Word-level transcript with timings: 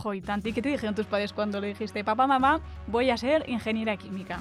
Jo, 0.00 0.14
y 0.14 0.22
tanto. 0.22 0.48
¿Y 0.48 0.54
qué 0.54 0.62
te 0.62 0.70
dijeron 0.70 0.94
tus 0.94 1.04
padres 1.04 1.34
cuando 1.34 1.60
le 1.60 1.68
dijiste, 1.68 2.02
papá, 2.04 2.26
mamá, 2.26 2.60
voy 2.86 3.10
a 3.10 3.18
ser 3.18 3.44
ingeniera 3.48 3.98
química? 3.98 4.38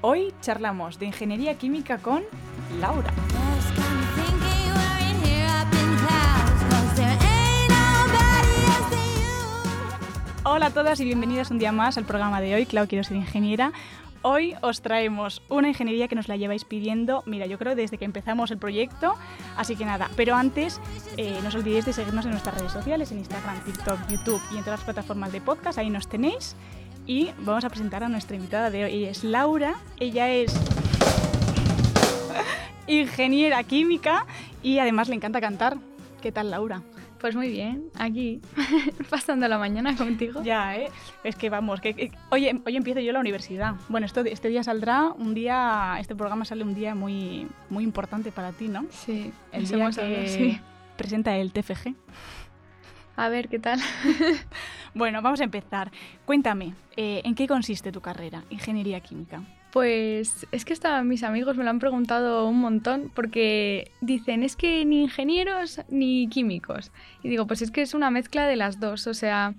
Hoy 0.00 0.34
charlamos 0.40 0.98
de 0.98 1.06
ingeniería 1.06 1.56
química 1.56 1.98
con 1.98 2.24
Laura. 2.80 3.12
Hola 10.42 10.66
a 10.66 10.70
todas 10.70 10.98
y 10.98 11.04
bienvenidas 11.04 11.50
un 11.52 11.58
día 11.58 11.70
más 11.70 11.98
al 11.98 12.04
programa 12.04 12.40
de 12.40 12.54
hoy, 12.54 12.66
Clau 12.66 12.88
Quiero 12.88 13.04
Ser 13.04 13.16
Ingeniera. 13.16 13.72
Hoy 14.28 14.56
os 14.60 14.82
traemos 14.82 15.40
una 15.48 15.68
ingeniería 15.68 16.08
que 16.08 16.16
nos 16.16 16.26
la 16.26 16.34
lleváis 16.34 16.64
pidiendo, 16.64 17.22
mira, 17.26 17.46
yo 17.46 17.58
creo 17.58 17.76
desde 17.76 17.96
que 17.96 18.04
empezamos 18.04 18.50
el 18.50 18.58
proyecto, 18.58 19.14
así 19.56 19.76
que 19.76 19.84
nada, 19.84 20.10
pero 20.16 20.34
antes 20.34 20.80
eh, 21.16 21.38
no 21.42 21.48
os 21.48 21.54
olvidéis 21.54 21.84
de 21.84 21.92
seguirnos 21.92 22.24
en 22.24 22.32
nuestras 22.32 22.56
redes 22.56 22.72
sociales, 22.72 23.12
en 23.12 23.18
Instagram, 23.18 23.62
TikTok, 23.62 24.08
YouTube 24.08 24.42
y 24.50 24.56
en 24.56 24.64
todas 24.64 24.80
las 24.80 24.84
plataformas 24.84 25.30
de 25.30 25.40
podcast, 25.40 25.78
ahí 25.78 25.90
nos 25.90 26.08
tenéis. 26.08 26.56
Y 27.06 27.30
vamos 27.38 27.64
a 27.64 27.68
presentar 27.68 28.02
a 28.02 28.08
nuestra 28.08 28.34
invitada 28.34 28.68
de 28.68 28.86
hoy, 28.86 28.94
ella 28.94 29.10
es 29.10 29.22
Laura, 29.22 29.76
ella 30.00 30.28
es 30.28 30.52
ingeniera 32.88 33.62
química 33.62 34.26
y 34.60 34.80
además 34.80 35.08
le 35.08 35.14
encanta 35.14 35.40
cantar. 35.40 35.76
¿Qué 36.20 36.32
tal, 36.32 36.50
Laura? 36.50 36.82
Pues 37.20 37.34
muy 37.34 37.48
bien, 37.48 37.84
aquí, 37.98 38.40
pasando 39.10 39.48
la 39.48 39.58
mañana 39.58 39.96
contigo. 39.96 40.42
Ya, 40.42 40.76
¿eh? 40.76 40.88
Es 41.24 41.34
que 41.34 41.48
vamos, 41.50 41.80
que, 41.80 41.94
que- 41.94 42.12
hoy, 42.30 42.46
hoy 42.64 42.76
empiezo 42.76 43.00
yo 43.00 43.12
la 43.12 43.20
universidad. 43.20 43.74
Bueno, 43.88 44.04
esto, 44.06 44.20
este 44.20 44.48
día 44.48 44.62
saldrá 44.62 45.08
un 45.12 45.34
día, 45.34 45.96
este 45.98 46.14
programa 46.14 46.44
sale 46.44 46.62
un 46.62 46.74
día 46.74 46.94
muy, 46.94 47.48
muy 47.70 47.84
importante 47.84 48.30
para 48.32 48.52
ti, 48.52 48.68
¿no? 48.68 48.84
Sí, 48.90 49.32
El 49.50 49.66
día 49.66 49.90
que 49.90 50.28
sí. 50.28 50.60
presenta 50.96 51.36
el 51.36 51.52
TFG. 51.52 51.94
A 53.16 53.28
ver, 53.30 53.48
¿qué 53.48 53.58
tal? 53.58 53.80
Bueno, 54.94 55.20
vamos 55.20 55.40
a 55.42 55.44
empezar. 55.44 55.90
Cuéntame, 56.24 56.72
eh, 56.96 57.20
¿en 57.24 57.34
qué 57.34 57.46
consiste 57.46 57.92
tu 57.92 58.00
carrera, 58.00 58.44
ingeniería 58.48 59.00
química? 59.00 59.42
Pues 59.76 60.46
es 60.52 60.64
que 60.64 60.72
hasta 60.72 61.02
mis 61.02 61.22
amigos 61.22 61.58
me 61.58 61.62
lo 61.62 61.68
han 61.68 61.80
preguntado 61.80 62.48
un 62.48 62.60
montón 62.60 63.12
porque 63.14 63.90
dicen, 64.00 64.42
es 64.42 64.56
que 64.56 64.82
ni 64.86 65.02
ingenieros 65.02 65.82
ni 65.90 66.28
químicos. 66.28 66.92
Y 67.22 67.28
digo, 67.28 67.46
pues 67.46 67.60
es 67.60 67.70
que 67.70 67.82
es 67.82 67.92
una 67.92 68.10
mezcla 68.10 68.46
de 68.46 68.56
las 68.56 68.80
dos. 68.80 69.06
O 69.06 69.12
sea, 69.12 69.54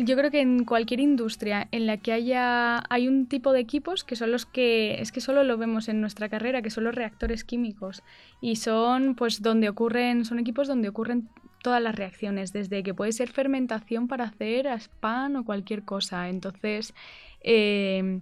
yo 0.00 0.16
creo 0.16 0.30
que 0.30 0.40
en 0.40 0.64
cualquier 0.64 1.00
industria 1.00 1.66
en 1.72 1.86
la 1.88 1.96
que 1.96 2.12
haya 2.12 2.84
hay 2.88 3.08
un 3.08 3.26
tipo 3.26 3.52
de 3.52 3.58
equipos 3.58 4.04
que 4.04 4.14
son 4.14 4.30
los 4.30 4.46
que 4.46 5.00
es 5.00 5.10
que 5.10 5.20
solo 5.20 5.42
lo 5.42 5.58
vemos 5.58 5.88
en 5.88 6.00
nuestra 6.00 6.28
carrera, 6.28 6.62
que 6.62 6.70
son 6.70 6.84
los 6.84 6.94
reactores 6.94 7.42
químicos 7.42 8.04
y 8.40 8.54
son 8.54 9.16
pues 9.16 9.42
donde 9.42 9.68
ocurren 9.68 10.24
son 10.24 10.38
equipos 10.38 10.68
donde 10.68 10.90
ocurren 10.90 11.28
todas 11.60 11.82
las 11.82 11.96
reacciones, 11.96 12.52
desde 12.52 12.84
que 12.84 12.94
puede 12.94 13.10
ser 13.10 13.30
fermentación 13.30 14.06
para 14.06 14.26
hacer 14.26 14.68
pan 15.00 15.34
o 15.34 15.44
cualquier 15.44 15.82
cosa. 15.82 16.28
Entonces, 16.28 16.94
eh, 17.42 18.20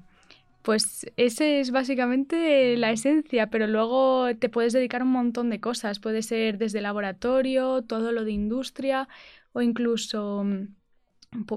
pues 0.64 1.04
ese 1.18 1.60
es 1.60 1.72
básicamente 1.72 2.74
la 2.78 2.90
esencia, 2.90 3.48
pero 3.48 3.66
luego 3.66 4.34
te 4.38 4.48
puedes 4.48 4.72
dedicar 4.72 5.02
a 5.02 5.04
un 5.04 5.10
montón 5.10 5.50
de 5.50 5.60
cosas. 5.60 6.00
Puede 6.00 6.22
ser 6.22 6.56
desde 6.56 6.80
laboratorio, 6.80 7.82
todo 7.82 8.12
lo 8.12 8.24
de 8.24 8.32
industria 8.32 9.06
o 9.52 9.60
incluso, 9.60 10.42
mm, 10.42 10.68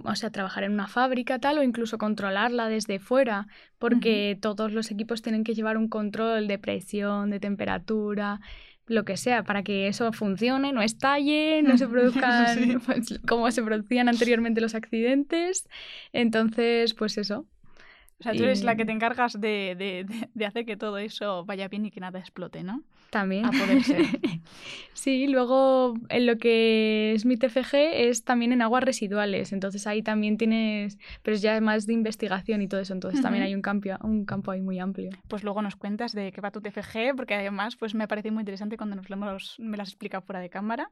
o 0.04 0.16
sea, 0.16 0.30
trabajar 0.30 0.66
en 0.66 0.74
una 0.74 0.90
fábrica 0.90 1.40
tal 1.40 1.58
o 1.58 1.64
incluso 1.64 1.98
controlarla 1.98 2.68
desde 2.68 3.00
fuera, 3.00 3.48
porque 3.80 4.38
todos 4.42 4.74
los 4.74 4.92
equipos 4.92 5.22
tienen 5.22 5.46
que 5.46 5.56
llevar 5.56 5.78
un 5.78 5.88
control 5.88 6.50
de 6.50 6.60
presión, 6.60 7.30
de 7.30 7.40
temperatura, 7.40 8.42
lo 8.88 9.06
que 9.06 9.16
sea, 9.16 9.44
para 9.44 9.64
que 9.64 9.88
eso 9.88 10.12
funcione, 10.12 10.74
no 10.74 10.82
estalle, 10.82 11.62
no 11.64 11.78
se 11.78 11.88
produzcan 11.88 12.58
Sí. 12.58 12.78
pues, 12.86 13.20
como 13.26 13.50
se 13.52 13.64
producían 13.64 14.10
anteriormente 14.10 14.60
los 14.60 14.76
accidentes. 14.76 15.70
Entonces, 16.12 16.94
pues 16.94 17.18
eso. 17.18 17.46
O 18.20 18.24
sea, 18.24 18.34
tú 18.34 18.44
eres 18.44 18.62
Y- 18.62 18.66
la 18.66 18.76
que 18.76 18.84
te 18.86 18.92
encargas 18.92 19.34
de, 19.40 19.76
de- 19.78 20.04
de- 20.04 20.30
de 20.34 20.46
hacer 20.46 20.66
que 20.66 20.76
todo 20.76 20.98
eso 20.98 21.46
vaya 21.46 21.68
bien 21.68 21.86
y 21.86 21.92
que 21.92 22.00
nada 22.00 22.18
explote, 22.20 22.64
¿no? 22.64 22.82
También. 23.12 23.46
A 23.46 23.52
poder 23.52 23.84
ser. 23.84 24.02
sí, 24.94 25.28
luego 25.28 25.94
en 26.10 26.26
lo 26.26 26.38
que 26.38 27.14
es 27.14 27.26
mi 27.26 27.38
TFG 27.38 27.76
es 27.94 28.24
también 28.24 28.52
en 28.54 28.62
aguas 28.62 28.84
residuales, 28.84 29.54
entonces 29.54 29.86
ahí 29.88 30.02
también 30.02 30.38
tienes, 30.38 30.98
pero 31.22 31.36
es 31.36 31.42
ya 31.42 31.62
más 31.62 31.86
de 31.86 31.94
investigación 31.94 32.62
y 32.62 32.68
todo 32.68 32.82
eso, 32.82 32.94
entonces 32.94 33.22
también 33.22 33.44
hay 33.44 33.54
un 33.56 33.62
campo, 33.62 33.90
un 34.04 34.26
campo 34.26 34.52
ahí 34.52 34.62
muy 34.62 34.80
amplio. 34.80 35.12
Pues 35.28 35.44
luego 35.44 35.62
nos 35.62 35.76
cuentas 35.76 36.12
de 36.14 36.32
qué 36.32 36.42
va 36.42 36.52
tu 36.52 36.60
TFG, 36.60 37.16
porque 37.16 37.36
además 37.36 37.76
pues 37.76 37.94
me 37.96 38.08
parece 38.08 38.32
muy 38.32 38.42
interesante 38.42 38.78
cuando 38.78 38.96
nos 38.96 39.10
lo 39.10 39.16
hemos, 39.16 39.56
me 39.60 39.78
lo 39.78 39.84
has 39.84 39.90
explicado 39.90 40.22
fuera 40.24 40.40
de 40.42 40.50
cámara. 40.50 40.90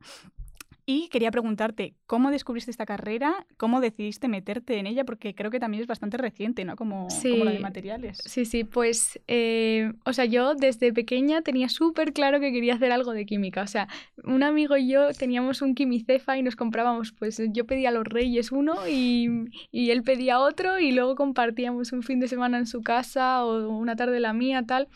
Y 0.87 1.07
quería 1.09 1.31
preguntarte, 1.31 1.95
¿cómo 2.05 2.29
descubriste 2.29 2.69
esta 2.69 2.85
carrera? 2.85 3.47
¿Cómo 3.57 3.81
decidiste 3.81 4.27
meterte 4.27 4.77
en 4.77 4.85
ella? 4.85 5.03
Porque 5.03 5.33
creo 5.33 5.49
que 5.49 5.59
también 5.59 5.81
es 5.81 5.87
bastante 5.87 6.17
reciente, 6.17 6.63
¿no? 6.63 6.75
Como, 6.75 7.07
como 7.07 7.43
la 7.43 7.51
de 7.51 7.59
materiales. 7.59 8.19
Sí, 8.23 8.45
sí, 8.45 8.63
pues, 8.63 9.19
eh, 9.27 9.93
o 10.05 10.13
sea, 10.13 10.25
yo 10.25 10.53
desde 10.53 10.93
pequeña 10.93 11.41
tenía 11.41 11.69
súper 11.69 12.13
claro 12.13 12.39
que 12.39 12.51
quería 12.51 12.75
hacer 12.75 12.91
algo 12.91 13.13
de 13.13 13.25
química. 13.25 13.63
O 13.63 13.67
sea, 13.67 13.87
un 14.23 14.43
amigo 14.43 14.77
y 14.77 14.87
yo 14.87 15.11
teníamos 15.13 15.63
un 15.63 15.73
quimicefa 15.73 16.37
y 16.37 16.43
nos 16.43 16.55
comprábamos, 16.55 17.11
pues 17.13 17.41
yo 17.51 17.65
pedía 17.65 17.89
a 17.89 17.91
los 17.91 18.05
reyes 18.05 18.51
uno 18.51 18.87
y, 18.87 19.27
y 19.71 19.89
él 19.89 20.03
pedía 20.03 20.39
otro 20.39 20.79
y 20.79 20.91
luego 20.91 21.15
compartíamos 21.15 21.93
un 21.93 22.03
fin 22.03 22.19
de 22.19 22.27
semana 22.27 22.59
en 22.59 22.67
su 22.67 22.83
casa 22.83 23.43
o 23.43 23.69
una 23.69 23.95
tarde 23.95 24.19
la 24.19 24.33
mía, 24.33 24.63
tal. 24.67 24.87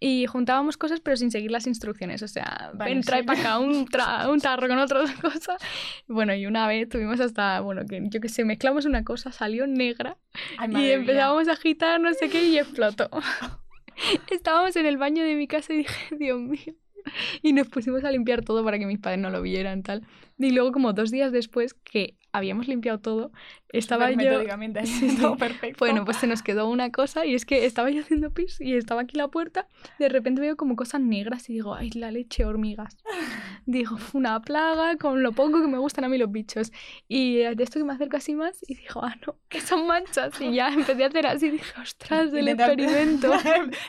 Y 0.00 0.26
juntábamos 0.26 0.76
cosas 0.76 1.00
pero 1.00 1.16
sin 1.16 1.30
seguir 1.30 1.50
las 1.50 1.66
instrucciones. 1.66 2.22
O 2.22 2.28
sea, 2.28 2.70
Vale, 2.74 2.94
ven, 2.94 3.02
trae 3.02 3.20
sí. 3.20 3.26
para 3.26 3.40
acá 3.40 3.58
un, 3.58 3.86
tra- 3.86 4.28
un 4.32 4.40
tarro 4.40 4.68
con 4.68 4.78
otras 4.78 5.10
cosas. 5.20 5.56
Bueno, 6.06 6.34
y 6.34 6.46
una 6.46 6.66
vez 6.66 6.88
tuvimos 6.88 7.20
hasta, 7.20 7.60
bueno, 7.60 7.82
que 7.88 8.00
yo 8.10 8.20
que 8.20 8.28
sé, 8.28 8.44
mezclamos 8.44 8.84
una 8.84 9.04
cosa, 9.04 9.32
salió 9.32 9.66
negra 9.66 10.16
Ay, 10.58 10.68
y 10.70 10.74
mía. 10.74 10.94
empezábamos 10.94 11.48
a 11.48 11.52
agitar 11.52 12.00
no 12.00 12.12
sé 12.14 12.28
qué 12.28 12.44
y 12.48 12.58
explotó. 12.58 13.08
Estábamos 14.30 14.76
en 14.76 14.86
el 14.86 14.96
baño 14.98 15.24
de 15.24 15.34
mi 15.34 15.46
casa 15.46 15.72
y 15.72 15.78
dije, 15.78 16.16
Dios 16.16 16.38
mío. 16.40 16.74
Y 17.40 17.52
nos 17.52 17.68
pusimos 17.68 18.02
a 18.04 18.10
limpiar 18.10 18.42
todo 18.44 18.64
para 18.64 18.78
que 18.78 18.86
mis 18.86 18.98
padres 18.98 19.20
no 19.20 19.30
lo 19.30 19.40
vieran, 19.40 19.82
tal. 19.82 20.06
Y 20.38 20.50
luego, 20.50 20.72
como 20.72 20.92
dos 20.92 21.10
días 21.10 21.30
después 21.32 21.72
que 21.74 22.16
habíamos 22.36 22.68
limpiado 22.68 22.98
todo, 22.98 23.32
estaba 23.70 24.10
yo... 24.10 24.16
Sí, 24.84 25.16
todo 25.20 25.36
perfecto. 25.36 25.78
Bueno, 25.78 26.04
pues 26.04 26.18
se 26.18 26.26
nos 26.26 26.42
quedó 26.42 26.68
una 26.68 26.90
cosa 26.90 27.24
y 27.26 27.34
es 27.34 27.44
que 27.44 27.66
estaba 27.66 27.90
yo 27.90 28.00
haciendo 28.02 28.30
pis 28.30 28.60
y 28.60 28.74
estaba 28.74 29.02
aquí 29.02 29.16
la 29.16 29.28
puerta. 29.28 29.66
De 29.98 30.08
repente 30.08 30.40
veo 30.40 30.56
como 30.56 30.76
cosas 30.76 31.00
negras 31.00 31.48
y 31.50 31.54
digo, 31.54 31.74
ay, 31.74 31.90
la 31.90 32.10
leche, 32.10 32.44
hormigas. 32.44 32.96
Digo, 33.68 33.96
"Fu, 33.98 34.18
una 34.18 34.40
plaga 34.42 34.96
con 34.96 35.22
lo 35.24 35.32
poco 35.32 35.60
que 35.60 35.66
me 35.66 35.78
gustan 35.78 36.04
a 36.04 36.08
mí 36.08 36.18
los 36.18 36.30
bichos. 36.30 36.70
Y 37.08 37.38
de 37.38 37.56
esto 37.64 37.80
que 37.80 37.84
me 37.84 37.92
acerco 37.94 38.16
así 38.16 38.34
más 38.36 38.58
y 38.68 38.74
digo, 38.76 39.04
ah, 39.04 39.16
no, 39.26 39.36
que 39.48 39.60
son 39.60 39.86
manchas. 39.88 40.40
Y 40.40 40.54
ya 40.54 40.68
empecé 40.68 41.02
a 41.02 41.06
hacer 41.08 41.26
así 41.26 41.46
y 41.46 41.50
dije, 41.52 41.72
ostras, 41.80 42.32
el 42.32 42.46
experimento. 42.48 43.32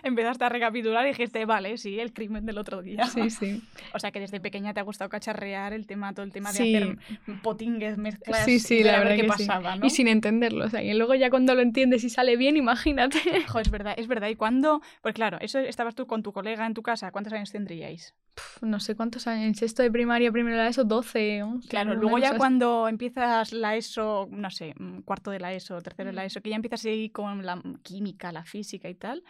Empezaste 0.04 0.46
a 0.46 0.50
recapitular 0.50 1.06
y 1.06 1.10
dijiste, 1.10 1.46
vale, 1.46 1.78
sí, 1.78 2.00
el 2.00 2.12
crimen 2.12 2.46
del 2.46 2.58
otro 2.58 2.82
día. 2.82 3.06
Sí, 3.06 3.30
sí. 3.30 3.62
O 3.94 4.00
sea 4.00 4.12
que 4.12 4.20
desde 4.20 4.40
pequeña 4.40 4.74
te 4.74 4.80
ha 4.80 4.84
gustado 4.84 5.10
cacharrear 5.10 5.74
el 5.74 5.86
tema, 5.86 6.12
todo 6.14 6.26
el 6.26 6.32
tema 6.32 6.52
Sí. 6.52 6.72
de 6.72 6.78
hacer 6.78 6.98
potingues, 7.44 7.98
mezclas. 7.98 8.37
Sí, 8.46 8.60
sí, 8.60 8.84
la 8.84 9.00
verdad 9.00 9.16
que 9.16 9.22
sí. 9.22 9.28
pasaba, 9.28 9.76
¿no? 9.76 9.86
Y 9.86 9.90
sin 9.90 10.08
entenderlo. 10.08 10.66
O 10.66 10.70
sea, 10.70 10.84
y 10.84 10.94
luego 10.94 11.16
ya 11.16 11.30
cuando 11.30 11.56
lo 11.56 11.62
entiendes 11.62 12.04
y 12.04 12.10
sale 12.10 12.38
bien, 12.38 12.58
imagínate. 12.58 13.20
Jo, 13.48 13.60
es 13.60 13.70
verdad, 13.70 13.94
es 13.98 14.08
verdad. 14.08 14.30
¿Y 14.30 14.36
cuándo? 14.36 14.82
Pues 15.02 15.16
claro, 15.16 15.38
eso 15.42 15.60
estabas 15.60 15.96
tú 15.96 16.08
con 16.08 16.24
tu 16.24 16.32
colega 16.34 16.66
en 16.66 16.74
tu 16.74 16.82
casa. 16.84 17.12
¿Cuántos 17.12 17.34
años 17.34 17.52
tendríais? 17.52 18.14
Pf, 18.36 18.66
No 18.66 18.80
sé 18.80 18.96
cuántos 18.96 19.28
años, 19.28 19.46
en 19.46 19.56
sexto 19.56 19.84
de 19.84 19.92
primaria, 19.92 20.32
primero 20.32 20.62
de 20.62 20.70
eso, 20.70 20.84
12, 20.84 21.44
11. 21.44 21.68
Claro, 21.70 21.96
luego 21.96 22.20
ya 22.20 22.38
cuando 22.38 22.88
empiezas 22.88 23.52
la 23.52 23.76
ESO, 23.76 24.28
no 24.32 24.52
sé, 24.52 24.74
mm, 24.78 25.02
cuarto 25.02 25.32
de 25.32 25.40
la 25.40 25.54
ESO, 25.54 25.82
tercero 25.82 26.10
de 26.10 26.14
la 26.14 26.26
ESO, 26.26 26.42
que 26.42 26.52
ya 26.52 26.56
empiezas 26.56 26.86
ahí 26.86 27.10
con 27.10 27.46
la 27.46 27.62
química, 27.84 28.32
la 28.32 28.44
física 28.44 28.90
y 28.90 28.96
tal, 28.96 29.24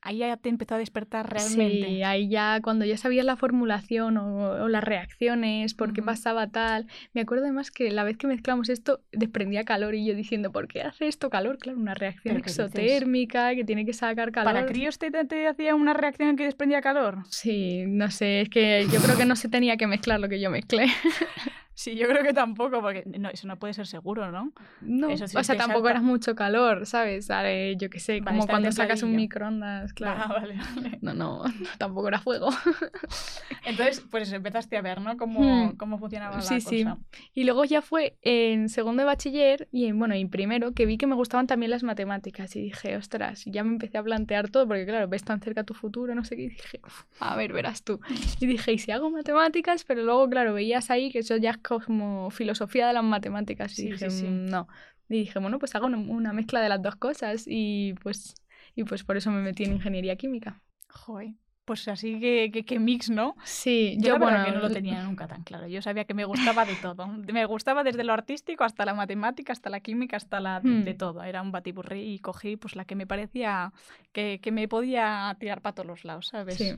ahí 0.00 0.18
ya 0.18 0.36
te 0.36 0.48
empezó 0.48 0.74
a 0.76 0.78
despertar 0.78 1.30
realmente. 1.32 1.86
Sí, 1.88 2.02
ahí 2.02 2.28
ya 2.28 2.60
cuando 2.62 2.84
ya 2.84 2.96
sabías 2.96 3.26
la 3.26 3.36
formulación 3.36 4.16
o, 4.16 4.50
o 4.64 4.68
las 4.68 4.82
reacciones, 4.84 5.74
por 5.74 5.92
qué 5.92 6.00
Ujú. 6.00 6.06
pasaba 6.06 6.46
tal. 6.48 6.86
Me 7.12 7.20
acuerdo 7.20 7.44
además 7.44 7.70
que 7.70 7.90
la 7.90 8.04
vez 8.04 8.16
que 8.16 8.26
mezclamos 8.26 8.68
esto 8.68 9.00
desprendía 9.12 9.64
calor 9.64 9.94
y 9.94 10.06
yo 10.06 10.14
diciendo, 10.14 10.52
¿por 10.52 10.68
qué 10.68 10.82
hace 10.82 11.08
esto 11.08 11.30
calor? 11.30 11.58
Claro, 11.58 11.78
una 11.78 11.94
reacción 11.94 12.36
exotérmica 12.36 13.54
que 13.54 13.64
tiene 13.64 13.84
que 13.84 13.92
sacar 13.92 14.32
calor. 14.32 14.52
¿Para 14.52 14.66
críos 14.66 14.98
te, 14.98 15.10
te- 15.10 15.24
te 15.24 15.46
hacía 15.48 15.74
una 15.74 15.94
reacción 15.94 16.36
que 16.36 16.44
desprendía 16.44 16.80
calor? 16.80 17.18
Sí, 17.30 17.84
no 17.86 18.10
sé, 18.10 18.42
es 18.42 18.48
que 18.50 18.86
yo 18.92 19.00
creo 19.00 19.16
que 19.16 19.24
no 19.24 19.36
se 19.36 19.48
tenía 19.48 19.76
que 19.76 19.86
mezclar 19.86 20.20
lo 20.20 20.28
que 20.28 20.40
yo 20.40 20.50
mezclé. 20.50 20.86
Sí, 21.78 21.94
yo 21.94 22.08
creo 22.08 22.24
que 22.24 22.32
tampoco, 22.32 22.80
porque 22.80 23.04
no, 23.06 23.28
eso 23.30 23.46
no 23.46 23.56
puede 23.56 23.72
ser 23.72 23.86
seguro, 23.86 24.32
¿no? 24.32 24.52
No, 24.80 25.10
Eso 25.10 25.28
sí 25.28 25.36
o 25.36 25.44
sea, 25.44 25.56
tampoco 25.56 25.88
era 25.88 26.00
mucho 26.00 26.34
calor, 26.34 26.86
¿sabes? 26.86 27.28
Vale, 27.28 27.76
yo 27.76 27.88
qué 27.88 28.00
sé, 28.00 28.20
Vale, 28.20 28.36
como 28.38 28.48
cuando 28.48 28.72
sacas 28.72 29.04
un 29.04 29.14
microondas, 29.14 29.92
claro. 29.92 30.22
Ah, 30.24 30.26
vale, 30.40 30.56
vale. 30.74 30.98
No, 31.02 31.14
no, 31.14 31.44
tampoco 31.78 32.08
era 32.08 32.18
fuego. 32.18 32.48
Entonces, 33.64 34.00
pues 34.10 34.32
empezaste 34.32 34.76
a 34.76 34.82
ver, 34.82 35.00
¿no? 35.00 35.16
Cómo, 35.16 35.38
Hmm. 35.44 35.76
cómo 35.76 35.98
funcionaba 35.98 36.36
la 36.36 36.42
Sí, 36.42 36.60
sí. 36.60 36.82
cosa. 36.82 36.98
Y 37.32 37.44
luego 37.44 37.64
ya 37.64 37.80
fue 37.80 38.18
en 38.22 38.68
segundo 38.70 39.02
de 39.02 39.06
bachiller 39.06 39.68
y 39.70 39.86
en, 39.86 39.98
bueno, 40.00 40.16
y 40.16 40.24
primero 40.24 40.72
que 40.72 40.84
vi 40.84 40.98
que 40.98 41.06
me 41.06 41.14
gustaban 41.14 41.46
también 41.46 41.70
las 41.70 41.84
matemáticas 41.84 42.56
y 42.56 42.60
dije, 42.62 42.96
ostras, 42.96 43.44
ya 43.46 43.62
me 43.62 43.70
empecé 43.70 43.98
a 43.98 44.02
plantear 44.02 44.50
todo 44.50 44.66
porque 44.66 44.84
claro, 44.84 45.06
ves 45.06 45.22
tan 45.22 45.40
cerca 45.40 45.62
tu 45.62 45.74
futuro, 45.74 46.14
no 46.16 46.24
sé 46.24 46.34
qué, 46.34 46.42
y 46.42 46.48
dije, 46.48 46.80
"Uf, 46.84 47.04
a 47.20 47.36
ver, 47.36 47.52
verás 47.52 47.84
tú. 47.84 48.00
Y 48.40 48.46
dije, 48.46 48.72
¿y 48.72 48.78
si 48.78 48.90
hago 48.90 49.10
matemáticas? 49.10 49.84
Pero 49.84 50.02
luego, 50.02 50.28
claro, 50.28 50.54
veías 50.54 50.90
ahí 50.90 51.10
que 51.12 51.20
eso 51.20 51.36
ya 51.36 51.50
es 51.50 51.58
como 51.84 52.30
filosofía 52.30 52.86
de 52.88 52.94
las 52.94 53.04
matemáticas. 53.04 53.72
Y 53.78 53.82
Sí, 53.82 53.88
dije, 53.90 54.10
sí, 54.10 54.20
sí. 54.20 54.26
"Mm, 54.26 54.46
no. 54.46 54.68
Y 55.08 55.20
dije, 55.20 55.38
bueno, 55.38 55.58
pues 55.58 55.74
hago 55.74 55.86
una, 55.86 55.98
una 55.98 56.32
mezcla 56.32 56.60
de 56.60 56.68
las 56.68 56.82
dos 56.82 56.96
cosas 56.96 57.44
y 57.46 57.94
pues, 58.02 58.34
y 58.74 58.84
pues 58.84 59.04
por 59.04 59.16
eso 59.16 59.30
me 59.30 59.40
metí 59.42 59.64
en 59.64 59.72
ingeniería 59.74 60.16
química. 60.16 60.62
Joder. 60.90 61.34
Pues 61.68 61.86
así 61.86 62.18
que, 62.18 62.50
que, 62.50 62.64
que 62.64 62.78
mix, 62.78 63.10
¿no? 63.10 63.36
Sí, 63.44 63.96
Yo, 63.98 64.06
yo, 64.08 64.12
la 64.14 64.18
verdad 64.18 64.38
bueno, 64.38 64.44
que 64.46 64.52
no 64.52 64.68
lo 64.68 64.70
tenía 64.74 65.02
nunca 65.02 65.26
tan 65.28 65.42
claro. 65.42 65.66
Yo 65.68 65.82
sabía 65.82 66.04
que 66.04 66.14
me 66.14 66.24
gustaba 66.24 66.64
de 66.64 66.74
todo. 66.76 67.06
Me 67.32 67.44
gustaba 67.44 67.84
desde 67.84 68.04
lo 68.04 68.14
artístico 68.14 68.64
hasta 68.64 68.86
la 68.86 68.94
matemática, 68.94 69.52
hasta 69.52 69.68
la 69.68 69.80
química, 69.80 70.16
hasta 70.16 70.40
la 70.40 70.60
Hmm. 70.60 70.84
de 70.84 70.94
todo. 70.94 71.22
Era 71.22 71.42
un 71.42 71.52
batiburrí 71.52 72.14
y 72.14 72.18
cogí 72.20 72.56
pues 72.56 72.74
la 72.74 72.86
que 72.86 72.94
me 72.94 73.06
parecía 73.06 73.72
que, 74.12 74.40
que 74.42 74.50
me 74.50 74.66
podía 74.66 75.36
tirar 75.38 75.60
para 75.60 75.74
todos 75.74 75.86
los 75.86 76.04
lados, 76.04 76.28
¿sabes? 76.28 76.56
Sí. 76.56 76.72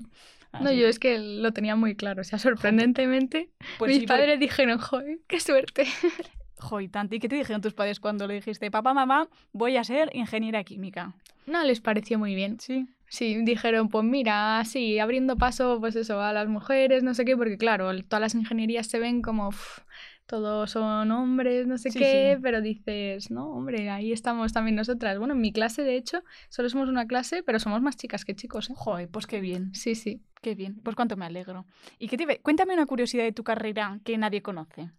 No, 0.60 0.72
yo 0.72 0.88
es 0.88 0.98
que 0.98 1.20
lo 1.20 1.52
tenía 1.52 1.76
muy 1.76 1.94
claro. 1.94 2.22
O 2.22 2.24
sea, 2.24 2.40
sorprendentemente, 2.40 3.50
Pues 3.78 3.90
mis 3.90 4.00
sí, 4.00 4.06
pero- 4.06 4.18
padres 4.18 4.40
dijeron, 4.40 4.78
joder, 4.80 5.18
qué 5.28 5.38
suerte. 5.38 5.84
Jo, 6.58 6.78
y 6.82 6.88
tanto. 6.88 7.14
¿Y 7.14 7.20
qué 7.20 7.28
te 7.30 7.36
dijeron 7.36 7.62
tus 7.62 7.72
padres 7.72 8.00
cuando 8.00 8.26
le 8.26 8.34
dijiste, 8.34 8.70
papá, 8.70 8.92
mamá, 8.92 9.28
voy 9.52 9.78
a 9.78 9.84
ser 9.84 10.10
ingeniera 10.14 10.62
química? 10.62 11.14
No, 11.46 11.62
les 11.64 11.80
pareció 11.80 12.18
muy 12.18 12.34
bien. 12.34 12.60
Sí. 12.60 12.86
Sí, 13.10 13.36
dijeron, 13.44 13.88
pues 13.88 14.04
mira, 14.04 14.62
sí, 14.64 14.98
abriendo 15.00 15.36
paso, 15.36 15.78
pues 15.80 15.96
eso, 15.96 16.20
a 16.20 16.32
las 16.32 16.48
mujeres, 16.48 17.02
no 17.02 17.12
sé 17.12 17.24
qué, 17.24 17.36
porque 17.36 17.58
claro, 17.58 17.90
todas 18.04 18.20
las 18.20 18.34
ingenierías 18.36 18.86
se 18.86 19.00
ven 19.00 19.20
como, 19.20 19.50
todos 20.26 20.70
son 20.70 21.10
hombres, 21.10 21.66
no 21.66 21.76
sé 21.76 21.90
Sí, 21.90 21.98
qué, 21.98 22.34
sí. 22.36 22.40
pero 22.40 22.60
dices, 22.60 23.32
no, 23.32 23.50
hombre, 23.50 23.90
ahí 23.90 24.12
estamos 24.12 24.52
también 24.52 24.76
nosotras. 24.76 25.18
Bueno, 25.18 25.34
en 25.34 25.40
mi 25.40 25.52
clase, 25.52 25.82
de 25.82 25.96
hecho, 25.96 26.22
solo 26.48 26.68
somos 26.70 26.88
una 26.88 27.06
clase, 27.06 27.42
pero 27.42 27.58
somos 27.58 27.82
más 27.82 27.96
chicas 27.96 28.24
que 28.24 28.36
chicos, 28.36 28.70
¿eh? 28.70 28.74
Joder, 28.76 29.08
pues 29.08 29.26
qué 29.26 29.40
bien, 29.40 29.74
Sí, 29.74 29.96
sí. 29.96 30.22
qué 30.40 30.54
bien. 30.54 30.80
Pues 30.84 30.94
cuánto 30.94 31.16
me 31.16 31.26
alegro. 31.26 31.66
¿Y 31.98 32.06
qué 32.06 32.16
te 32.16 32.38
Cuéntame 32.40 32.74
una 32.74 32.86
curiosidad 32.86 33.24
de 33.24 33.32
tu 33.32 33.42
carrera 33.42 33.98
que 34.04 34.16
nadie 34.18 34.40
conoce. 34.40 34.92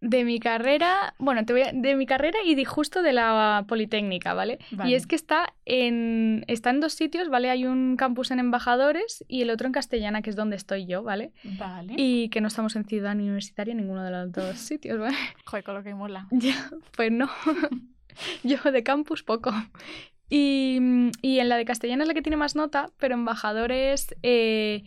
De 0.00 0.24
mi 0.24 0.38
carrera, 0.38 1.14
bueno, 1.18 1.44
te 1.44 1.52
voy 1.52 1.62
a- 1.62 1.72
de 1.72 1.96
mi 1.96 2.06
carrera 2.06 2.38
y 2.44 2.54
de 2.54 2.64
justo 2.64 3.02
de 3.02 3.12
la 3.12 3.64
Politécnica, 3.66 4.32
¿vale? 4.32 4.58
Vale. 4.70 4.90
Y 4.90 4.94
es 4.94 5.06
que 5.08 5.16
está 5.16 5.52
en, 5.64 6.44
está 6.46 6.70
en 6.70 6.78
dos 6.80 6.92
sitios, 6.92 7.28
¿vale? 7.28 7.50
Hay 7.50 7.66
un 7.66 7.96
campus 7.96 8.30
en 8.30 8.38
Embajadores 8.38 9.24
y 9.26 9.42
el 9.42 9.50
otro 9.50 9.66
en 9.66 9.72
Castellana, 9.72 10.22
que 10.22 10.30
es 10.30 10.36
donde 10.36 10.54
estoy 10.56 10.86
yo, 10.86 11.02
¿vale? 11.02 11.32
Vale. 11.58 11.94
Y 11.96 12.28
que 12.28 12.40
no 12.40 12.46
estamos 12.48 12.76
en 12.76 12.84
Ciudad 12.84 13.12
Universitaria 13.14 13.72
en 13.72 13.78
ninguno 13.78 14.04
de 14.04 14.10
los 14.12 14.30
dos 14.30 14.56
sitios, 14.58 14.98
¿vale? 15.00 15.16
Joder, 15.44 15.64
con 15.64 15.74
lo 15.74 15.82
que 15.82 15.94
mola. 15.94 16.28
Ya, 16.30 16.70
pues 16.96 17.10
no. 17.10 17.28
Yo 18.44 18.58
de 18.70 18.82
campus 18.82 19.22
poco. 19.22 19.52
Y, 20.30 20.78
y 21.22 21.38
en 21.38 21.48
la 21.48 21.56
de 21.56 21.64
Castellana 21.64 22.04
es 22.04 22.08
la 22.08 22.14
que 22.14 22.22
tiene 22.22 22.36
más 22.36 22.54
nota, 22.54 22.90
pero 22.98 23.14
Embajadores 23.14 24.14
eh, 24.22 24.84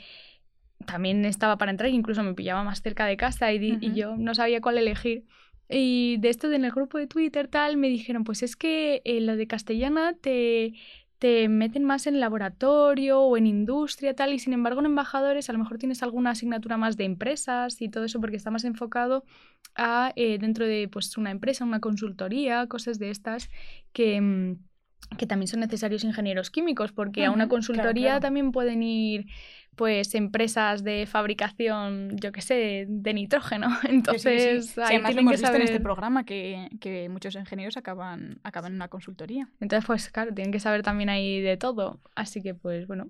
también 0.85 1.25
estaba 1.25 1.57
para 1.57 1.71
entrar, 1.71 1.89
incluso 1.89 2.23
me 2.23 2.33
pillaba 2.33 2.63
más 2.63 2.81
cerca 2.81 3.05
de 3.05 3.17
casa 3.17 3.51
y, 3.53 3.93
yo 3.93 4.15
no 4.17 4.35
sabía 4.35 4.61
cuál 4.61 4.77
elegir. 4.77 5.25
Y 5.69 6.17
de 6.17 6.29
esto 6.29 6.49
de 6.49 6.57
en 6.57 6.65
el 6.65 6.71
grupo 6.71 6.97
de 6.97 7.07
Twitter 7.07 7.47
tal, 7.47 7.77
me 7.77 7.87
dijeron, 7.87 8.23
pues 8.25 8.43
es 8.43 8.55
que 8.55 9.01
en 9.05 9.25
la 9.25 9.37
de 9.37 9.47
Castellana 9.47 10.13
te, 10.19 10.73
te 11.21 11.47
meten 11.49 11.83
más 11.83 12.07
en 12.07 12.19
laboratorio 12.19 13.21
o 13.21 13.37
en 13.37 13.45
industria 13.45 14.15
tal, 14.15 14.33
y 14.33 14.39
sin 14.39 14.53
embargo 14.53 14.79
en 14.79 14.87
embajadores 14.87 15.51
a 15.51 15.53
lo 15.53 15.59
mejor 15.59 15.77
tienes 15.77 16.01
alguna 16.01 16.31
asignatura 16.31 16.77
más 16.77 16.97
de 16.97 17.03
empresas 17.03 17.79
y 17.79 17.89
todo 17.89 18.05
eso 18.05 18.19
porque 18.19 18.37
está 18.37 18.49
más 18.49 18.63
enfocado 18.63 19.23
a 19.75 20.13
eh, 20.15 20.39
dentro 20.39 20.65
de 20.65 20.89
pues 20.91 21.15
una 21.17 21.29
empresa, 21.29 21.63
una 21.63 21.79
consultoría, 21.79 22.65
cosas 22.65 22.97
de 22.97 23.11
estas 23.11 23.51
que, 23.93 24.19
mm, 24.19 24.55
que 25.17 25.27
también 25.27 25.47
son 25.47 25.59
necesarios 25.59 26.03
ingenieros 26.03 26.49
químicos, 26.49 26.91
porque 26.91 27.25
a 27.25 27.29
una 27.29 27.45
claro, 27.45 27.49
consultoría 27.49 28.07
claro. 28.07 28.21
también 28.21 28.51
pueden 28.51 28.81
ir 28.81 29.27
pues 29.75 30.13
empresas 30.15 30.83
de 30.83 31.05
fabricación, 31.07 32.17
yo 32.17 32.31
qué 32.31 32.41
sé, 32.41 32.85
de 32.87 33.13
nitrógeno. 33.13 33.67
Que 34.07 34.19
sí, 34.19 34.39
sí. 34.39 34.55
Entonces, 34.55 34.79
Sí, 34.85 35.01
ahí 35.01 35.01
tienen 35.03 35.19
hemos 35.19 35.31
que 35.31 35.37
visto 35.37 35.47
saber. 35.47 35.61
en 35.61 35.63
este 35.63 35.79
programa 35.79 36.25
que, 36.25 36.69
que 36.79 37.09
muchos 37.09 37.35
ingenieros 37.35 37.77
acaban, 37.77 38.39
acaban 38.43 38.73
en 38.73 38.75
una 38.77 38.87
consultoría. 38.89 39.49
Entonces, 39.59 39.85
pues 39.87 40.09
claro, 40.09 40.33
tienen 40.33 40.51
que 40.51 40.59
saber 40.59 40.83
también 40.83 41.09
ahí 41.09 41.41
de 41.41 41.57
todo. 41.57 41.99
Así 42.15 42.41
que, 42.41 42.53
pues 42.55 42.87
bueno, 42.87 43.09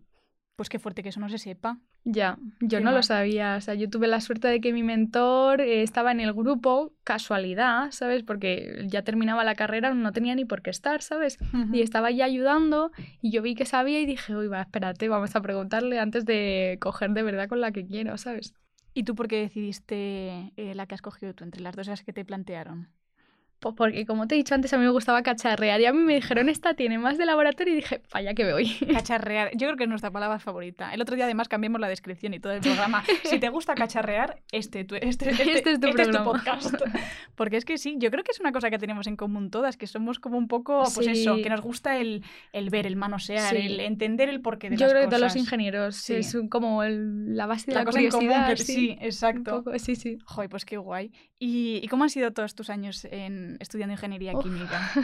Pues 0.62 0.70
qué 0.70 0.78
fuerte 0.78 1.02
que 1.02 1.10
eso 1.10 1.20
no 1.20 1.28
se 1.28 1.40
sepa. 1.40 1.80
ya, 2.04 2.38
yo 2.60 2.78
Qué 2.78 2.84
no 2.84 2.92
lo 2.92 3.02
sabía. 3.02 3.56
O 3.56 3.62
sea, 3.62 3.74
yo 3.74 3.90
tuve 3.90 4.06
la 4.06 4.22
suerte 4.22 4.48
de 4.48 4.62
que 4.62 4.74
mi 4.74 4.84
mentor 4.84 5.60
eh, 5.60 5.82
estaba 5.82 6.12
en 6.12 6.20
el 6.20 6.34
grupo, 6.34 6.94
casualidad, 7.04 7.90
¿sabes? 7.90 8.22
Porque 8.22 8.86
ya 8.86 9.02
terminaba 9.02 9.44
la 9.44 9.56
carrera, 9.56 9.92
no 9.96 10.12
tenía 10.12 10.36
ni 10.36 10.46
por 10.46 10.62
qué 10.62 10.70
estar, 10.70 11.02
¿sabes? 11.02 11.40
Y 11.74 11.82
estaba 11.82 12.10
ahí 12.10 12.22
ayudando 12.22 12.92
y 13.24 13.32
yo 13.32 13.42
vi 13.42 13.56
que 13.56 13.66
sabía 13.66 14.02
y 14.02 14.06
dije, 14.06 14.36
uy, 14.36 14.50
va, 14.50 14.62
espérate, 14.62 15.10
vamos 15.10 15.36
a 15.36 15.42
preguntarle 15.42 15.98
antes 15.98 16.26
de 16.26 16.78
coger 16.80 17.10
de 17.10 17.24
verdad 17.24 17.50
con 17.50 17.60
la 17.60 17.72
que 17.72 17.88
quiero, 17.88 18.16
¿sabes? 18.20 18.54
¿Y 18.94 19.02
tú 19.02 19.16
por 19.16 19.28
qué 19.28 19.38
decidiste 19.38 20.54
eh, 20.58 20.76
la 20.76 20.86
que 20.86 20.94
has 20.94 21.02
cogido 21.02 21.34
tú 21.34 21.44
entre 21.44 21.64
las 21.64 21.76
dos 21.76 21.88
esas 21.88 22.04
que 22.04 22.14
te 22.14 22.24
plantearon? 22.24 22.90
Pues 23.62 23.76
porque, 23.78 24.08
como 24.08 24.28
te 24.28 24.34
he 24.34 24.40
dicho 24.40 24.56
antes, 24.56 24.74
a 24.74 24.78
mí 24.80 24.84
me 24.86 24.90
gustaba 24.90 25.22
cacharrear 25.22 25.80
y 25.82 25.86
a 25.86 25.94
mí 25.94 26.00
me 26.00 26.16
dijeron, 26.16 26.50
esta 26.50 26.74
tiene 26.74 26.98
más 26.98 27.20
de 27.20 27.28
laboratorio 27.28 27.74
y 27.74 27.76
dije, 27.76 28.02
vaya 28.12 28.34
que 28.34 28.44
me 28.44 28.54
voy. 28.54 28.66
Cacharrear. 28.92 29.52
Yo 29.56 29.68
creo 29.68 29.78
que 29.78 29.84
es 29.84 29.90
nuestra 29.90 30.10
palabra 30.10 30.40
favorita. 30.40 30.92
El 30.96 31.00
otro 31.02 31.16
día 31.16 31.26
además 31.26 31.48
cambiamos 31.48 31.80
la 31.80 31.88
descripción 31.88 32.34
y 32.34 32.40
todo 32.40 32.54
el 32.54 32.62
programa. 32.62 33.04
Si 33.24 33.40
te 33.40 33.50
gusta 33.50 33.76
cacharrear, 33.76 34.42
este, 34.52 34.84
tu- 34.84 34.96
este, 34.96 35.30
este, 35.30 35.52
Este 35.54 35.72
es 35.74 35.80
tu 35.80 35.92
programa. 35.92 36.24
podcast. 36.26 36.74
Porque 37.36 37.58
es 37.58 37.66
que 37.66 37.78
sí, 37.78 37.96
yo 38.00 38.10
creo 38.10 38.24
que 38.24 38.32
es 38.32 38.40
una 38.40 38.52
cosa 38.52 38.72
que 38.72 38.80
tenemos 38.80 39.06
en 39.06 39.16
común 39.16 39.52
todas, 39.52 39.78
que 39.78 39.86
somos 39.86 40.20
como 40.20 40.38
un 40.40 40.48
poco, 40.48 40.82
pues 40.96 41.06
Sí. 41.06 41.12
eso, 41.22 41.36
que 41.38 41.50
nos 41.50 41.62
gusta 41.62 41.98
el, 41.98 42.24
el 42.54 42.70
ver, 42.72 42.88
el 42.88 42.96
manosear, 42.96 43.56
Sí. 43.56 43.62
el 43.62 43.80
entender 43.80 44.28
el 44.30 44.42
porqué 44.42 44.72
de 44.72 44.76
Yo 44.78 44.86
las 44.88 44.92
creo 44.94 45.04
que 45.04 45.08
todos 45.10 45.22
los 45.22 45.34
cosas. 45.34 45.44
ingenieros 45.44 45.96
Sí. 45.98 46.16
es 46.16 46.36
como 46.50 46.82
el- 46.84 47.36
la 47.36 47.46
base 47.46 47.68
de 47.68 47.74
la, 47.76 47.82
La 47.82 47.86
cosa 47.86 48.00
en 48.00 48.10
común, 48.10 48.28
curiosidad. 48.30 48.56
que- 48.58 48.64
sí, 48.64 48.98
exacto. 49.02 49.64
poco, 49.64 49.78
sí, 49.78 49.96
sí. 49.96 50.18
Joder, 50.26 50.50
pues 50.50 50.66
qué 50.66 50.78
guay. 50.78 51.12
¿Y, 51.38 51.80
y 51.84 51.88
cómo 51.88 52.04
han 52.04 52.10
sido 52.10 52.32
todos 52.34 52.54
tus 52.56 52.70
años 52.70 53.06
en, 53.06 53.51
estudiando 53.60 53.94
ingeniería 53.94 54.34
química? 54.42 54.92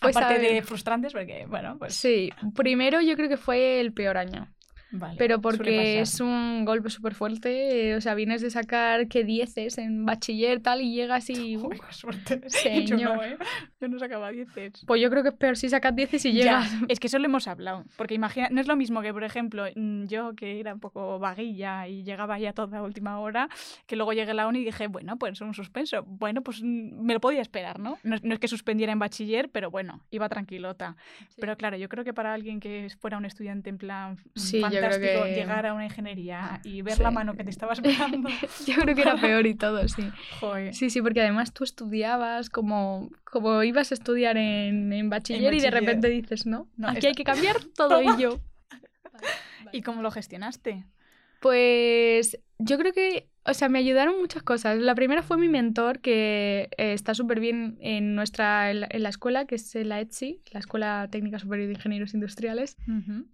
Pues, 0.00 0.16
Aparte 0.16 0.40
de 0.40 0.62
frustrantes, 0.62 1.12
porque, 1.12 1.46
bueno, 1.46 1.78
pues. 1.78 1.94
Sí, 1.94 2.32
primero 2.56 3.00
yo 3.00 3.14
creo 3.14 3.28
que 3.28 3.36
fue 3.36 3.78
el 3.78 3.92
peor 3.92 4.16
año. 4.16 4.48
Vale, 4.92 5.16
Pero 5.16 5.40
porque 5.40 6.00
es 6.00 6.20
un 6.20 6.64
golpe 6.64 6.90
súper 6.90 7.14
fuerte. 7.14 7.90
eh, 7.90 7.96
O 7.96 8.00
sea, 8.00 8.14
vienes 8.14 8.42
de 8.42 8.50
sacar 8.50 9.08
que 9.08 9.24
dieces 9.24 9.78
en 9.78 10.04
bachiller 10.04 10.60
tal 10.60 10.80
y 10.82 10.94
llegas 10.94 11.30
y... 11.30 11.56
Qué 11.70 11.92
suerte. 11.92 12.40
Yo 12.86 12.96
no, 12.98 13.22
¿eh? 13.24 13.36
Yo 13.80 13.88
no 13.88 13.98
sacaba 13.98 14.30
dieces. 14.30 14.84
pues 14.86 15.00
yo 15.00 15.10
creo 15.10 15.22
que 15.22 15.30
es 15.30 15.34
peor 15.34 15.56
si 15.56 15.68
sacas 15.68 15.96
dieces 15.96 16.24
y 16.26 16.32
Ya, 16.32 16.60
llegas. 16.62 16.72
es 16.88 17.00
que 17.00 17.06
eso 17.08 17.18
lo 17.18 17.24
hemos 17.24 17.48
hablado. 17.48 17.84
Porque 17.96 18.14
imagina, 18.14 18.48
no 18.50 18.60
es 18.60 18.66
lo 18.68 18.76
mismo 18.76 19.02
que, 19.02 19.12
por 19.12 19.24
ejemplo, 19.24 19.64
mm, 19.74 20.04
yo 20.04 20.34
que 20.36 20.60
era 20.60 20.74
un 20.74 20.80
poco 20.80 21.18
vaguilla 21.18 21.88
y 21.88 22.04
llegaba 22.04 22.38
ya 22.38 22.52
toda 22.52 22.82
última 22.82 23.18
hora, 23.18 23.48
que 23.86 23.96
luego 23.96 24.12
llegué 24.12 24.30
a 24.30 24.34
la 24.34 24.46
uni 24.46 24.60
y 24.60 24.64
dije, 24.66 24.86
bueno, 24.88 25.16
pues 25.16 25.40
un 25.40 25.54
suspenso. 25.54 26.04
Bueno, 26.06 26.42
pues 26.42 26.62
mm, 26.62 27.02
me 27.04 27.14
lo 27.14 27.20
podía 27.20 27.40
esperar, 27.40 27.78
¿no? 27.80 27.98
No, 28.02 28.14
es- 28.16 28.22
no 28.24 28.34
es 28.34 28.40
que 28.40 28.48
suspendiera 28.48 28.92
en 28.92 28.98
bachiller, 28.98 29.48
pero 29.50 29.70
bueno, 29.70 30.00
iba 30.10 30.28
tranquilota. 30.28 30.96
Pero 31.40 31.56
claro, 31.56 31.76
yo 31.76 31.88
creo 31.88 32.04
que 32.04 32.12
para 32.14 32.34
alguien 32.34 32.60
que 32.60 32.88
fuera 33.00 33.16
un 33.16 33.24
estudiante 33.24 33.70
en 33.70 33.78
plan 33.78 34.18
Sí, 34.34 34.60
fantástico, 34.90 35.24
que- 35.24 35.34
llegar 35.34 35.66
a 35.66 35.74
una 35.74 35.84
ingeniería 35.84 36.60
y 36.64 36.82
ver 36.82 36.96
Sí. 36.96 37.02
la 37.02 37.10
mano 37.10 37.34
que 37.34 37.44
te 37.44 37.50
estaba 37.50 37.72
esperando, 37.72 38.28
yo 38.66 38.74
creo 38.76 38.94
que 38.94 39.02
era 39.02 39.16
peor 39.16 39.46
y 39.46 39.54
todo, 39.54 39.86
sí. 39.88 40.10
joder. 40.40 40.74
Sí, 40.74 40.90
sí, 40.90 41.00
porque 41.02 41.20
además 41.20 41.52
tú 41.52 41.64
estudiabas 41.64 42.50
como, 42.50 43.10
como 43.24 43.62
ibas 43.62 43.90
a 43.90 43.94
estudiar 43.94 44.36
en, 44.36 44.92
en 44.92 45.10
bachiller 45.10 45.54
y 45.54 45.60
de 45.60 45.70
repente 45.70 46.08
dices, 46.08 46.46
no, 46.46 46.68
No, 46.76 46.88
aquí 46.88 47.06
hay 47.06 47.14
que 47.14 47.24
cambiar 47.24 47.56
todo 47.76 48.02
y 48.02 48.20
yo. 48.20 48.40
¿Y 49.72 49.82
cómo 49.82 50.02
lo 50.02 50.10
gestionaste? 50.10 50.84
Pues 51.42 52.38
yo 52.60 52.78
creo 52.78 52.92
que, 52.92 53.28
o 53.44 53.52
sea, 53.52 53.68
me 53.68 53.80
ayudaron 53.80 54.20
muchas 54.20 54.44
cosas. 54.44 54.78
La 54.78 54.94
primera 54.94 55.24
fue 55.24 55.36
mi 55.38 55.48
mentor, 55.48 55.98
que 55.98 56.68
eh, 56.78 56.92
está 56.92 57.14
súper 57.14 57.40
bien 57.40 57.76
en 57.80 58.14
nuestra, 58.14 58.70
en 58.70 58.80
la, 58.82 58.88
en 58.88 59.02
la 59.02 59.08
escuela, 59.08 59.44
que 59.44 59.56
es 59.56 59.74
la 59.74 60.00
ETSI, 60.00 60.40
la 60.52 60.60
Escuela 60.60 61.08
Técnica 61.10 61.40
Superior 61.40 61.66
de 61.66 61.74
Ingenieros 61.74 62.14
Industriales. 62.14 62.76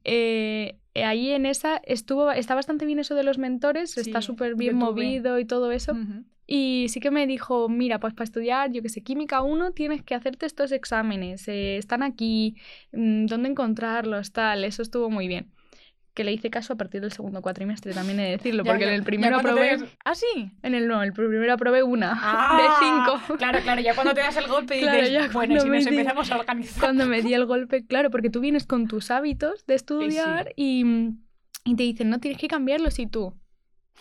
Eh, 0.05 0.79
ahí 0.95 1.33
en 1.33 1.45
esa 1.45 1.77
estuvo, 1.85 2.33
está 2.33 2.55
bastante 2.55 2.87
bien 2.87 2.99
eso 2.99 3.15
de 3.15 3.25
los 3.25 3.37
mentores, 3.37 3.91
Sí, 3.91 4.01
está 4.01 4.23
súper 4.23 4.55
bien 4.55 4.77
movido 4.77 5.39
y 5.39 5.45
todo 5.45 5.71
eso. 5.71 5.95
Y 6.47 6.87
sí 6.89 7.01
que 7.01 7.11
me 7.11 7.27
dijo, 7.27 7.69
mira, 7.69 8.01
pues 8.01 8.15
para 8.15 8.25
estudiar, 8.25 8.73
yo 8.73 8.81
que 8.81 8.89
sé, 8.89 9.03
química 9.03 9.43
1 9.43 9.73
tienes 9.73 10.03
que 10.03 10.15
hacerte 10.15 10.47
estos 10.47 10.73
exámenes, 10.73 11.47
eh, 11.47 11.77
están 11.77 12.03
aquí, 12.03 12.57
mm, 12.93 13.27
dónde 13.27 13.51
encontrarlos, 13.51 14.33
tal, 14.33 14.65
eso 14.65 14.81
estuvo 14.81 15.11
muy 15.11 15.29
bien. 15.29 15.53
Que 16.19 16.25
le 16.25 16.33
hice 16.33 16.51
caso 16.51 16.73
a 16.73 16.77
partir 16.77 17.01
del 17.01 17.13
segundo 17.13 17.41
cuatrimestre, 17.43 17.95
también 17.95 18.19
he 18.19 18.25
de 18.25 18.31
decirlo, 18.33 18.65
Ya, 18.65 18.73
porque 18.73 18.87
ya- 18.87 18.89
en 18.89 18.95
el 18.97 19.05
primero 19.05 19.37
te 19.37 19.49
aprobé, 19.49 19.77
des- 19.79 19.85
¿Ah, 20.05 20.17
sí? 20.17 20.51
en 20.65 20.75
el 20.75 20.89
no, 20.89 21.01
el 21.05 21.13
primero 21.13 21.53
aprobé 21.53 21.85
una 21.85 22.11
Ah, 22.21 22.57
de 22.57 22.65
cinco. 23.21 23.37
Claro, 23.39 23.61
claro, 23.63 23.81
ya 23.81 23.95
cuando 23.95 24.15
te 24.15 24.21
das 24.23 24.37
el 24.37 24.49
golpe 24.49 24.81
Claro, 24.81 24.99
dices, 24.99 25.13
ya 25.13 25.29
bueno, 25.29 25.61
si 25.61 25.71
me 25.71 25.77
nos 25.77 25.85
di- 25.85 25.91
empezamos 25.97 26.33
a 26.33 26.39
organizar. 26.41 26.81
Cuando 26.81 27.07
me 27.07 27.23
di 27.23 27.35
el 27.35 27.47
golpe, 27.47 27.87
claro, 27.87 28.11
porque 28.11 28.31
tú 28.31 28.41
vienes 28.41 28.67
con 28.67 28.89
tus 28.89 29.13
hábitos 29.13 29.65
de 29.67 29.75
estudiar 29.77 30.53
y, 30.57 30.85
y 31.65 31.77
te 31.77 31.85
dicen, 31.85 32.11
no, 32.11 32.19
tienes 32.19 32.41
que 32.41 32.49
cambiarlos 32.49 32.99
y 32.99 33.07
tú. 33.07 33.33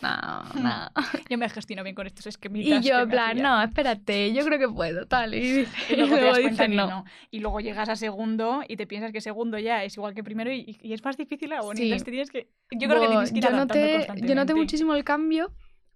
No, 0.02 0.44
no. 0.62 0.92
Yo 1.30 1.38
me 1.38 1.50
gestiono 1.50 1.84
bien 1.84 1.96
con 1.96 2.06
estos 2.08 2.26
Y 2.26 2.30
esquemitas. 2.30 2.84
yo, 2.86 2.96
que 2.96 3.02
en 3.02 3.10
plan, 3.10 3.42
no, 3.42 3.62
espérate, 3.64 4.32
yo 4.34 4.46
creo 4.46 4.60
que 4.60 4.70
puedo, 4.70 5.08
tal. 5.08 5.34
Y, 5.34 5.68
Y 5.90 5.96
luego 5.96 6.16
te 6.16 6.22
das 6.26 6.38
dicen 6.38 6.76
no. 6.76 6.88
no. 6.88 7.06
Y 7.32 7.40
luego 7.40 7.60
llegas 7.60 7.90
a 7.90 7.96
segundo 7.96 8.62
y 8.68 8.78
te 8.78 8.86
piensas 8.86 9.12
que 9.12 9.22
segundo 9.22 9.58
ya 9.58 9.84
es 9.84 9.98
igual 9.98 10.14
que 10.14 10.24
primero 10.24 10.52
y, 10.52 10.78
y 10.82 10.94
es 10.94 11.04
más 11.04 11.18
difícil 11.18 11.52
aún. 11.54 11.76
Sí. 11.76 11.96
Tienes 12.04 12.30
que... 12.30 12.50
Yo 12.72 12.88
creo 12.88 13.02
que 13.02 13.08
tienes 13.08 13.32
que 13.32 13.38
ir 13.40 13.44
yo 13.44 13.50
noté, 13.52 14.08
yo 14.18 14.36
noté 14.36 14.54
muchísimo 14.54 14.94
el 14.94 15.04
cambio 15.04 15.52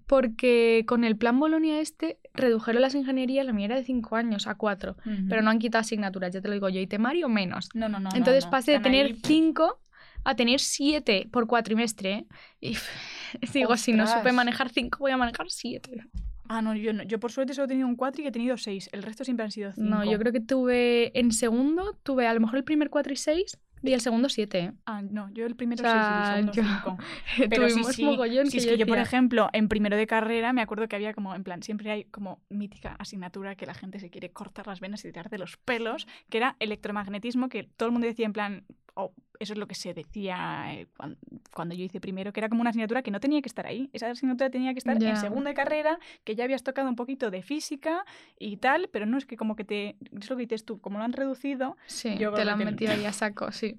porque 0.08 0.84
con 0.88 1.06
el 1.06 1.16
plan 1.16 1.40
Bolonia 1.40 1.80
este 1.80 2.18
redujeron 2.34 2.82
las 2.82 2.96
ingenierías, 2.96 3.46
la 3.46 3.54
mía 3.54 3.68
era 3.68 3.76
de 3.78 3.86
5 3.86 4.16
años 4.18 4.46
a 4.48 4.56
4, 4.56 4.98
pero 5.30 5.42
no 5.42 5.50
han 5.50 5.60
quitado 5.60 5.80
asignaturas, 5.82 6.34
ya 6.34 6.42
te 6.42 6.50
lo 6.50 6.54
digo 6.54 6.68
yo, 6.68 6.82
y 6.82 6.88
temario 6.88 7.30
menos. 7.30 7.70
No, 7.74 7.88
no, 7.88 8.00
no. 8.00 8.10
Entonces 8.14 8.44
no. 8.46 8.52
pasé 8.52 8.74
de 8.74 8.80
tener 8.80 9.06
ahí, 9.06 9.20
5 9.24 9.80
a 10.24 10.36
tener 10.36 10.60
7 10.60 11.28
por 11.32 11.48
cuatrimestre. 11.48 12.12
¿eh? 12.12 12.26
Y 12.60 12.78
digo, 13.54 13.78
si 13.78 13.94
no 13.94 14.08
supe 14.08 14.32
manejar 14.32 14.70
5, 14.70 15.00
voy 15.00 15.12
a 15.12 15.18
manejar 15.18 15.50
7. 15.50 16.04
Ah, 16.48 16.62
no, 16.62 16.76
yo 16.76 16.92
no. 16.92 17.04
Yo 17.04 17.20
por 17.20 17.32
suerte 17.32 17.54
solo 17.54 17.66
he 17.66 17.68
tenido 17.70 17.88
un 17.88 17.96
4 17.96 18.24
y 18.24 18.28
he 18.28 18.32
tenido 18.32 18.58
6. 18.58 18.90
El 18.92 19.04
resto 19.04 19.24
siempre 19.24 19.46
han 19.46 19.52
sido 19.52 19.72
5. 19.72 19.90
No, 19.90 20.04
yo 20.04 20.20
creo 20.20 20.34
que 20.34 20.42
tuve 20.42 21.18
en 21.18 21.32
segundo, 21.32 21.98
tuve 22.04 22.28
a 22.28 22.34
lo 22.34 22.42
mejor 22.42 22.58
el 22.58 22.64
primer 22.66 22.90
4 22.90 23.14
y 23.14 23.16
6 23.16 23.58
y 23.84 23.94
el 23.94 24.02
segundo 24.02 24.28
7. 24.28 24.74
Ah, 24.86 25.02
no, 25.02 25.32
yo 25.34 25.46
el 25.46 25.56
primero 25.56 25.82
O 25.82 25.90
sea, 25.90 26.34
6 26.36 26.38
y 26.38 26.40
el 26.42 26.46
yo- 26.48 26.54
segundo 26.64 26.98
5. 27.36 27.48
Pero 27.50 27.70
sí, 27.70 27.84
sí, 27.86 28.04
que 28.52 28.58
es 28.58 28.66
yo 28.66 28.72
que 28.72 28.78
yo, 28.80 28.86
por 28.86 28.98
ejemplo, 28.98 29.50
en 29.54 29.70
primero 29.70 29.96
de 29.96 30.06
carrera 30.08 30.52
me 30.52 30.62
acuerdo 30.62 30.90
que 30.90 30.96
había 30.98 31.14
como, 31.14 31.34
en 31.36 31.44
plan, 31.46 31.64
siempre 31.64 31.90
hay 31.90 32.04
como 32.04 32.42
mítica 32.50 32.96
asignatura 33.00 33.56
que 33.56 33.66
la 33.66 33.74
gente 33.74 34.00
se 34.02 34.10
quiere 34.10 34.32
cortar 34.32 34.68
las 34.68 34.82
venas 34.82 35.04
y 35.06 35.08
tirar 35.08 35.30
de 35.30 35.38
los 35.38 35.56
pelos, 35.58 36.06
que 36.30 36.38
era 36.38 36.58
electromagnetismo, 36.60 37.48
que 37.48 37.64
todo 37.64 37.88
el 37.88 37.94
mundo 37.94 38.08
decía 38.08 38.26
en 38.26 38.34
plan, 38.34 38.66
oh, 38.94 39.14
eso 39.44 39.54
es 39.54 39.60
lo 39.60 39.68
que 39.68 39.76
se 39.76 39.94
decía 39.94 40.74
eh, 40.74 40.88
cuan- 40.98 41.18
cuando, 41.54 41.76
yo 41.76 41.84
hice 41.84 42.00
primero, 42.00 42.32
que 42.34 42.40
era 42.40 42.50
como 42.50 42.62
una 42.62 42.70
asignatura 42.72 43.02
que 43.02 43.12
no 43.12 43.20
tenía 43.20 43.42
que 43.42 43.50
estar 43.50 43.66
ahí. 43.68 43.90
Esa 43.94 44.10
asignatura 44.10 44.50
tenía 44.50 44.74
que 44.74 44.80
estar 44.80 45.02
en 45.02 45.18
segunda 45.18 45.50
de 45.50 45.56
carrera, 45.56 46.00
que 46.24 46.36
ya 46.36 46.44
habías 46.44 46.64
tocado 46.64 46.88
un 46.90 46.96
poquito 46.96 47.32
de 47.32 47.42
física 47.44 48.06
y 48.40 48.58
tal, 48.58 48.90
pero 48.92 49.06
no 49.06 49.18
es 49.18 49.26
que 49.26 49.38
como 49.38 49.56
que 49.56 49.64
te, 49.66 49.96
es 50.20 50.30
lo 50.30 50.36
que 50.38 50.44
dices 50.44 50.66
tú, 50.66 50.80
como 50.80 50.98
lo 51.00 51.04
han 51.04 51.14
reducido, 51.14 51.78
Sí, 51.88 52.18
Yo 52.18 52.32
te 52.34 52.46
lo 52.46 52.52
han 52.52 52.60
que- 52.60 52.66
metido 52.66 52.92
ahí 52.92 53.04
a 53.06 53.12
saco, 53.14 53.52
sí. 53.52 53.76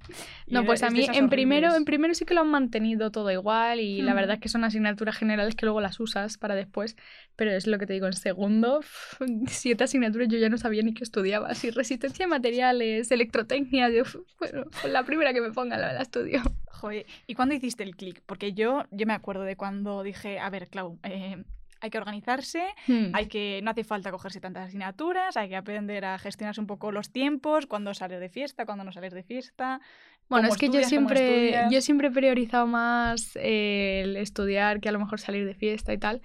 y 0.47 0.55
No, 0.55 0.65
pues 0.65 0.83
a 0.83 0.91
mí 0.91 1.07
en 1.13 1.29
primero, 1.29 1.75
en 1.75 1.85
primero 1.85 2.15
sí 2.15 2.25
que 2.25 2.35
lo 2.35 2.41
han 2.43 2.49
mantenido 2.51 3.11
todo 3.11 3.31
igual 3.31 3.81
y 3.81 4.03
la 4.03 4.15
verdad 4.15 4.35
es 4.35 4.41
que 4.41 4.49
son 4.49 4.65
asignaturas 4.65 5.17
generales 5.17 5.55
que 5.55 5.67
luego 5.67 5.81
las 5.81 5.99
usas 6.01 6.39
para 6.39 6.55
después, 6.55 6.97
pero 7.37 7.51
es 7.53 7.67
lo 7.67 7.79
que 7.79 7.87
te 7.87 7.93
digo, 7.95 8.07
en 8.07 8.13
segundo, 8.13 8.81
siete 9.47 9.85
asignaturas 9.85 10.29
yo 10.29 10.39
ya 10.39 10.49
no 10.49 10.59
sabía 10.59 10.83
ni 10.83 10.95
qué 10.95 11.05
estudiaba, 11.05 11.49
así 11.49 11.71
resistencia 11.71 12.25
de 12.27 12.31
materiales, 12.31 13.11
electrotecnia, 13.11 13.89
yo, 13.91 14.03
bueno, 14.39 14.65
la 14.91 15.05
primera 15.05 15.33
que 15.33 15.41
me 15.41 15.52
ponga 15.53 15.77
la, 15.77 15.93
la 15.93 16.03
estudio. 16.03 16.43
Joder, 16.71 17.07
¿y 17.27 17.35
cuándo 17.35 17.55
hiciste 17.55 17.83
el 17.83 17.97
clic? 17.97 18.23
Porque 18.27 18.53
yo, 18.53 18.85
yo 18.91 19.07
me 19.07 19.13
acuerdo 19.13 19.43
de 19.43 19.57
cuando 19.57 20.03
dije, 20.03 20.39
a 20.39 20.51
ver, 20.51 20.69
Clau, 20.69 20.99
eh, 21.05 21.45
hay 21.81 21.91
que 21.91 21.99
organizarse, 21.99 22.63
Hmm. 22.87 23.11
hay 23.13 23.27
que, 23.27 23.61
no 23.63 23.71
hace 23.73 23.83
falta 23.85 24.11
cogerse 24.13 24.41
tantas 24.41 24.69
asignaturas, 24.69 25.37
hay 25.37 25.49
que 25.49 25.57
aprender 25.57 26.05
a 26.05 26.17
gestionarse 26.19 26.61
un 26.61 26.67
poco 26.67 26.93
los 26.93 27.11
tiempos, 27.11 27.67
cuándo 27.67 27.93
sales 27.93 28.21
de 28.21 28.29
fiesta, 28.29 28.65
cuándo 28.67 28.85
no 28.85 28.93
sales 28.93 29.13
de 29.13 29.25
fiesta. 29.25 29.81
Bueno, 30.29 30.49
es 30.49 30.57
que 30.57 30.67
yo 30.67 30.81
estudias, 30.81 30.89
siempre, 30.89 31.67
yo 31.71 31.81
siempre 31.81 32.09
he 32.09 32.11
priorizado 32.11 32.67
más 32.67 33.37
eh, 33.37 34.03
el 34.05 34.17
estudiar 34.17 34.81
que 34.81 34.89
a 34.89 34.93
lo 34.93 35.01
mejor 35.01 35.21
salir 35.21 35.45
de 35.45 35.55
fiesta 35.55 35.93
y 35.93 35.99
tal. 35.99 36.23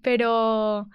Pero 0.00 0.88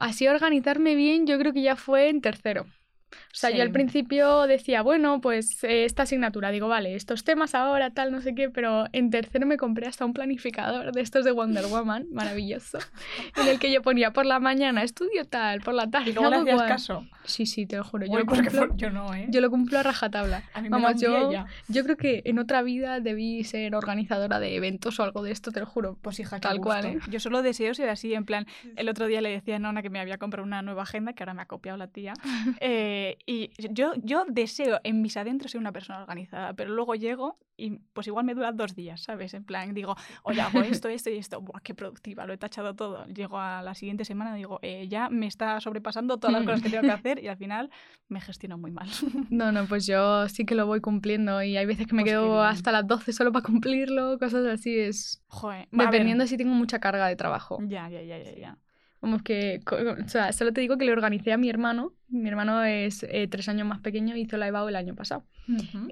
así 0.00 0.26
organizarme 0.26 0.94
bien 0.94 1.26
yo 1.26 1.38
creo 1.38 1.52
que 1.52 1.62
ya 1.62 1.76
fue 1.76 2.08
en 2.08 2.20
tercero. 2.22 2.66
O 3.12 3.34
sea, 3.34 3.50
yo 3.50 3.62
al 3.62 3.70
principio 3.70 4.46
decía, 4.46 4.82
bueno, 4.82 5.20
pues 5.20 5.62
eh, 5.64 5.84
esta 5.84 6.02
asignatura, 6.04 6.50
digo, 6.50 6.68
vale, 6.68 6.94
estos 6.94 7.24
temas 7.24 7.54
ahora, 7.54 7.90
tal, 7.90 8.12
no 8.12 8.20
sé 8.20 8.34
qué, 8.34 8.50
pero 8.50 8.86
en 8.92 9.10
tercero 9.10 9.46
me 9.46 9.56
compré 9.56 9.86
hasta 9.86 10.04
un 10.04 10.12
planificador 10.12 10.92
de 10.92 11.00
estos 11.00 11.24
de 11.24 11.32
Wonder 11.32 11.66
Woman, 11.66 12.06
maravilloso, 12.12 12.78
en 13.36 13.48
el 13.48 13.58
que 13.58 13.72
yo 13.72 13.82
ponía 13.82 14.12
por 14.12 14.26
la 14.26 14.38
mañana 14.40 14.82
estudio 14.82 15.24
tal, 15.24 15.60
por 15.60 15.74
la 15.74 15.88
tarde 15.90 16.10
Y 16.10 16.12
luego 16.12 16.30
le 16.30 16.36
hacías 16.36 16.56
cual. 16.56 16.68
caso. 16.68 17.06
Sí, 17.24 17.46
sí, 17.46 17.66
te 17.66 17.76
lo 17.76 17.84
juro, 17.84 18.04
yo, 18.06 18.12
Uy, 18.12 18.18
lo 18.18 18.26
cumplo, 18.26 18.76
yo 18.76 18.90
no, 18.90 19.14
¿eh? 19.14 19.26
yo 19.28 19.40
lo 19.40 19.48
cumplo 19.50 19.78
a 19.78 19.82
rajatabla. 19.84 20.42
a 20.54 20.60
mí 20.60 20.68
me 20.68 20.80
Vamos, 20.80 21.00
yo, 21.00 21.30
ya. 21.30 21.46
yo 21.68 21.84
creo 21.84 21.96
que 21.96 22.22
en 22.24 22.38
otra 22.38 22.62
vida 22.62 22.98
debí 23.00 23.44
ser 23.44 23.74
organizadora 23.74 24.40
de 24.40 24.56
eventos 24.56 24.98
o 24.98 25.04
algo 25.04 25.22
de 25.22 25.30
esto, 25.30 25.52
te 25.52 25.60
lo 25.60 25.66
juro. 25.66 25.96
Pues 26.02 26.18
hija, 26.18 26.40
Tal 26.40 26.58
cual. 26.60 26.84
¿eh? 26.84 26.98
Yo 27.08 27.20
solo 27.20 27.42
deseo 27.42 27.74
ser 27.74 27.88
así, 27.90 28.12
en 28.14 28.24
plan, 28.24 28.46
el 28.76 28.88
otro 28.88 29.06
día 29.06 29.20
le 29.20 29.30
decía 29.30 29.56
a 29.56 29.58
Nona 29.58 29.82
que 29.82 29.90
me 29.90 30.00
había 30.00 30.18
comprado 30.18 30.44
una 30.44 30.62
nueva 30.62 30.82
agenda, 30.82 31.12
que 31.12 31.22
ahora 31.22 31.34
me 31.34 31.42
ha 31.42 31.46
copiado 31.46 31.78
la 31.78 31.86
tía, 31.86 32.14
eh, 32.60 33.00
y 33.26 33.50
yo, 33.72 33.92
yo 34.02 34.24
deseo 34.28 34.80
en 34.84 35.02
mis 35.02 35.16
adentros 35.16 35.52
ser 35.52 35.60
una 35.60 35.72
persona 35.72 36.00
organizada, 36.00 36.54
pero 36.54 36.70
luego 36.74 36.94
llego 36.94 37.38
y 37.56 37.78
pues 37.92 38.06
igual 38.06 38.24
me 38.24 38.34
dura 38.34 38.50
dos 38.52 38.74
días, 38.74 39.02
¿sabes? 39.02 39.34
En 39.34 39.44
plan, 39.44 39.72
digo, 39.74 39.94
oye, 40.24 40.40
hago 40.40 40.62
esto, 40.62 40.88
esto 40.88 41.10
y 41.10 41.18
esto, 41.18 41.40
Buah, 41.40 41.60
qué 41.62 41.74
productiva, 41.74 42.26
lo 42.26 42.32
he 42.32 42.38
tachado 42.38 42.74
todo. 42.74 43.06
Llego 43.06 43.38
a 43.38 43.62
la 43.62 43.74
siguiente 43.74 44.04
semana 44.04 44.34
y 44.34 44.38
digo, 44.38 44.58
eh, 44.62 44.88
ya 44.88 45.08
me 45.10 45.26
está 45.26 45.60
sobrepasando 45.60 46.18
todas 46.18 46.32
las 46.32 46.44
cosas 46.44 46.62
que 46.62 46.70
tengo 46.70 46.82
que 46.82 46.90
hacer 46.90 47.22
y 47.22 47.28
al 47.28 47.36
final 47.36 47.70
me 48.08 48.20
gestiono 48.20 48.58
muy 48.58 48.70
mal. 48.70 48.88
No, 49.30 49.52
no, 49.52 49.64
pues 49.66 49.86
yo 49.86 50.28
sí 50.28 50.44
que 50.44 50.54
lo 50.54 50.66
voy 50.66 50.80
cumpliendo 50.80 51.42
y 51.42 51.56
hay 51.56 51.66
veces 51.66 51.86
que 51.86 51.94
me 51.94 52.02
Pues 52.02 52.12
quedo 52.12 52.42
hasta 52.42 52.72
las 52.72 52.86
12 52.86 53.12
solo 53.12 53.32
para 53.32 53.44
cumplirlo, 53.44 54.18
cosas 54.18 54.44
así, 54.46 54.78
es 54.78 55.22
Joder, 55.28 55.68
dependiendo 55.70 56.26
si 56.26 56.36
tengo 56.36 56.54
mucha 56.54 56.80
carga 56.80 57.06
de 57.06 57.16
trabajo. 57.16 57.58
Ya, 57.62 57.88
ya, 57.88 58.02
ya, 58.02 58.18
ya, 58.18 58.34
ya. 58.34 58.58
Vamos, 59.02 59.22
que, 59.22 59.60
o 59.68 60.08
sea, 60.08 60.32
solo 60.32 60.52
te 60.52 60.60
digo 60.60 60.78
que 60.78 60.84
le 60.84 60.92
organicé 60.92 61.32
a 61.32 61.36
mi 61.36 61.50
hermano, 61.50 61.92
mi 62.08 62.28
hermano 62.28 62.62
es 62.62 63.02
eh, 63.02 63.26
tres 63.28 63.48
años 63.48 63.66
más 63.66 63.80
pequeño, 63.80 64.16
hizo 64.16 64.36
la 64.36 64.46
EBAU 64.46 64.68
el 64.68 64.76
año 64.76 64.94
pasado. 64.94 65.24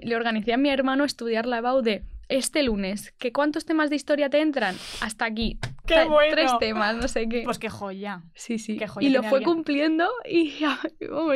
Le 0.01 0.15
organicé 0.15 0.53
a 0.53 0.57
mi 0.57 0.69
hermano 0.69 1.03
estudiar 1.03 1.45
la 1.45 1.57
EBAU 1.57 1.81
de 1.81 2.03
este 2.31 2.63
lunes, 2.63 3.11
¿que 3.17 3.31
cuántos 3.31 3.65
temas 3.65 3.89
de 3.89 3.95
historia 3.95 4.29
te 4.29 4.41
entran? 4.41 4.75
Hasta 5.01 5.25
aquí. 5.25 5.59
¡Qué 5.85 6.05
bueno! 6.05 6.31
Tres 6.31 6.51
temas, 6.59 6.95
no 6.95 7.07
sé 7.07 7.27
qué. 7.27 7.41
Pues 7.43 7.59
qué 7.59 7.69
joya. 7.69 8.23
sí, 8.33 8.57
sí. 8.59 8.77
qué 8.77 8.87
joya 8.87 9.07
y 9.07 9.11
lo 9.11 9.21
fue 9.23 9.39
alguien. 9.39 9.43
cumpliendo 9.55 10.07
y 10.25 10.53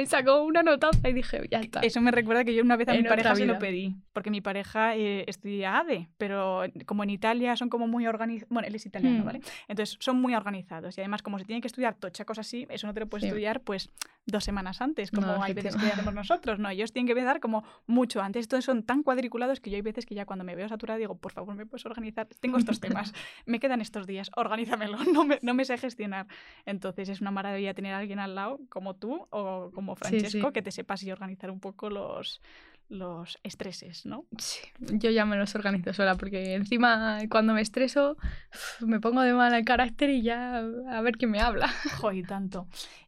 sacó 0.05 0.43
una 0.43 0.63
notaza 0.63 1.09
y 1.09 1.13
dije, 1.13 1.41
ya 1.51 1.59
está. 1.59 1.79
Eso 1.81 1.99
me 2.01 2.11
recuerda 2.11 2.43
que 2.45 2.53
yo 2.55 2.63
una 2.63 2.75
vez 2.77 2.87
a 2.89 2.93
mi 2.93 2.99
En 2.99 3.05
pareja 3.05 3.35
se 3.35 3.45
lo 3.45 3.59
pedí, 3.59 3.95
porque 4.13 4.29
mi 4.31 4.41
pareja 4.41 4.95
eh, 4.95 5.25
estudia 5.27 5.79
ADE, 5.79 6.09
pero 6.17 6.63
como 6.85 7.03
en 7.03 7.09
Italia 7.09 7.55
son 7.55 7.69
como 7.69 7.87
muy 7.87 8.07
organizados, 8.07 8.49
bueno, 8.49 8.67
él 8.67 8.75
es 8.75 8.85
italiano, 8.85 9.23
Hmm. 9.23 9.25
¿vale? 9.25 9.41
Entonces 9.67 9.97
son 9.99 10.21
muy 10.21 10.35
organizados 10.35 10.97
y 10.97 11.01
además 11.01 11.21
como 11.21 11.37
se 11.39 11.45
tiene 11.45 11.61
que 11.61 11.67
estudiar 11.67 11.95
tocha, 11.95 12.25
cosas 12.25 12.47
así, 12.47 12.65
eso 12.69 12.87
no 12.87 12.93
te 12.93 12.99
lo 13.01 13.07
puedes 13.07 13.23
Sí. 13.23 13.27
estudiar 13.27 13.61
pues 13.61 13.89
dos 14.25 14.43
semanas 14.43 14.81
antes, 14.81 15.11
como 15.11 15.27
No, 15.27 15.43
hay 15.43 15.53
veces 15.53 15.75
que 15.75 15.85
hacemos 15.87 16.13
nosotros, 16.13 16.59
¿no? 16.59 16.69
Ellos 16.69 16.91
tienen 16.91 17.07
que 17.07 17.11
empezar 17.13 17.39
como 17.39 17.63
mucho 17.87 18.21
antes, 18.21 18.41
estos 18.41 18.63
son 18.65 18.83
tan 18.83 19.03
cuadriculados 19.03 19.59
que 19.59 19.69
yo 19.69 19.75
hay 19.75 19.81
veces 19.81 20.05
que 20.05 20.15
ya 20.15 20.25
cuando 20.25 20.43
me 20.45 20.55
veo 20.55 20.67
digo, 20.97 21.17
por 21.17 21.31
favor, 21.31 21.55
¿me 21.55 21.65
puedes 21.65 21.85
organizar? 21.85 22.27
Tengo 22.39 22.57
estos 22.57 22.79
temas, 22.79 23.13
me 23.45 23.59
quedan 23.59 23.81
estos 23.81 24.05
días, 24.05 24.29
organízamelo, 24.35 24.97
no 25.13 25.25
me, 25.25 25.39
no 25.41 25.53
me 25.55 25.65
sé 25.65 25.77
gestionar. 25.77 26.27
Entonces 26.65 27.09
es 27.09 27.21
una 27.21 27.31
maravilla 27.31 27.73
tener 27.73 27.93
a 27.93 27.97
alguien 27.97 28.19
al 28.19 28.35
lado 28.35 28.59
como 28.69 28.95
tú 28.95 29.27
o 29.31 29.71
como 29.73 29.95
Sí, 29.95 29.99
Francesco 30.01 30.47
sí. 30.47 30.53
que 30.53 30.61
te 30.61 30.71
sepas 30.71 31.01
y 31.03 31.11
organizar 31.11 31.49
un 31.49 31.59
poco 31.59 31.89
los, 31.89 32.41
los 32.87 33.39
estreses, 33.43 34.05
¿no? 34.05 34.25
Sí, 34.37 34.59
yo 34.77 35.09
ya 35.09 35.25
me 35.25 35.37
los 35.37 35.55
organizo 35.55 35.93
sola 35.93 36.15
porque 36.15 36.53
encima 36.53 37.19
cuando 37.29 37.53
me 37.53 37.61
estreso 37.61 38.17
me 38.81 38.99
pongo 38.99 39.21
de 39.21 39.33
mal 39.33 39.63
carácter 39.65 40.09
y 40.11 40.21
ya 40.21 40.57
a 40.89 41.01
ver 41.01 41.17
quién 41.17 41.31
me 41.31 41.39
habla. 41.41 41.67
Joder, 41.97 42.27
tanto. 42.27 42.67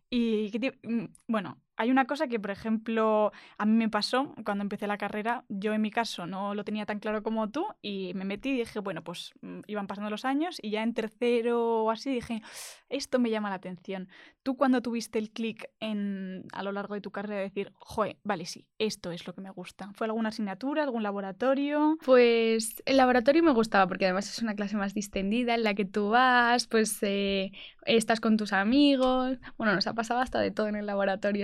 Y 0.10 0.52
mm, 0.84 1.06
bueno, 1.28 1.58
hay 1.78 1.92
una 1.92 2.06
cosa 2.06 2.28
que, 2.28 2.40
por 2.40 2.52
ejemplo, 2.52 3.32
a 3.58 3.66
mí 3.66 3.74
me 3.74 3.88
pasó 3.90 4.34
cuando 4.44 4.64
empecé 4.64 4.88
la 4.88 4.98
carrera. 4.98 5.46
Yo 5.48 5.74
en 5.74 5.82
mi 5.82 5.92
caso 5.92 6.26
no 6.26 6.56
lo 6.56 6.64
tenía 6.64 6.86
tan 6.86 7.00
claro 7.00 7.22
como 7.22 7.50
tú 7.50 7.68
y 7.82 8.14
me 8.16 8.26
metí 8.26 8.50
y 8.50 8.58
dije, 8.58 8.80
bueno, 8.80 9.04
pues 9.04 9.34
mm, 9.42 9.60
iban 9.68 9.88
pasando 9.88 10.10
los 10.10 10.26
años 10.26 10.58
y 10.62 10.72
ya 10.72 10.82
en 10.82 10.94
tercero 10.94 11.84
o 11.84 11.92
así 11.92 12.12
dije, 12.12 12.42
esto 12.90 13.20
me 13.20 13.30
llama 13.30 13.50
la 13.50 13.56
atención. 13.56 14.10
¿Tú 14.42 14.58
cuando 14.58 14.82
tuviste 14.82 15.20
el 15.20 15.30
clic 15.32 15.70
a 15.80 16.64
lo 16.64 16.72
largo 16.72 16.96
de 16.96 17.02
tu 17.02 17.12
carrera 17.12 17.38
de 17.38 17.44
decir, 17.44 17.74
joder, 17.76 18.18
vale, 18.24 18.46
sí, 18.46 18.66
esto 18.80 19.12
es 19.12 19.28
lo 19.28 19.34
que 19.34 19.42
me 19.42 19.52
gusta? 19.52 19.92
¿Fue 19.94 20.08
alguna 20.08 20.30
asignatura, 20.30 20.84
algún 20.84 21.04
laboratorio? 21.04 21.98
Pues 22.06 22.82
el 22.86 22.98
laboratorio 22.98 23.44
me 23.44 23.52
gustaba 23.52 23.88
porque 23.88 24.06
además 24.06 24.30
es 24.30 24.42
una 24.42 24.56
clase 24.56 24.78
más 24.78 24.94
distendida 24.94 25.54
en 25.54 25.64
la 25.64 25.74
que 25.74 25.86
tú 25.86 26.10
vas, 26.10 26.68
pues 26.68 26.98
eh, 27.02 27.52
estás 27.86 28.20
con 28.20 28.38
tus 28.38 28.54
amigos. 28.54 29.38
Bueno, 29.58 29.76
nos 29.76 29.86
ha 29.88 29.94
pasado 29.94 30.22
hasta 30.22 30.40
de 30.40 30.52
todo 30.52 30.68
en 30.68 30.76
el 30.76 30.86
laboratorio. 30.86 31.44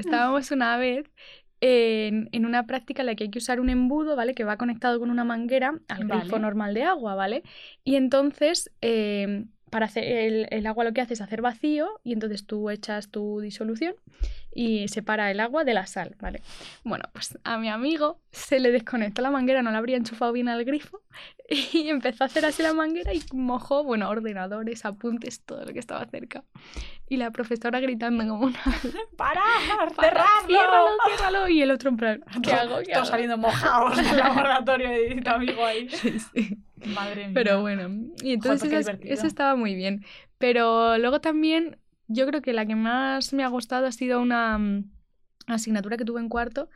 Una 0.51 0.77
vez 0.77 1.05
en, 1.61 2.29
en 2.31 2.45
una 2.45 2.65
práctica 2.65 3.01
en 3.01 3.05
la 3.07 3.15
que 3.15 3.25
hay 3.25 3.31
que 3.31 3.39
usar 3.39 3.59
un 3.59 3.69
embudo, 3.69 4.15
¿vale? 4.15 4.33
Que 4.35 4.43
va 4.43 4.57
conectado 4.57 4.99
con 4.99 5.09
una 5.09 5.23
manguera 5.23 5.79
al 5.87 6.05
grifo 6.05 6.39
normal 6.39 6.73
de 6.73 6.83
agua, 6.83 7.15
¿vale? 7.15 7.43
Y 7.83 7.95
entonces, 7.95 8.71
eh, 8.81 9.45
para 9.73 9.87
hacer 9.87 10.03
el, 10.03 10.47
el 10.51 10.67
agua 10.67 10.83
lo 10.83 10.93
que 10.93 11.01
hace 11.01 11.15
es 11.15 11.21
hacer 11.21 11.41
vacío 11.41 11.89
y 12.03 12.13
entonces 12.13 12.45
tú 12.45 12.69
echas 12.69 13.09
tu 13.09 13.39
disolución 13.39 13.95
y 14.55 14.87
separa 14.87 15.31
el 15.31 15.39
agua 15.39 15.63
de 15.63 15.73
la 15.73 15.87
sal, 15.87 16.15
¿vale? 16.21 16.43
Bueno, 16.83 17.05
pues 17.11 17.39
a 17.43 17.57
mi 17.57 17.69
amigo 17.69 18.19
se 18.31 18.59
le 18.59 18.71
desconectó 18.71 19.23
la 19.23 19.31
manguera, 19.31 19.63
no 19.63 19.71
la 19.71 19.79
habría 19.79 19.97
enchufado 19.97 20.31
bien 20.31 20.47
al 20.47 20.63
grifo 20.63 21.01
y 21.49 21.89
empezó 21.89 22.23
a 22.23 22.27
hacer 22.27 22.45
así 22.45 22.61
la 22.61 22.73
manguera 22.73 23.15
y 23.15 23.23
mojó, 23.33 23.83
bueno, 23.83 24.07
ordenadores, 24.09 24.85
apuntes, 24.85 25.41
todo 25.43 25.65
lo 25.65 25.73
que 25.73 25.79
estaba 25.79 26.05
cerca. 26.05 26.43
Y 27.09 27.17
la 27.17 27.31
profesora 27.31 27.79
gritando 27.79 28.27
como 28.27 28.45
una... 28.45 28.59
¡Para! 29.17 29.41
"Para, 29.77 29.89
¡Cerradlo! 29.89 30.45
¡Ciérralo, 30.47 30.87
ciérralo! 31.07 31.47
Y 31.49 31.61
el 31.63 31.71
otro 31.71 31.89
en 31.89 31.97
plan, 31.97 32.23
¿qué 32.43 32.53
hago? 32.53 32.77
¿Qué 32.85 32.93
hago? 32.93 33.05
saliendo 33.05 33.37
mojados 33.39 33.97
del 33.97 34.17
laboratorio 34.17 34.89
de 34.89 35.19
tu 35.19 35.29
amigo 35.31 35.65
ahí. 35.65 35.89
Sí, 35.89 36.19
sí. 36.19 36.57
Madre 36.85 37.25
mía. 37.27 37.33
Pero 37.33 37.61
bueno, 37.61 38.11
y 38.21 38.33
entonces 38.33 38.71
eso, 39.03 39.27
estaba 39.27 39.55
muy 39.55 39.75
bien. 39.75 40.05
Pero 40.37 40.97
luego 40.97 41.21
también, 41.21 41.77
yo 42.07 42.25
creo 42.27 42.41
que 42.41 42.53
la 42.53 42.65
que 42.65 42.75
más 42.75 43.33
me 43.33 43.43
ha 43.43 43.47
gustado 43.47 43.85
ha 43.85 43.91
sido 43.91 44.21
una 44.21 44.57
mm, 44.57 44.91
asignatura 45.47 45.97
que 45.97 46.05
tuve 46.05 46.21
en 46.21 46.29
cuarto, 46.29 46.69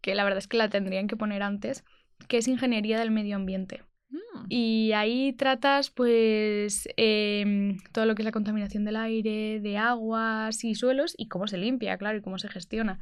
que 0.00 0.14
la 0.14 0.24
verdad 0.24 0.38
es 0.38 0.48
que 0.48 0.56
la 0.56 0.68
tendrían 0.68 1.06
que 1.06 1.16
poner 1.16 1.42
antes, 1.42 1.84
que 2.28 2.38
es 2.38 2.48
Ingeniería 2.48 2.98
del 2.98 3.10
Medio 3.10 3.36
Ambiente. 3.36 3.82
Mm. 4.10 4.46
Y 4.48 4.92
ahí 4.92 5.32
tratas, 5.32 5.90
pues, 5.90 6.88
em, 6.96 7.78
todo 7.92 8.06
lo 8.06 8.14
que 8.14 8.22
es 8.22 8.26
la 8.26 8.32
contaminación 8.32 8.84
del 8.84 8.96
aire, 8.96 9.60
de 9.60 9.78
aguas 9.78 10.64
y 10.64 10.74
suelos 10.74 11.14
y 11.16 11.28
cómo 11.28 11.46
se 11.46 11.58
limpia, 11.58 11.96
claro, 11.96 12.18
y 12.18 12.22
cómo 12.22 12.38
se 12.38 12.48
gestiona. 12.48 12.98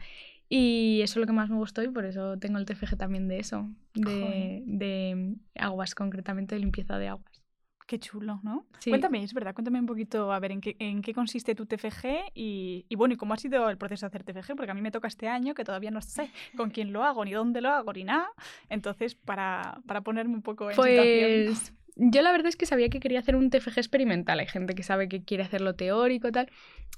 Y 0.53 1.01
eso 1.03 1.13
es 1.13 1.21
lo 1.21 1.27
que 1.27 1.33
más 1.33 1.49
me 1.49 1.57
gustó 1.57 1.81
y 1.81 1.89
por 1.89 2.05
eso 2.05 2.37
tengo 2.37 2.59
el 2.59 2.67
TFG 2.67 2.97
también 2.97 3.29
de 3.29 3.39
eso, 3.39 3.69
de, 3.95 4.65
de 4.67 5.37
aguas, 5.55 5.95
concretamente 5.95 6.57
de 6.57 6.61
limpieza 6.61 6.99
de 6.99 7.07
aguas. 7.07 7.41
Qué 7.87 8.01
chulo, 8.01 8.41
¿no? 8.43 8.67
Sí. 8.81 8.91
Cuéntame, 8.91 9.23
es 9.23 9.33
verdad, 9.33 9.55
cuéntame 9.55 9.79
un 9.79 9.87
poquito, 9.87 10.33
a 10.33 10.41
ver, 10.41 10.51
en 10.51 10.61
qué, 10.61 10.77
en 10.81 11.03
qué 11.03 11.15
consiste 11.15 11.55
tu 11.55 11.67
TFG 11.67 12.33
y, 12.35 12.85
y 12.89 12.95
bueno, 12.97 13.15
y 13.15 13.17
cómo 13.17 13.35
ha 13.35 13.37
sido 13.37 13.71
el 13.71 13.79
proceso 13.79 14.07
de 14.07 14.09
hacer 14.09 14.25
TFG, 14.25 14.57
porque 14.57 14.71
a 14.73 14.75
mí 14.75 14.81
me 14.81 14.91
toca 14.91 15.07
este 15.07 15.29
año 15.29 15.55
que 15.55 15.65
todavía 15.65 15.93
no 15.93 16.01
sé 16.01 16.31
con 16.57 16.71
quién 16.71 16.93
lo 16.93 17.05
hago, 17.05 17.25
ni 17.25 17.33
dónde 17.33 17.61
lo 17.61 17.71
hago, 17.71 17.93
ni 17.93 18.05
nada. 18.05 18.29
Entonces, 18.69 19.15
para, 19.15 19.81
para 19.87 20.01
ponerme 20.03 20.35
un 20.35 20.43
poco 20.43 20.71
en 20.71 20.77
situación. 20.77 21.80
Yo 22.03 22.23
la 22.23 22.33
verdad 22.33 22.47
es 22.49 22.57
que 22.57 22.65
sabía 22.65 22.89
que 22.89 22.99
quería 22.99 23.19
hacer 23.19 23.37
un 23.37 23.51
TFG 23.51 23.79
experimental. 23.79 24.41
Hay 24.41 24.47
gente 24.47 24.75
que 24.75 24.83
sabe 24.83 25.07
que 25.09 25.23
quiere 25.23 25.43
hacerlo 25.43 25.75
teórico 25.75 26.33
tal. 26.33 26.51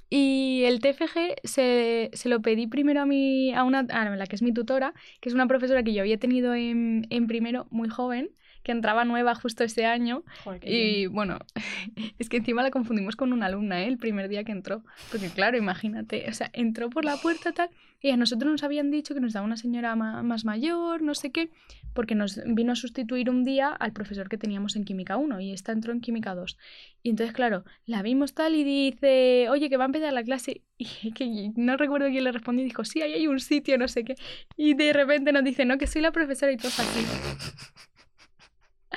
Y 0.09 0.63
el 0.65 0.79
TFG 0.81 1.41
se, 1.43 2.11
se 2.13 2.29
lo 2.29 2.41
pedí 2.41 2.69
primero 2.69 3.01
a, 3.01 3.07
mi, 3.07 3.53
a 3.53 3.65
una, 3.65 3.81
a 3.81 4.17
la 4.17 4.27
que 4.29 4.37
es 4.37 4.43
mi 4.43 4.53
tutora, 4.53 4.95
que 5.21 5.29
es 5.29 5.35
una 5.35 5.49
profesora 5.49 5.83
que 5.83 5.93
yo 5.93 6.03
había 6.03 6.19
tenido 6.19 6.55
en, 6.55 7.07
en 7.11 7.27
primero 7.27 7.67
muy 7.71 7.89
joven, 7.89 8.31
que 8.63 8.73
entraba 8.73 9.05
nueva 9.05 9.35
justo 9.35 9.65
ese 9.65 9.85
año. 9.87 10.25
Joder, 10.45 10.61
Y 10.69 10.93
bien. 11.01 11.13
bueno, 11.13 11.39
es 12.19 12.29
que 12.29 12.39
encima 12.39 12.63
la 12.63 12.71
confundimos 12.71 13.17
con 13.17 13.33
una 13.33 13.47
alumna, 13.47 13.83
¿eh? 13.83 13.89
El 13.89 13.99
primer 13.99 14.29
día 14.29 14.45
que 14.45 14.53
entró. 14.53 14.83
Porque 15.11 15.29
claro, 15.29 15.57
imagínate, 15.57 16.25
o 16.29 16.33
sea, 16.33 16.51
entró 16.53 16.91
por 16.91 17.05
la 17.05 17.17
puerta 17.17 17.53
tal, 17.53 17.71
y 18.01 18.11
a 18.11 18.17
nosotros 18.17 18.51
nos 18.51 18.63
habían 18.65 18.91
dicho 18.91 19.15
que 19.15 19.21
nos 19.21 19.33
daba 19.33 19.47
una 19.47 19.57
señora 19.57 19.95
ma- 19.95 20.23
más 20.25 20.45
mayor, 20.45 21.03
no 21.03 21.15
sé 21.15 21.31
qué, 21.31 21.51
porque 21.95 22.15
nos 22.17 22.41
vino 22.47 22.73
a 22.73 22.77
sustituir 22.77 23.31
un 23.31 23.45
día 23.45 23.69
al 23.69 23.93
profesor 23.93 24.29
que 24.29 24.39
teníamos 24.39 24.75
en 24.77 24.85
Química 24.85 25.17
1 25.17 25.41
y 25.41 25.53
esta 25.53 25.71
entró 25.73 25.93
en 25.93 26.01
Química 26.01 26.35
2. 26.35 26.59
Y 27.05 27.11
entonces, 27.11 27.35
claro, 27.35 27.65
la 27.87 28.03
vimos 28.03 28.35
tal 28.35 28.55
y 28.57 28.65
dice, 28.65 29.49
oye, 29.51 29.69
que 29.69 29.77
va 29.77 29.85
a 29.85 29.87
empezar 29.87 30.13
la 30.13 30.23
clase. 30.25 30.63
Y 31.05 31.13
que 31.13 31.53
no 31.57 31.77
recuerdo 31.77 32.09
quién 32.09 32.25
le 32.25 32.33
respondió 32.33 32.65
y 32.65 32.69
dijo, 32.69 32.85
sí, 32.85 33.03
ahí 33.03 33.13
hay 33.13 33.27
un 33.29 33.39
sitio, 33.39 33.79
no 33.79 33.87
sé 33.87 34.03
qué. 34.05 34.17
Y 34.57 34.75
de 34.75 34.93
repente 34.93 35.31
nos 35.33 35.45
dice, 35.45 35.65
no, 35.65 35.79
que 35.79 35.87
soy 35.87 36.03
la 36.03 36.11
profesora 36.11 36.51
y 36.51 36.57
todos 36.57 36.79
así. 36.81 37.05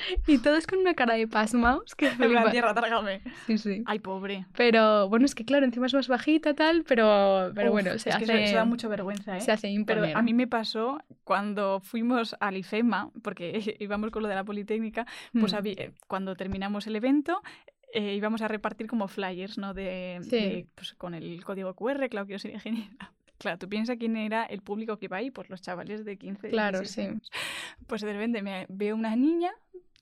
Y 0.26 0.38
todos 0.38 0.66
con 0.66 0.78
una 0.78 0.94
cara 0.94 1.14
de 1.14 1.26
pasmaos 1.28 1.94
que 1.94 2.06
En 2.08 2.16
flipas. 2.16 2.50
tierra, 2.52 2.74
trágame. 2.74 3.20
Sí, 3.46 3.58
sí. 3.58 3.82
Ay, 3.86 3.98
pobre. 3.98 4.46
Pero 4.56 5.08
bueno, 5.08 5.24
es 5.26 5.34
que 5.34 5.44
claro, 5.44 5.64
encima 5.64 5.86
es 5.86 5.94
más 5.94 6.08
bajita 6.08 6.54
tal, 6.54 6.84
pero, 6.84 7.52
pero 7.54 7.68
Uf, 7.68 7.72
bueno, 7.72 7.90
es 7.92 8.02
se 8.02 8.10
que 8.10 8.16
hace, 8.16 8.24
eso, 8.24 8.32
eso 8.34 8.56
da 8.56 8.64
mucha 8.64 8.88
vergüenza, 8.88 9.36
¿eh? 9.36 9.40
se 9.40 9.52
hace 9.52 9.68
Pero 9.86 10.00
imponer. 10.00 10.16
a 10.16 10.22
mí 10.22 10.34
me 10.34 10.46
pasó 10.46 10.98
cuando 11.24 11.80
fuimos 11.80 12.34
al 12.40 12.56
IFEMA, 12.56 13.10
porque 13.22 13.52
íbamos 13.80 14.10
con 14.10 14.22
lo 14.22 14.28
de 14.28 14.34
la 14.34 14.44
Politécnica, 14.44 15.06
pues 15.32 15.52
Mm. 15.52 15.56
habí- 15.56 15.74
eh, 15.78 15.92
cuando 16.06 16.34
terminamos 16.36 16.86
el 16.86 16.96
evento 16.96 17.40
eh, 17.92 18.14
íbamos 18.14 18.42
a 18.42 18.48
repartir 18.48 18.88
como 18.88 19.08
flyers, 19.08 19.58
¿no? 19.58 19.72
De, 19.72 20.18
Sí. 20.22 20.30
de, 20.30 20.66
pues, 20.74 20.94
con 20.94 21.14
el 21.14 21.42
código 21.44 21.72
QR, 21.74 22.08
claro 22.10 22.26
que 22.26 22.32
yo 22.32 22.38
soy 22.38 22.50
ingeniera. 22.50 23.12
Claro, 23.38 23.58
tú 23.58 23.68
piensas 23.68 23.96
quién 23.98 24.16
era 24.16 24.44
el 24.44 24.60
público 24.62 24.96
que 24.98 25.04
iba 25.06 25.18
ahí, 25.18 25.30
pues 25.30 25.48
los 25.50 25.62
chavales 25.62 26.04
de 26.04 26.16
15, 26.18 26.48
Claro, 26.48 26.80
16 26.80 27.20
sí. 27.22 27.30
Pues 27.86 28.00
de 28.02 28.12
repente 28.12 28.42
me 28.42 28.66
veo 28.68 28.96
una 28.96 29.14
niña 29.14 29.52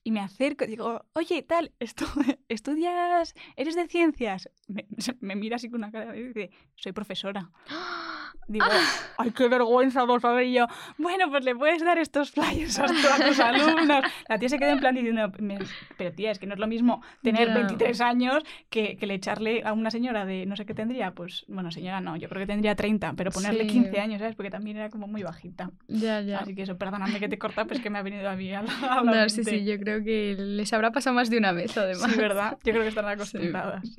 y 0.05 0.11
me 0.13 0.21
acerco 0.21 0.65
y 0.65 0.69
digo, 0.69 1.05
oye, 1.15 1.43
tal, 1.43 1.73
estu- 1.81 2.39
¿estudias? 2.49 3.35
¿Eres 3.57 3.75
de 3.75 3.89
ciencias? 3.89 4.49
Me, 4.69 4.87
me 5.21 5.35
mira 5.35 5.57
así 5.57 5.69
con 5.71 5.81
una 5.81 5.91
cara 5.91 6.17
y 6.17 6.23
dice, 6.25 6.51
soy 6.77 6.93
profesora. 6.93 7.51
Digo, 8.47 8.67
ay, 9.19 9.31
qué 9.31 9.49
vergüenza, 9.49 10.05
por 10.07 10.21
favor. 10.21 10.43
Y 10.43 10.53
yo, 10.53 10.67
bueno, 10.99 11.31
pues 11.31 11.45
le 11.47 11.55
puedes 11.57 11.83
dar 11.83 11.97
estos 11.99 12.31
flyers 12.31 12.79
a, 12.79 12.85
tu- 12.87 12.93
a 12.93 13.27
tus 13.27 13.41
alumnos. 13.41 14.05
La 14.29 14.39
tía 14.39 14.51
se 14.51 14.59
quedó 14.59 14.71
en 14.73 14.81
plan 14.81 14.95
diciendo, 14.95 15.33
"Me- 15.39 15.57
pero 15.97 16.13
tía, 16.13 16.31
es 16.31 16.39
que 16.39 16.47
no 16.47 16.53
es 16.53 16.61
lo 16.61 16.67
mismo 16.67 17.01
tener 17.23 17.49
Ya. 17.49 17.55
23 17.55 18.01
años 18.03 18.43
que, 18.69 18.97
que 18.99 19.07
le 19.07 19.15
echarle 19.15 19.63
a 19.65 19.73
una 19.73 19.91
señora 19.91 20.27
de 20.27 20.45
no 20.45 20.57
sé 20.57 20.67
qué 20.67 20.75
tendría. 20.75 21.13
Pues, 21.13 21.47
bueno, 21.49 21.71
señora 21.71 22.03
no, 22.03 22.17
yo 22.17 22.29
creo 22.29 22.43
que 22.43 22.47
tendría 22.53 22.75
30, 22.75 23.15
pero 23.17 23.31
ponerle 23.31 23.63
Sí. 23.63 23.69
15 23.71 23.99
años, 24.01 24.19
¿sabes? 24.19 24.35
Porque 24.37 24.51
también 24.51 24.77
era 24.77 24.91
como 24.91 25.07
muy 25.07 25.23
bajita. 25.23 25.71
Ya, 25.89 26.21
ya. 26.21 26.41
Así 26.41 26.55
que 26.55 26.63
eso, 26.63 26.77
perdóname 26.77 27.19
que 27.21 27.29
te 27.31 27.39
corta, 27.39 27.65
pues 27.65 27.81
que 27.81 27.89
me 27.89 27.99
ha 27.99 28.03
venido 28.03 28.29
a 28.29 28.37
mí 28.37 28.53
a 28.53 28.61
la, 28.63 28.73
a 28.99 29.03
la 29.05 29.23
No, 29.23 29.29
sí, 29.31 29.43
sí, 29.43 29.65
yo 29.65 29.79
creo 29.79 29.94
que 30.03 30.35
les 30.39 30.73
habrá 30.73 30.91
pasado 30.91 31.15
más 31.15 31.31
de 31.31 31.39
una 31.39 31.53
vez, 31.53 31.77
además. 31.77 32.13
Sí, 32.13 32.19
¿verdad? 32.19 32.59
Yo 32.65 32.73
creo 32.73 32.83
que 32.83 32.89
están 32.89 33.07
acostumbradas. 33.09 33.97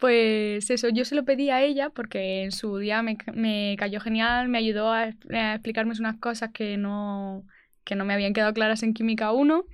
Pues 0.00 0.68
eso, 0.70 0.88
yo 0.88 1.04
se 1.04 1.14
lo 1.14 1.24
pedí 1.24 1.50
a 1.50 1.62
ella 1.62 1.90
porque 1.90 2.42
en 2.42 2.50
su 2.50 2.78
día 2.78 3.02
me, 3.02 3.16
me 3.34 3.76
cayó 3.78 4.00
genial, 4.00 4.48
me 4.48 4.58
ayudó 4.58 4.90
a, 4.90 5.12
a 5.30 5.54
explicarme 5.54 5.94
unas 5.98 6.18
cosas 6.18 6.50
que 6.52 6.76
no, 6.76 7.44
que 7.84 7.94
no 7.94 8.04
me 8.04 8.14
habían 8.14 8.32
quedado 8.32 8.52
claras 8.52 8.82
en 8.82 8.94
Química 8.94 9.30
1 9.30 9.64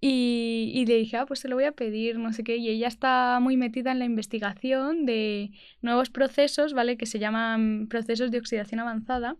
y, 0.00 0.70
y 0.74 0.86
le 0.86 0.96
dije, 0.96 1.16
ah, 1.16 1.26
pues 1.26 1.40
se 1.40 1.48
lo 1.48 1.56
voy 1.56 1.64
a 1.64 1.72
pedir, 1.72 2.18
no 2.18 2.32
sé 2.32 2.44
qué, 2.44 2.56
y 2.56 2.68
ella 2.68 2.86
está 2.86 3.38
muy 3.40 3.56
metida 3.56 3.90
en 3.90 3.98
la 3.98 4.04
investigación 4.04 5.06
de 5.06 5.50
nuevos 5.82 6.10
procesos, 6.10 6.72
¿vale? 6.72 6.96
Que 6.96 7.06
se 7.06 7.18
llaman 7.18 7.88
procesos 7.88 8.30
de 8.30 8.38
oxidación 8.38 8.80
avanzada, 8.80 9.36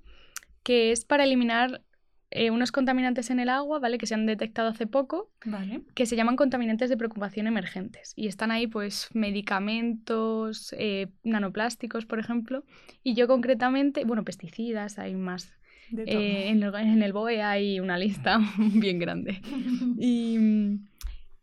que 0.64 0.90
es 0.92 1.04
para 1.04 1.24
eliminar 1.24 1.82
eh, 2.30 2.50
unos 2.50 2.72
contaminantes 2.72 3.30
en 3.30 3.40
el 3.40 3.48
agua, 3.48 3.78
¿vale? 3.78 3.96
Que 3.96 4.06
se 4.06 4.14
han 4.14 4.26
detectado 4.26 4.68
hace 4.68 4.86
poco 4.86 5.30
Vale. 5.44 5.82
que 5.94 6.04
se 6.04 6.14
llaman 6.14 6.36
contaminantes 6.36 6.90
de 6.90 6.96
preocupación 6.96 7.46
emergentes. 7.46 8.12
Y 8.16 8.26
están 8.26 8.50
ahí, 8.50 8.66
pues, 8.66 9.08
medicamentos, 9.14 10.74
eh, 10.78 11.08
nanoplásticos, 11.24 12.04
por 12.04 12.18
ejemplo. 12.18 12.64
Y 13.02 13.14
yo 13.14 13.28
concretamente, 13.28 14.04
bueno, 14.04 14.24
pesticidas, 14.24 14.98
hay 14.98 15.14
más. 15.14 15.52
De 15.90 16.04
todo. 16.04 16.20
Eh, 16.20 16.48
en, 16.48 16.62
el, 16.62 16.74
en 16.74 17.02
el 17.02 17.14
BOE 17.14 17.42
hay 17.42 17.80
una 17.80 17.96
lista 17.96 18.38
bien 18.58 18.98
grande. 18.98 19.40
Y, 20.00 20.38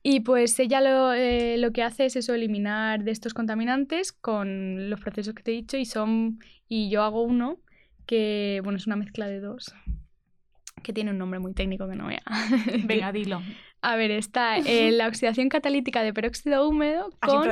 y 0.07 0.19
pues 0.19 0.59
ella 0.59 0.81
lo, 0.81 1.13
eh, 1.13 1.57
lo 1.57 1.71
que 1.71 1.81
hace 1.81 2.05
es 2.05 2.15
eso, 2.15 2.35
eliminar 2.35 3.03
de 3.03 3.09
estos 3.09 3.33
contaminantes 3.33 4.11
con 4.13 4.87
los 4.87 4.99
procesos 4.99 5.33
que 5.33 5.41
te 5.41 5.51
he 5.51 5.55
dicho 5.55 5.77
y 5.77 5.85
son, 5.85 6.37
y 6.69 6.91
yo 6.91 7.01
hago 7.01 7.23
uno 7.23 7.57
que, 8.05 8.61
bueno, 8.63 8.77
es 8.77 8.85
una 8.85 8.97
mezcla 8.97 9.25
de 9.25 9.39
dos, 9.39 9.73
que 10.83 10.93
tiene 10.93 11.11
un 11.11 11.17
nombre 11.17 11.39
muy 11.39 11.53
técnico 11.53 11.87
que 11.87 11.95
no 11.95 12.05
voy 12.05 12.15
a... 12.15 12.23
Venga, 12.85 13.11
dilo. 13.11 13.41
A 13.81 13.95
ver, 13.95 14.11
está 14.11 14.57
eh, 14.57 14.91
la 14.91 15.07
oxidación 15.07 15.49
catalítica 15.49 16.01
de 16.03 16.13
peróxido 16.13 16.67
húmedo 16.67 17.09
con, 17.21 17.47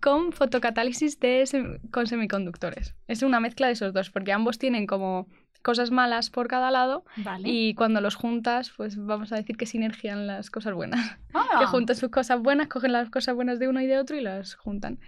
con 0.00 0.32
fotocatálisis 0.32 1.20
de 1.20 1.42
sem- 1.44 1.80
con 1.90 2.06
semiconductores. 2.06 2.94
Es 3.08 3.22
una 3.22 3.40
mezcla 3.40 3.66
de 3.66 3.74
esos 3.74 3.92
dos, 3.92 4.10
porque 4.10 4.32
ambos 4.32 4.58
tienen 4.58 4.86
como 4.86 5.26
cosas 5.62 5.90
malas 5.90 6.30
por 6.30 6.48
cada 6.48 6.70
lado 6.70 7.04
Vale. 7.18 7.46
y 7.48 7.74
cuando 7.74 8.00
los 8.00 8.14
juntas, 8.14 8.72
pues 8.76 8.96
vamos 8.96 9.32
a 9.32 9.36
decir 9.36 9.56
que 9.58 9.66
sinergian 9.66 10.26
las 10.26 10.50
cosas 10.50 10.74
buenas. 10.74 11.18
Ah, 11.34 11.58
Que 11.60 11.66
juntan 11.66 11.96
sus 11.96 12.10
cosas 12.10 12.40
buenas, 12.40 12.68
cogen 12.68 12.92
las 12.92 13.10
cosas 13.10 13.34
buenas 13.34 13.58
de 13.58 13.68
uno 13.68 13.80
y 13.82 13.86
de 13.86 13.98
otro 13.98 14.16
y 14.16 14.22
las 14.22 14.54
juntan. 14.54 14.98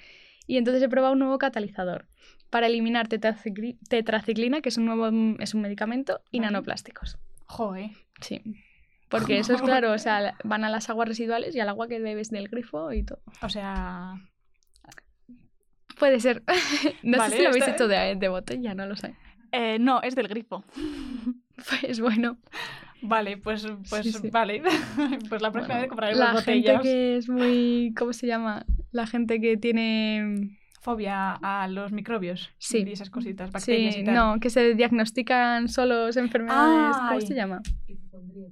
Y 0.46 0.58
entonces 0.58 0.82
he 0.82 0.88
probado 0.88 1.14
un 1.14 1.20
nuevo 1.20 1.38
catalizador 1.38 2.06
para 2.50 2.66
eliminar 2.66 3.08
tetracicli- 3.08 3.78
tetraciclina, 3.88 4.60
que 4.60 4.68
es 4.68 4.76
un 4.76 4.84
nuevo 4.84 5.08
es 5.38 5.54
un 5.54 5.62
medicamento, 5.62 6.20
y 6.30 6.38
Vale. 6.40 6.52
nanoplásticos. 6.52 7.16
Joder. 7.56 7.90
Sí. 8.20 8.40
Porque 9.08 9.38
eso 9.38 9.54
es 9.54 9.60
claro, 9.70 9.92
o 9.92 9.98
sea, 9.98 10.36
van 10.44 10.64
a 10.64 10.70
las 10.70 10.88
aguas 10.90 11.08
residuales 11.08 11.54
y 11.54 11.60
al 11.60 11.68
agua 11.68 11.86
que 11.88 11.98
bebes 12.00 12.30
del 12.30 12.48
grifo 12.48 12.92
y 12.92 13.02
todo. 13.04 13.20
O 13.42 13.48
sea, 13.48 14.14
Puede 15.98 16.18
ser. 16.20 16.42
no 17.02 17.18
Vale, 17.18 17.30
sé 17.30 17.36
si 17.36 17.42
lo 17.42 17.48
habéis 17.50 17.68
hecho 17.68 17.86
de, 17.88 18.16
de 18.16 18.28
botella, 18.28 18.74
no 18.74 18.86
lo 18.86 18.96
sé. 18.96 19.14
eh, 19.52 19.78
no, 19.78 20.00
es 20.02 20.14
del 20.14 20.28
grifo. 20.28 20.64
Pues 21.80 22.00
bueno, 22.00 22.38
Vale, 23.02 23.36
pues, 23.36 23.64
pues 23.88 24.02
Sí, 24.02 24.12
sí. 24.12 24.30
vale. 24.30 24.62
pues 25.28 25.42
la 25.42 25.52
próxima 25.52 25.74
Bueno, 25.74 25.80
vez 25.82 25.88
compraré 25.88 26.14
la 26.16 26.32
las 26.32 26.44
gente 26.44 26.72
botellas. 26.72 26.82
que 26.82 27.16
es 27.18 27.28
muy. 27.28 27.94
¿Cómo 27.96 28.12
se 28.14 28.26
llama? 28.26 28.64
La 28.90 29.06
gente 29.06 29.40
que 29.40 29.56
tiene. 29.58 30.58
Fobia 30.82 31.38
a 31.40 31.68
los 31.68 31.92
microbios. 31.92 32.50
Sí. 32.58 32.84
Y 32.84 32.92
esas 32.92 33.08
cositas, 33.08 33.52
bacterias 33.52 33.94
Sí, 33.94 34.00
y 34.00 34.04
tal. 34.04 34.14
no, 34.16 34.40
que 34.40 34.50
se 34.50 34.74
diagnostican 34.74 35.68
solos 35.68 36.16
enfermedades. 36.16 36.96
¿Cómo 37.08 37.20
se 37.20 37.34
llama? 37.34 37.62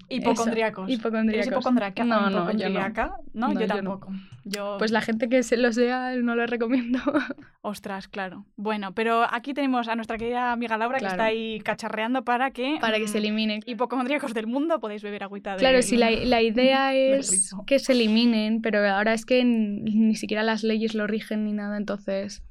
Hipocondríacos. 0.09 0.89
Eso, 0.89 0.99
hipocondríacos. 0.99 1.35
¿Eres 1.35 1.47
hipocondriaca? 1.47 2.05
No, 2.05 2.31
no, 2.31 2.31
yo 2.31 2.31
no. 2.31 2.51
¿Hipocondríaca? 2.51 3.13
No, 3.33 3.49
No, 3.49 3.55
yo 3.55 3.61
yo 3.61 3.67
no. 3.67 3.75
tampoco. 3.75 4.13
Yo, 4.45 4.77
Pues 4.79 4.91
la 4.91 5.01
gente 5.01 5.29
que 5.29 5.43
se 5.43 5.57
lo 5.57 5.73
sea, 5.73 6.15
no 6.17 6.35
lo 6.35 6.47
recomiendo. 6.47 6.99
Ostras, 7.61 8.09
claro. 8.09 8.47
Bueno, 8.57 8.95
pero 8.95 9.25
aquí 9.31 9.53
tenemos 9.55 9.89
a 9.89 9.97
nuestra 9.97 10.17
querida 10.17 10.53
amiga 10.53 10.79
Laura 10.79 10.99
que 10.99 11.07
está 11.07 11.25
ahí 11.25 11.61
cacharreando 11.61 12.25
para 12.25 12.51
que... 12.51 12.79
para 12.81 12.99
que 12.99 13.07
se 13.07 13.19
mm, 13.19 13.23
elimine. 13.23 13.61
Hipocondríacos 13.67 14.33
del 14.33 14.47
mundo 14.47 14.81
podéis 14.81 15.03
beber 15.03 15.25
agüita 15.25 15.53
de... 15.53 15.59
Claro, 15.59 15.83
si 15.83 15.97
la, 15.97 16.11
la 16.11 16.43
idea 16.43 16.95
es 16.95 17.55
que 17.67 17.79
se 17.79 17.93
eliminen, 17.93 18.63
pero 18.63 18.87
ahora 18.89 19.13
es 19.13 19.27
que 19.27 19.45
ni 19.45 20.15
siquiera 20.17 20.43
las 20.43 20.65
leyes 20.65 20.95
lo 20.95 21.07
rigen 21.07 21.45
ni 21.45 21.53
nada, 21.53 21.77
entonces 21.77 22.43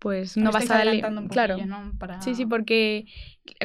pues 0.00 0.36
no 0.36 0.50
vas 0.50 0.70
a... 0.70 0.76
adelantando 0.76 1.20
un 1.20 1.28
Claro, 1.28 1.54
poquillo, 1.54 1.68
¿no? 1.68 1.92
Para... 1.98 2.20
sí, 2.20 2.34
sí, 2.34 2.46
porque 2.46 3.06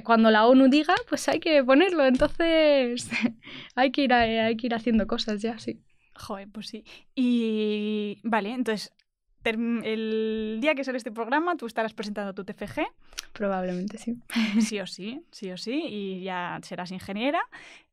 cuando 0.04 0.30
la 0.32 0.46
ONU 0.46 0.68
diga, 0.70 0.94
pues 1.10 1.28
hay 1.30 1.40
que 1.40 1.64
ponerlo, 1.64 2.06
entonces 2.06 3.10
hay 3.76 3.92
que 3.92 4.04
ir, 4.04 4.14
a- 4.14 4.46
hay 4.46 4.56
que 4.58 4.68
ir 4.68 4.76
haciendo 4.76 5.08
cosas 5.08 5.42
ya, 5.42 5.58
sí. 5.58 5.80
Joder, 6.16 6.48
pues 6.50 6.68
sí. 6.68 6.84
Y 7.16 8.20
vale, 8.24 8.52
entonces 8.52 8.94
el 9.44 10.58
día 10.62 10.74
que 10.74 10.84
sale 10.84 10.98
este 10.98 11.12
programa 11.12 11.56
tú 11.56 11.68
estarás 11.68 11.94
presentando 11.94 12.34
tu 12.34 12.44
TFG, 12.46 12.84
Probablemente 13.34 13.98
sí. 13.98 14.16
sí 14.62 14.80
o 14.80 14.88
sí, 14.88 15.22
sí 15.32 15.52
o 15.52 15.58
sí, 15.58 15.84
y 15.88 16.24
ya 16.24 16.60
serás 16.64 16.92
ingeniera. 16.92 17.42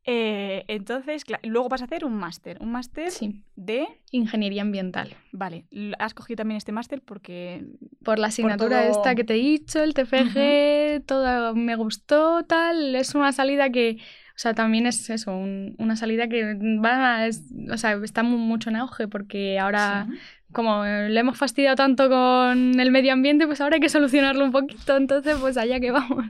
Eh, 0.04 0.64
entonces, 0.66 1.24
luego 1.44 1.68
vas 1.68 1.80
a 1.82 1.84
hacer 1.84 2.04
un 2.04 2.14
máster, 2.16 2.58
un 2.60 2.72
máster 2.72 3.10
Sí. 3.12 3.44
de... 3.54 3.86
Ingeniería 4.10 4.62
ambiental. 4.62 5.14
Vale, 5.30 5.64
has 5.98 6.12
cogido 6.12 6.38
también 6.38 6.56
este 6.56 6.72
máster 6.72 7.00
porque... 7.02 7.64
Por 8.04 8.18
la 8.18 8.26
asignatura 8.26 8.82
todo- 8.82 8.90
esta 8.98 9.14
que 9.14 9.22
te 9.22 9.34
he 9.34 9.36
dicho, 9.38 9.80
el 9.82 9.94
TFG, 9.94 11.04
todo 11.06 11.54
me 11.54 11.76
gustó, 11.76 12.42
tal. 12.44 12.96
Es 12.96 13.14
una 13.14 13.30
salida 13.30 13.70
que, 13.70 13.98
o 14.34 14.38
sea, 14.38 14.54
también 14.54 14.86
es 14.86 15.08
eso, 15.08 15.36
un- 15.36 15.76
una 15.78 15.94
salida 15.94 16.28
que 16.28 16.54
va 16.84 17.18
a- 17.18 17.26
es- 17.28 17.44
o 17.72 17.76
sea, 17.76 17.92
está 18.02 18.24
mu- 18.24 18.38
mucho 18.38 18.70
en 18.70 18.76
auge 18.76 19.06
porque 19.06 19.60
ahora, 19.60 20.08
Sí. 20.10 20.18
como 20.52 20.84
le 20.84 21.18
hemos 21.20 21.38
fastidiado 21.38 21.76
tanto 21.76 22.08
con 22.08 22.80
el 22.80 22.90
medio 22.90 23.12
ambiente, 23.12 23.46
pues 23.46 23.60
ahora 23.60 23.76
hay 23.76 23.80
que 23.80 23.88
solucionarlo 23.88 24.44
un 24.44 24.50
poquito. 24.50 24.96
Entonces, 24.96 25.36
pues 25.40 25.56
allá 25.56 25.78
que 25.78 25.92
vamos. 25.92 26.24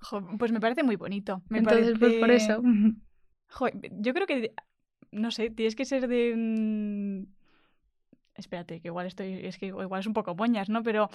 Jo, 0.00 0.26
pues 0.38 0.50
me 0.50 0.58
parece 0.58 0.82
muy 0.82 0.96
bonito. 0.96 1.40
Me 1.48 1.58
Entonces, 1.58 1.94
pues 2.00 2.14
por 2.14 2.32
eso. 2.32 2.60
Jo, 3.52 3.66
yo 4.00 4.14
creo 4.14 4.26
que, 4.26 4.52
no 5.10 5.30
sé, 5.30 5.50
tienes 5.50 5.76
que 5.76 5.84
ser 5.84 6.08
de... 6.08 6.34
mm, 6.36 7.24
Espérate, 8.34 8.80
que 8.80 8.88
igual 8.88 9.06
estoy, 9.06 9.34
es 9.44 9.58
que 9.58 9.66
igual 9.66 10.00
es 10.00 10.06
un 10.06 10.14
poco 10.14 10.34
moñas, 10.34 10.70
¿no? 10.70 10.82
Pero 10.82 11.10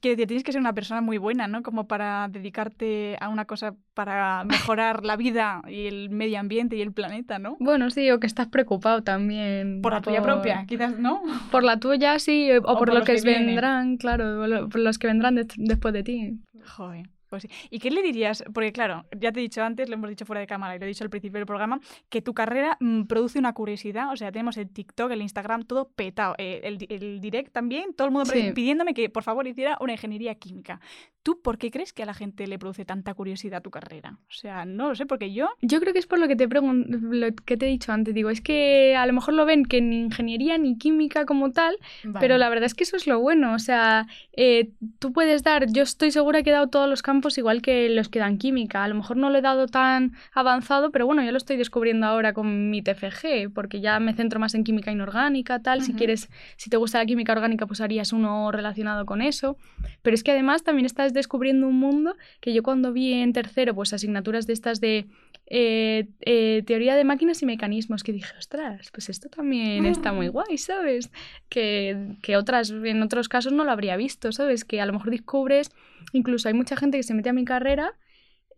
que 0.00 0.16
tienes 0.16 0.42
que 0.42 0.52
ser 0.52 0.60
una 0.60 0.72
persona 0.72 1.02
muy 1.02 1.18
buena, 1.18 1.46
¿no? 1.46 1.62
Como 1.62 1.86
para 1.86 2.28
dedicarte 2.28 3.16
a 3.20 3.28
una 3.28 3.44
cosa 3.44 3.76
para 3.92 4.42
mejorar 4.44 5.04
la 5.04 5.16
vida 5.16 5.60
y 5.68 5.86
el 5.86 6.08
medio 6.08 6.40
ambiente 6.40 6.74
y 6.76 6.80
el 6.80 6.92
planeta, 6.92 7.38
¿no? 7.38 7.56
Bueno, 7.60 7.90
sí, 7.90 8.10
o 8.10 8.18
que 8.18 8.26
estás 8.26 8.48
preocupado 8.48 9.02
también. 9.02 9.82
Por 9.82 9.92
la 9.92 10.00
tuya 10.00 10.22
propia, 10.22 10.64
quizás, 10.66 10.98
¿no? 10.98 11.22
Por 11.50 11.62
la 11.62 11.78
tuya, 11.78 12.18
sí, 12.18 12.50
o, 12.52 12.62
por, 12.62 12.78
por 12.78 12.88
los 12.88 13.06
los 13.06 13.22
que, 13.22 13.30
vendrán, 13.30 13.98
claro, 13.98 14.68
por 14.70 14.80
los 14.80 14.98
que 14.98 15.06
vendrán 15.08 15.34
de- 15.34 15.46
después 15.58 15.92
de 15.92 16.02
ti. 16.02 16.38
Joder. 16.74 17.06
Pues 17.32 17.44
sí. 17.44 17.48
¿Y 17.70 17.78
qué 17.78 17.90
le 17.90 18.02
dirías? 18.02 18.44
Porque 18.52 18.72
claro, 18.72 19.06
ya 19.18 19.32
te 19.32 19.40
he 19.40 19.42
dicho 19.42 19.62
antes, 19.62 19.88
lo 19.88 19.94
hemos 19.94 20.10
dicho 20.10 20.26
fuera 20.26 20.40
de 20.40 20.46
cámara 20.46 20.76
y 20.76 20.78
lo 20.78 20.84
he 20.84 20.88
dicho 20.88 21.02
al 21.02 21.08
principio 21.08 21.38
del 21.38 21.46
programa, 21.46 21.80
que 22.10 22.20
tu 22.20 22.34
carrera 22.34 22.76
mm, 22.78 23.04
produce 23.04 23.38
una 23.38 23.54
curiosidad. 23.54 24.12
O 24.12 24.16
sea, 24.16 24.30
tenemos 24.30 24.58
el 24.58 24.68
TikTok, 24.68 25.10
el 25.12 25.22
Instagram, 25.22 25.62
todo 25.64 25.88
petado. 25.88 26.34
Eh, 26.36 26.60
el, 26.64 26.86
el 26.90 27.22
direct 27.22 27.50
también, 27.50 27.94
todo 27.94 28.08
el 28.08 28.12
mundo 28.12 28.30
Sí. 28.30 28.52
pidiéndome 28.54 28.92
que 28.92 29.08
por 29.08 29.22
favor 29.22 29.46
hiciera 29.46 29.78
una 29.80 29.92
ingeniería 29.92 30.34
química. 30.34 30.78
¿Tú 31.22 31.40
por 31.40 31.56
qué 31.56 31.70
crees 31.70 31.94
que 31.94 32.02
a 32.02 32.06
la 32.06 32.12
gente 32.12 32.46
le 32.46 32.58
produce 32.58 32.84
tanta 32.84 33.14
curiosidad 33.14 33.62
tu 33.62 33.70
carrera? 33.70 34.18
O 34.28 34.32
sea, 34.32 34.66
no 34.66 34.88
lo 34.90 34.94
sé, 34.94 35.06
porque 35.06 35.32
yo... 35.32 35.48
Yo 35.62 35.80
creo 35.80 35.94
que 35.94 36.00
es 36.00 36.06
por 36.06 36.18
lo 36.18 36.28
que 36.28 36.36
te 36.36 36.46
lo 36.46 37.34
que 37.46 37.56
te 37.56 37.66
he 37.66 37.70
dicho 37.70 37.92
antes. 37.92 38.12
Digo, 38.12 38.28
es 38.28 38.42
que 38.42 38.94
a 38.94 39.06
lo 39.06 39.14
mejor 39.14 39.32
lo 39.32 39.46
ven 39.46 39.64
que 39.64 39.80
ni 39.80 40.00
ingeniería 40.00 40.58
ni 40.58 40.76
química 40.76 41.24
como 41.24 41.50
tal, 41.52 41.76
pero 42.20 42.36
la 42.36 42.50
verdad 42.50 42.64
es 42.66 42.74
que 42.74 42.84
eso 42.84 42.96
es 42.96 43.06
lo 43.06 43.20
bueno. 43.20 43.54
O 43.54 43.58
sea, 43.58 44.06
eh, 44.36 44.72
tú 44.98 45.12
puedes 45.12 45.42
dar, 45.42 45.72
yo 45.72 45.82
estoy 45.84 46.10
segura 46.10 46.42
que 46.42 46.50
he 46.50 46.52
dado 46.52 46.68
todos 46.68 46.90
los 46.90 47.00
campos 47.02 47.21
igual 47.38 47.62
que 47.62 47.88
los 47.88 48.08
que 48.08 48.18
dan 48.18 48.38
química. 48.38 48.84
A 48.84 48.88
lo 48.88 48.94
mejor 48.94 49.16
no 49.16 49.30
lo 49.30 49.38
he 49.38 49.42
dado 49.42 49.66
tan 49.66 50.12
avanzado, 50.32 50.90
pero 50.90 51.06
bueno, 51.06 51.22
yo 51.22 51.30
lo 51.32 51.38
estoy 51.38 51.56
descubriendo 51.56 52.06
ahora 52.06 52.32
con 52.32 52.70
mi 52.70 52.82
TFG, 52.82 53.52
porque 53.54 53.80
ya 53.80 53.98
me 54.00 54.14
centro 54.14 54.40
más 54.40 54.54
en 54.54 54.64
química 54.64 54.90
inorgánica, 54.90 55.60
tal. 55.60 55.82
Si 55.82 55.94
quieres, 55.94 56.28
si 56.56 56.70
te 56.70 56.76
gusta 56.76 56.98
la 56.98 57.06
química 57.06 57.32
orgánica, 57.32 57.66
pues 57.66 57.80
harías 57.80 58.12
uno 58.12 58.50
relacionado 58.52 59.06
con 59.06 59.22
eso. 59.22 59.56
Pero 60.02 60.14
es 60.14 60.22
que 60.22 60.32
además 60.32 60.62
también 60.62 60.86
estás 60.86 61.12
descubriendo 61.12 61.66
un 61.66 61.78
mundo 61.78 62.16
que 62.40 62.52
yo 62.52 62.62
cuando 62.62 62.92
vi 62.92 63.12
en 63.14 63.32
tercero, 63.32 63.74
pues 63.74 63.92
asignaturas 63.92 64.46
de 64.46 64.52
estas 64.52 64.80
de 64.80 65.06
eh, 65.46 66.06
eh, 66.20 66.62
teoría 66.66 66.96
de 66.96 67.04
máquinas 67.04 67.42
y 67.42 67.46
mecanismos, 67.46 68.02
que 68.02 68.12
dije, 68.12 68.32
ostras, 68.38 68.90
pues 68.90 69.08
esto 69.08 69.28
también 69.28 69.84
está 69.84 70.12
muy 70.12 70.28
guay, 70.28 70.56
¿sabes? 70.56 71.10
Que, 71.48 72.16
que 72.22 72.36
otras, 72.36 72.70
en 72.70 73.02
otros 73.02 73.28
casos 73.28 73.52
no 73.52 73.64
lo 73.64 73.70
habría 73.70 73.96
visto, 73.96 74.32
¿sabes? 74.32 74.64
Que 74.64 74.80
a 74.80 74.86
lo 74.86 74.92
mejor 74.94 75.10
descubres, 75.10 75.70
incluso 76.12 76.48
hay 76.48 76.54
mucha 76.54 76.76
gente 76.76 76.96
que 76.96 77.02
se 77.02 77.14
mete 77.14 77.28
a 77.28 77.32
mi 77.32 77.44
carrera. 77.44 77.94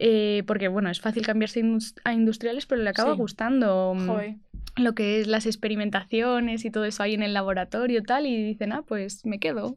eh, 0.01 0.43
porque 0.49 0.67
bueno, 0.67 0.91
es 0.91 1.01
fácil 1.01 1.25
cambiarse 1.25 1.63
a 2.05 2.13
industriales, 2.13 2.67
pero 2.67 2.83
le 2.83 2.91
acaba 2.91 3.13
Sí. 3.13 3.19
gustando 3.19 3.95
mm, 3.95 4.07
Joder. 4.09 4.35
lo 4.75 4.93
que 4.97 5.21
es 5.21 5.29
las 5.29 5.47
experimentaciones 5.47 6.65
y 6.65 6.71
todo 6.73 6.85
eso 6.85 7.05
ahí 7.05 7.15
en 7.15 7.23
el 7.23 7.33
laboratorio 7.33 8.03
tal, 8.03 8.27
y 8.27 8.43
dicen, 8.43 8.73
ah, 8.73 8.83
pues 8.83 9.25
me 9.25 9.39
quedo. 9.39 9.77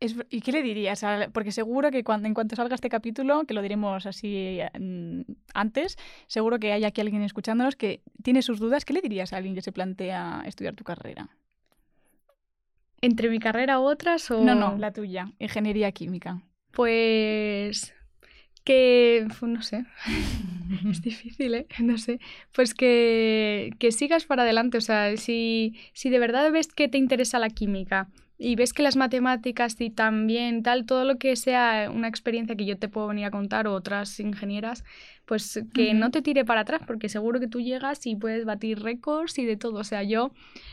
Es 0.00 0.16
¿Y 0.28 0.40
qué 0.40 0.50
le 0.50 0.60
dirías? 0.64 1.04
Porque 1.32 1.52
seguro 1.52 1.92
que 1.92 2.02
cuando, 2.02 2.26
en 2.26 2.34
cuanto 2.34 2.56
salga 2.56 2.74
este 2.74 2.88
capítulo, 2.88 3.44
que 3.44 3.54
lo 3.54 3.62
diremos 3.62 4.06
así 4.06 4.58
mm, 4.76 5.20
antes, 5.54 5.96
seguro 6.26 6.58
que 6.58 6.72
hay 6.72 6.82
aquí 6.82 7.00
alguien 7.00 7.22
escuchándonos 7.22 7.76
que 7.76 8.02
tiene 8.24 8.42
sus 8.42 8.58
dudas. 8.58 8.84
¿Qué 8.84 8.92
le 8.92 9.02
dirías 9.02 9.32
a 9.32 9.36
alguien 9.36 9.54
que 9.54 9.62
se 9.62 9.70
plantea 9.70 10.42
estudiar 10.46 10.74
tu 10.74 10.82
carrera? 10.82 11.28
¿Entre 13.00 13.28
mi 13.30 13.38
carrera 13.38 13.78
u 13.78 13.84
otras 13.84 14.28
o...? 14.32 14.42
No, 14.42 14.56
no, 14.56 14.76
la 14.78 14.92
tuya, 14.92 15.30
ingeniería 15.38 15.92
química. 15.92 16.42
Pues 16.74 17.94
que, 18.64 19.26
no 19.42 19.62
sé, 19.62 19.84
es 20.90 21.02
difícil, 21.02 21.54
¿eh? 21.54 21.66
No 21.80 21.98
sé. 21.98 22.18
Pues 22.52 22.74
que, 22.74 23.70
que 23.78 23.92
sigas 23.92 24.24
para 24.24 24.42
adelante, 24.42 24.78
o 24.78 24.80
sea, 24.80 25.16
si, 25.16 25.74
si 25.92 26.10
de 26.10 26.18
verdad 26.18 26.50
ves 26.50 26.68
que 26.68 26.88
te 26.88 26.98
interesa 26.98 27.38
la 27.38 27.50
química 27.50 28.08
y 28.36 28.56
ves 28.56 28.72
que 28.72 28.82
las 28.82 28.96
matemáticas 28.96 29.80
y 29.80 29.90
también 29.90 30.62
tal, 30.62 30.86
todo 30.86 31.04
lo 31.04 31.18
que 31.18 31.36
sea 31.36 31.90
una 31.92 32.08
experiencia 32.08 32.56
que 32.56 32.64
yo 32.64 32.76
te 32.76 32.88
puedo 32.88 33.06
venir 33.06 33.26
a 33.26 33.30
contar 33.30 33.68
o 33.68 33.74
otras 33.74 34.18
ingenieras, 34.18 34.84
pues 35.24 35.62
que 35.72 35.94
no 35.94 36.10
te 36.10 36.20
tire 36.20 36.44
para 36.44 36.62
atrás, 36.62 36.82
porque 36.86 37.08
seguro 37.08 37.38
que 37.38 37.46
tú 37.46 37.60
llegas 37.60 38.06
y 38.06 38.16
puedes 38.16 38.44
batir 38.44 38.80
récords 38.82 39.38
y 39.38 39.44
de 39.44 39.56
todo. 39.56 39.78
O 39.78 39.84
sea, 39.84 40.02
yo, 40.02 40.32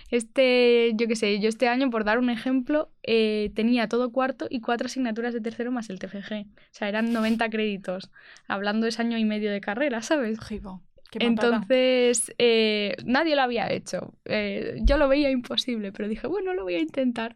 este, 0.10 0.92
yo 0.96 1.08
qué 1.08 1.16
sé, 1.16 1.40
yo 1.40 1.50
este 1.50 1.68
año, 1.68 1.90
por 1.90 2.04
dar 2.04 2.18
un 2.18 2.30
ejemplo, 2.30 2.90
eh, 3.04 3.52
tenía 3.56 3.88
todo 3.88 4.12
cuarto 4.12 4.48
y 4.50 4.62
cuatro 4.62 4.88
asignaturas 4.88 5.34
de 5.34 5.42
tercero 5.42 5.72
más 5.72 5.90
el 5.90 6.00
TFG. 6.00 6.48
O 6.48 6.72
sea, 6.72 6.90
eran 6.90 7.14
90 7.14 7.50
créditos, 7.50 8.12
hablando 8.48 8.86
de 8.86 8.90
ese 8.90 9.02
año 9.02 9.18
y 9.18 9.26
medio 9.26 9.52
de 9.52 9.62
carrera, 9.62 10.02
¿sabes? 10.02 10.40
Jibo. 10.40 10.82
Entonces, 11.20 12.34
eh, 12.38 12.96
nadie 13.06 13.36
lo 13.36 13.42
había 13.42 13.72
hecho. 13.72 14.14
Eh, 14.26 14.80
yo 14.84 14.98
lo 14.98 15.08
veía 15.08 15.30
imposible, 15.30 15.92
pero 15.92 16.08
dije, 16.10 16.28
bueno, 16.28 16.54
lo 16.54 16.64
voy 16.64 16.76
a 16.76 16.80
intentar. 16.80 17.36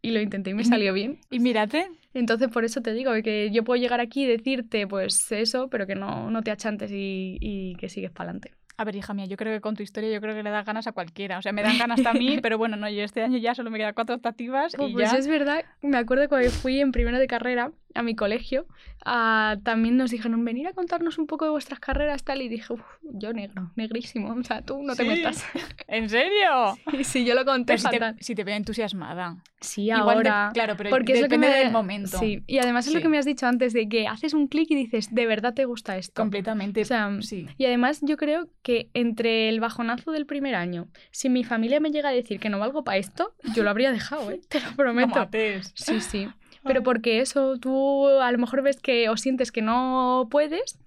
Y 0.00 0.12
lo 0.12 0.20
intenté 0.20 0.50
y 0.50 0.54
me 0.54 0.64
salió 0.64 0.92
bien. 0.92 1.20
Y 1.30 1.40
mírate, 1.40 1.88
Entonces, 2.14 2.48
por 2.48 2.64
eso 2.64 2.80
te 2.82 2.92
digo 2.92 3.12
que 3.22 3.50
yo 3.50 3.64
puedo 3.64 3.80
llegar 3.80 4.00
aquí 4.00 4.24
y 4.24 4.26
decirte, 4.26 4.86
pues 4.86 5.30
eso, 5.32 5.68
pero 5.70 5.86
que 5.86 5.96
no, 5.96 6.30
no 6.30 6.42
te 6.42 6.50
achantes 6.52 6.90
y, 6.92 7.36
y 7.40 7.74
que 7.76 7.88
sigues 7.88 8.10
para 8.12 8.30
adelante. 8.30 8.57
A 8.80 8.84
ver, 8.84 8.94
hija 8.94 9.12
mía, 9.12 9.26
yo 9.26 9.36
creo 9.36 9.52
que 9.52 9.60
con 9.60 9.74
tu 9.74 9.82
historia 9.82 10.08
yo 10.08 10.20
creo 10.20 10.36
que 10.36 10.42
le 10.44 10.50
das 10.50 10.64
ganas 10.64 10.86
a 10.86 10.92
cualquiera. 10.92 11.38
O 11.38 11.42
sea, 11.42 11.52
me 11.52 11.62
dan 11.62 11.78
ganas 11.78 11.98
hasta 11.98 12.10
a 12.10 12.14
mí, 12.14 12.38
pero 12.40 12.58
bueno, 12.58 12.76
no, 12.76 12.88
yo 12.88 13.02
este 13.02 13.22
año 13.22 13.36
ya 13.36 13.54
solo 13.56 13.70
me 13.70 13.78
quedan 13.78 13.92
cuatro 13.92 14.14
optativas 14.14 14.74
y 14.78 14.92
Pues 14.92 15.10
ya... 15.10 15.18
es 15.18 15.26
verdad, 15.26 15.64
me 15.82 15.98
acuerdo 15.98 16.28
cuando 16.28 16.48
fui 16.50 16.80
en 16.80 16.92
primero 16.92 17.18
de 17.18 17.26
carrera 17.26 17.72
a 17.94 18.02
mi 18.02 18.14
colegio, 18.14 18.66
ah, 19.04 19.56
también 19.64 19.96
nos 19.96 20.10
dijeron, 20.12 20.44
venir 20.44 20.68
a 20.68 20.72
contarnos 20.74 21.18
un 21.18 21.26
poco 21.26 21.46
de 21.46 21.50
vuestras 21.50 21.80
carreras, 21.80 22.22
tal, 22.22 22.42
y 22.42 22.48
dije, 22.48 22.72
"Uf, 22.74 22.82
yo 23.02 23.32
negro, 23.32 23.72
negrísimo, 23.74 24.32
o 24.32 24.44
sea, 24.44 24.62
tú 24.62 24.80
no 24.82 24.94
te 24.94 25.02
¿Sí? 25.02 25.08
metas. 25.08 25.44
¿En 25.88 26.08
serio? 26.08 26.78
y 26.92 27.02
si 27.02 27.24
yo 27.24 27.34
lo 27.34 27.44
conté 27.44 27.74
Pero 27.76 27.90
si 27.90 27.98
te, 27.98 28.22
si 28.22 28.34
te 28.36 28.44
veo 28.44 28.54
entusiasmada. 28.54 29.38
Sí, 29.60 29.86
Igual 29.90 30.22
de- 30.22 30.28
ahora. 30.28 30.50
claro, 30.54 30.74
pero 30.76 30.90
porque 30.90 31.14
es 31.14 31.20
lo 31.22 31.28
que 31.28 31.36
depende 31.38 31.48
me 31.48 31.64
del 31.64 31.72
momento. 31.72 32.18
Sí, 32.18 32.44
y 32.46 32.58
además 32.58 32.86
es 32.86 32.92
lo 32.92 32.98
Sí. 33.00 33.02
que 33.02 33.08
me 33.08 33.18
has 33.18 33.24
dicho 33.24 33.46
antes 33.46 33.72
de 33.72 33.88
que 33.88 34.06
haces 34.06 34.32
un 34.34 34.46
clic 34.46 34.70
y 34.70 34.76
dices, 34.76 35.12
de 35.12 35.26
verdad 35.26 35.54
te 35.54 35.64
gusta 35.64 35.96
esto. 35.96 36.22
Completamente. 36.22 36.82
O 36.82 36.84
sea, 36.84 37.10
sí. 37.22 37.46
Y 37.56 37.64
además 37.64 37.98
yo 38.02 38.16
creo 38.16 38.48
que 38.62 38.67
entre 38.94 39.48
el 39.48 39.60
bajonazo 39.60 40.12
del 40.12 40.26
primer 40.26 40.54
año, 40.54 40.88
si 41.10 41.28
mi 41.28 41.44
familia 41.44 41.80
me 41.80 41.90
llega 41.90 42.10
a 42.10 42.12
decir 42.12 42.38
que 42.40 42.48
no 42.48 42.58
valgo 42.58 42.84
para 42.84 42.98
esto, 42.98 43.34
yo 43.54 43.62
lo 43.62 43.70
habría 43.70 43.92
dejado, 43.92 44.30
¿eh? 44.30 44.40
Te 44.48 44.60
lo 44.60 44.74
prometo. 44.76 45.28
Sí, 45.74 46.00
sí. 46.00 46.28
Pero 46.64 46.82
porque 46.82 47.20
eso, 47.20 47.58
tú 47.58 48.08
a 48.08 48.30
lo 48.30 48.38
mejor 48.38 48.62
ves 48.62 48.80
que 48.80 49.08
o 49.08 49.16
sientes 49.16 49.52
que 49.52 49.62
no 49.62 50.28
puedes. 50.30 50.78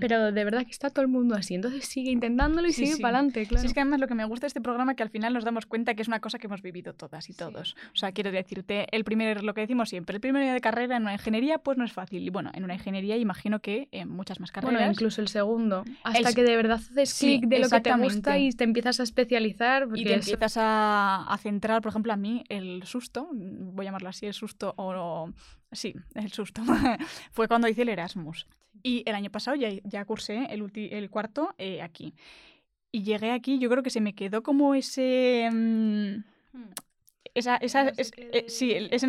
Pero 0.00 0.32
de 0.32 0.44
verdad 0.44 0.64
que 0.64 0.70
está 0.70 0.90
todo 0.90 1.02
el 1.02 1.08
mundo 1.08 1.34
así. 1.34 1.54
Entonces 1.54 1.84
sigue 1.84 2.10
intentándolo 2.10 2.66
y 2.68 2.72
Sí, 2.72 2.84
sigue 2.86 2.96
sí. 2.96 3.02
para 3.02 3.18
adelante, 3.18 3.46
claro. 3.46 3.60
Sí, 3.60 3.66
es 3.68 3.74
que 3.74 3.80
además 3.80 4.00
lo 4.00 4.08
que 4.08 4.14
me 4.14 4.24
gusta 4.24 4.44
de 4.44 4.48
este 4.48 4.60
programa 4.60 4.92
es 4.92 4.96
que 4.96 5.02
al 5.02 5.10
final 5.10 5.32
nos 5.32 5.44
damos 5.44 5.66
cuenta 5.66 5.94
que 5.94 6.02
es 6.02 6.08
una 6.08 6.20
cosa 6.20 6.38
que 6.38 6.46
hemos 6.46 6.62
vivido 6.62 6.92
todas 6.94 7.28
y 7.30 7.34
todos. 7.34 7.76
O 7.92 7.96
sea, 7.96 8.12
quiero 8.12 8.30
decirte, 8.32 8.86
el 8.94 9.04
primer, 9.04 9.42
lo 9.44 9.54
que 9.54 9.62
decimos 9.62 9.88
siempre, 9.88 10.16
el 10.16 10.20
primer 10.20 10.42
día 10.42 10.52
de 10.54 10.60
carrera 10.60 10.96
en 10.96 11.02
una 11.02 11.12
ingeniería 11.14 11.58
pues 11.58 11.78
no 11.78 11.84
es 11.84 11.92
fácil. 11.92 12.22
Y 12.22 12.30
bueno, 12.30 12.50
en 12.54 12.64
una 12.64 12.74
ingeniería 12.74 13.16
imagino 13.16 13.60
que 13.60 13.88
en 13.92 14.08
muchas 14.08 14.40
más 14.40 14.50
carreras. 14.52 14.74
Bueno, 14.78 14.90
incluso 14.92 15.20
el 15.20 15.28
segundo. 15.28 15.84
Hasta 16.02 16.28
El- 16.30 16.34
que 16.34 16.42
de 16.42 16.56
verdad 16.56 16.76
haces 16.78 17.18
clic 17.18 17.46
de 17.46 17.58
lo 17.60 17.68
que 17.68 17.80
te 17.80 17.92
gusta 17.96 18.38
y 18.38 18.50
te 18.52 18.64
empiezas 18.64 19.00
a 19.00 19.02
especializar. 19.02 19.88
y 19.94 20.04
te 20.04 20.14
eso- 20.14 20.30
empiezas 20.32 20.56
a, 20.58 21.24
a 21.28 21.38
centrar, 21.38 21.80
por 21.82 21.90
ejemplo, 21.90 22.12
a 22.12 22.16
mí 22.16 22.44
el 22.48 22.82
susto, 22.84 23.28
voy 23.32 23.84
a 23.84 23.88
llamarlo 23.88 24.08
así, 24.08 24.26
el 24.26 24.34
susto, 24.34 24.74
o, 24.76 24.92
o- 24.94 25.32
sí, 25.72 25.94
el 26.14 26.32
susto, 26.32 26.62
fue 27.32 27.48
cuando 27.48 27.68
hice 27.68 27.82
el 27.82 27.88
Erasmus. 27.88 28.46
Y 28.82 29.02
el 29.06 29.14
año 29.14 29.30
pasado 29.30 29.56
ya, 29.56 29.68
ya 29.84 30.04
cursé 30.04 30.46
el, 30.50 30.62
ulti- 30.62 30.88
el 30.92 31.08
cuarto 31.10 31.54
eh, 31.58 31.82
aquí. 31.82 32.14
Y 32.90 33.02
llegué 33.04 33.30
aquí, 33.30 33.58
yo 33.58 33.70
creo 33.70 33.82
que 33.82 33.90
se 33.90 34.00
me 34.00 34.14
quedó 34.14 34.42
como 34.42 34.74
ese... 34.74 35.48
mm, 35.52 36.24
esa, 37.34 37.56
esa, 37.56 37.88
es- 37.96 38.12
eh, 38.32 38.44
sí, 38.48 38.72
es 38.72 39.02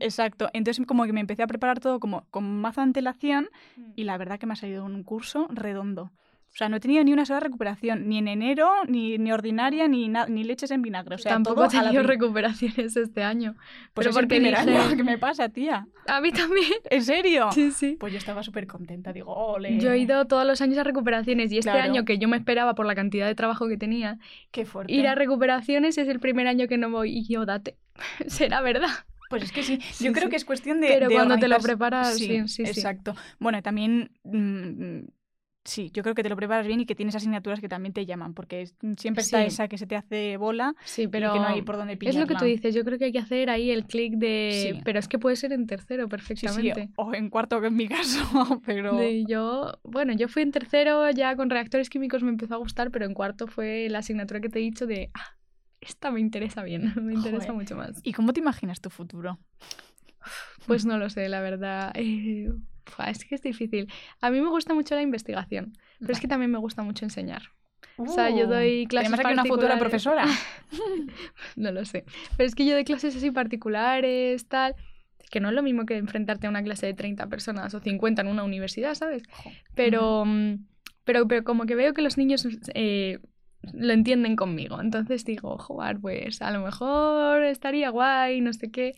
exacto. 0.00 0.50
Entonces 0.52 0.84
como 0.86 1.04
que 1.06 1.12
me 1.12 1.20
empecé 1.20 1.42
a 1.42 1.46
preparar 1.46 1.80
todo 1.80 2.00
como 2.00 2.26
con 2.30 2.60
más 2.60 2.76
antelación 2.78 3.48
y 3.96 4.04
la 4.04 4.18
verdad 4.18 4.38
que 4.38 4.46
me 4.46 4.52
ha 4.52 4.56
salido 4.56 4.84
un 4.84 5.02
curso 5.04 5.46
redondo. 5.50 6.10
O 6.54 6.56
sea, 6.56 6.68
no 6.68 6.76
he 6.76 6.80
tenido 6.80 7.02
ni 7.02 7.12
una 7.12 7.26
sola 7.26 7.40
recuperación, 7.40 8.08
ni 8.08 8.18
en 8.18 8.28
enero, 8.28 8.70
ni, 8.86 9.18
ni 9.18 9.32
ordinaria, 9.32 9.88
ni, 9.88 10.08
ni 10.28 10.44
leches 10.44 10.70
en 10.70 10.82
vinagre. 10.82 11.16
O 11.16 11.18
sea, 11.18 11.32
Tampoco 11.32 11.64
he 11.64 11.66
la 11.74 11.82
tenido 11.82 12.02
pri- 12.04 12.12
recuperaciones 12.12 12.96
este 12.96 13.24
año. 13.24 13.54
Pues 13.92 14.06
pero 14.06 14.10
es 14.10 14.16
el 14.16 14.22
porque 14.22 14.36
primer 14.36 14.56
dije- 14.56 14.76
año 14.78 14.96
que 14.96 15.02
me 15.02 15.18
pasa, 15.18 15.48
tía. 15.48 15.88
A 16.06 16.20
mí 16.20 16.30
también. 16.30 16.70
¿En 16.90 17.02
serio? 17.02 17.48
Sí, 17.50 17.72
sí. 17.72 17.96
Pues 17.98 18.12
yo 18.12 18.18
estaba 18.20 18.44
súper 18.44 18.68
contenta. 18.68 19.12
Digo, 19.12 19.32
ole. 19.34 19.78
Yo 19.80 19.90
he 19.90 19.98
ido 19.98 20.26
todos 20.26 20.46
los 20.46 20.60
años 20.60 20.78
a 20.78 20.84
recuperaciones 20.84 21.50
y 21.50 21.58
este 21.58 21.72
Claro. 21.72 21.90
año 21.90 22.04
que 22.04 22.18
yo 22.18 22.28
me 22.28 22.36
esperaba 22.36 22.76
por 22.76 22.86
la 22.86 22.94
cantidad 22.94 23.26
de 23.26 23.34
trabajo 23.34 23.66
que 23.66 23.76
tenía, 23.76 24.18
Qué 24.52 24.64
fuerte. 24.64 24.92
ir 24.92 25.08
a 25.08 25.16
recuperaciones 25.16 25.98
es 25.98 26.06
el 26.06 26.20
primer 26.20 26.46
año 26.46 26.68
que 26.68 26.78
no 26.78 26.88
voy 26.88 27.18
y 27.18 27.26
yo 27.26 27.46
date. 27.46 27.78
Será 28.28 28.60
verdad. 28.60 28.90
Pues 29.28 29.42
es 29.42 29.50
que 29.50 29.64
sí, 29.64 29.80
Sí, 29.90 30.04
yo 30.04 30.12
creo 30.12 30.26
sí. 30.26 30.30
que 30.30 30.36
es 30.36 30.44
cuestión 30.44 30.80
de. 30.80 30.86
Pero 30.86 31.08
de 31.08 31.14
cuando 31.16 31.36
te 31.36 31.48
lo 31.48 31.58
preparas, 31.58 32.16
sí, 32.16 32.42
sí, 32.46 32.48
sí. 32.48 32.62
Exacto. 32.62 33.16
Bueno, 33.40 33.60
también. 33.60 34.12
mm, 34.22 35.00
sí, 35.64 35.90
yo 35.94 36.02
creo 36.02 36.14
que 36.14 36.22
te 36.22 36.28
lo 36.28 36.36
preparas 36.36 36.66
bien 36.66 36.80
y 36.80 36.86
que 36.86 36.94
tienes 36.94 37.14
asignaturas 37.14 37.60
que 37.60 37.68
también 37.68 37.92
te 37.94 38.04
llaman, 38.06 38.34
porque 38.34 38.62
es- 38.62 38.74
siempre 38.98 39.22
está 39.22 39.40
Sí. 39.40 39.46
esa 39.46 39.66
que 39.68 39.78
se 39.78 39.86
te 39.86 39.96
hace 39.96 40.36
bola 40.36 40.74
Sí, 40.84 41.08
pero 41.08 41.30
pero 41.30 41.32
que 41.32 41.38
no 41.40 41.46
hay 41.46 41.62
por 41.62 41.76
dónde 41.78 41.94
es 41.94 41.98
pillarla. 41.98 42.20
lo 42.20 42.26
que 42.26 42.34
tú 42.34 42.44
dices. 42.44 42.74
Yo 42.74 42.84
creo 42.84 42.98
que 42.98 43.06
hay 43.06 43.12
que 43.12 43.18
hacer 43.18 43.48
ahí 43.50 43.70
el 43.70 43.84
clic 43.86 44.14
de. 44.14 44.72
Sí. 44.74 44.80
Pero 44.84 44.98
es 44.98 45.08
que 45.08 45.18
puede 45.18 45.36
ser 45.36 45.52
en 45.52 45.66
tercero 45.66 46.08
perfectamente. 46.08 46.90
o 46.96 47.14
en 47.14 47.30
cuarto, 47.30 47.60
que 47.60 47.68
en 47.68 47.76
mi 47.76 47.88
caso, 47.88 48.20
pero. 48.66 48.96
De 48.96 49.24
yo, 49.26 49.78
bueno, 49.84 50.12
yo 50.12 50.28
fui 50.28 50.42
en 50.42 50.50
tercero 50.52 51.10
ya 51.10 51.34
con 51.36 51.48
reactores 51.50 51.88
químicos 51.90 52.22
me 52.22 52.28
empezó 52.30 52.54
a 52.54 52.58
gustar, 52.58 52.90
pero 52.90 53.06
en 53.06 53.14
cuarto 53.14 53.46
fue 53.46 53.88
la 53.88 54.00
asignatura 54.00 54.40
que 54.40 54.48
te 54.50 54.58
he 54.58 54.62
dicho 54.62 54.86
de, 54.86 55.10
ah, 55.14 55.36
esta 55.80 56.10
me 56.10 56.20
interesa 56.20 56.62
bien, 56.62 56.82
me 57.02 57.14
interesa 57.14 57.46
Joder. 57.46 57.52
mucho 57.54 57.76
más. 57.76 58.00
¿Y 58.02 58.12
cómo 58.12 58.32
te 58.32 58.40
imaginas 58.40 58.80
tu 58.80 58.90
futuro? 58.90 59.38
Pues 60.66 60.86
no 60.86 60.96
lo 60.98 61.10
sé, 61.10 61.28
la 61.28 61.40
verdad. 61.40 61.92
eh, 61.94 62.50
fua, 62.86 63.06
es 63.10 63.24
que 63.24 63.34
es 63.34 63.42
difícil. 63.42 63.90
A 64.20 64.30
mí 64.30 64.40
me 64.40 64.48
gusta 64.48 64.74
mucho 64.74 64.94
la 64.94 65.02
investigación, 65.02 65.72
pero 66.00 66.12
es 66.12 66.20
que 66.20 66.28
también 66.28 66.50
me 66.50 66.58
gusta 66.58 66.82
mucho 66.82 67.04
enseñar. 67.04 67.42
O 67.96 68.06
sea, 68.08 68.30
yo 68.30 68.46
doy 68.48 68.86
clases 68.88 69.12
Uh, 69.12 69.16
Tenemos 69.16 69.20
aquí 69.20 69.32
una 69.32 69.44
futura 69.44 69.78
particulares. 69.78 69.78
profesora. 69.78 70.26
No 71.56 71.70
lo 71.72 71.84
sé. 71.84 72.04
Pero 72.36 72.46
es 72.46 72.54
que 72.54 72.64
yo 72.66 72.74
doy 72.74 72.84
clases 72.84 73.14
así 73.16 73.30
particulares, 73.30 74.48
tal, 74.48 74.74
que 75.30 75.40
no 75.40 75.48
es 75.48 75.54
lo 75.54 75.62
mismo 75.62 75.86
que 75.86 75.96
enfrentarte 75.96 76.46
a 76.46 76.50
una 76.50 76.62
clase 76.62 76.86
de 76.86 76.94
30 76.94 77.26
personas 77.28 77.74
o 77.74 77.80
50 77.80 78.22
en 78.22 78.28
una 78.28 78.44
universidad, 78.44 78.94
¿sabes? 78.94 79.22
Pero, 79.74 80.24
mm, 80.24 80.66
pero, 81.04 81.28
pero 81.28 81.44
como 81.44 81.66
que 81.66 81.74
veo 81.76 81.94
que 81.94 82.02
los 82.02 82.18
niños 82.18 82.46
eh, 82.74 83.18
lo 83.72 83.92
entienden 83.92 84.36
conmigo. 84.36 84.80
Entonces 84.80 85.24
digo, 85.24 85.56
jugar, 85.58 86.00
pues 86.00 86.42
a 86.42 86.50
lo 86.50 86.62
mejor 86.62 87.42
estaría 87.44 87.90
guay, 87.90 88.40
no 88.40 88.52
sé 88.52 88.70
qué. 88.70 88.94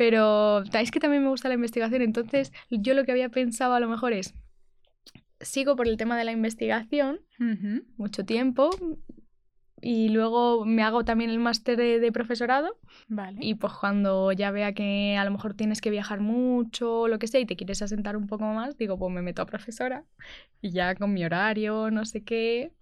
Pero 0.00 0.62
es 0.62 0.90
que 0.90 0.98
también 0.98 1.22
me 1.22 1.28
gusta 1.28 1.48
la 1.48 1.56
investigación. 1.56 2.00
Entonces 2.00 2.54
yo 2.70 2.94
lo 2.94 3.04
que 3.04 3.12
había 3.12 3.28
pensado 3.28 3.74
a 3.74 3.80
lo 3.80 3.86
mejor 3.86 4.14
es, 4.14 4.32
sigo 5.42 5.76
por 5.76 5.86
el 5.86 5.98
tema 5.98 6.16
de 6.16 6.24
la 6.24 6.32
investigación 6.32 7.20
mucho 7.98 8.24
tiempo 8.24 8.70
y 9.82 10.08
luego 10.08 10.64
me 10.64 10.82
hago 10.84 11.04
también 11.04 11.28
el 11.28 11.38
máster 11.38 11.76
de, 11.76 12.00
de 12.00 12.12
profesorado 12.12 12.78
Vale. 13.08 13.40
y 13.42 13.56
pues 13.56 13.74
cuando 13.74 14.32
ya 14.32 14.50
vea 14.50 14.72
que 14.72 15.18
a 15.18 15.24
lo 15.26 15.32
mejor 15.32 15.52
tienes 15.52 15.82
que 15.82 15.90
viajar 15.90 16.20
mucho 16.20 17.00
o 17.00 17.08
lo 17.08 17.18
que 17.18 17.26
sea 17.26 17.40
y 17.40 17.44
te 17.44 17.56
quieres 17.56 17.82
asentar 17.82 18.16
un 18.16 18.26
poco 18.26 18.46
más, 18.46 18.78
digo, 18.78 18.98
pues 18.98 19.12
me 19.12 19.20
meto 19.20 19.42
a 19.42 19.46
profesora 19.46 20.06
y 20.62 20.70
ya 20.70 20.94
con 20.94 21.12
mi 21.12 21.26
horario, 21.26 21.90
no 21.90 22.06
sé 22.06 22.24
qué. 22.24 22.72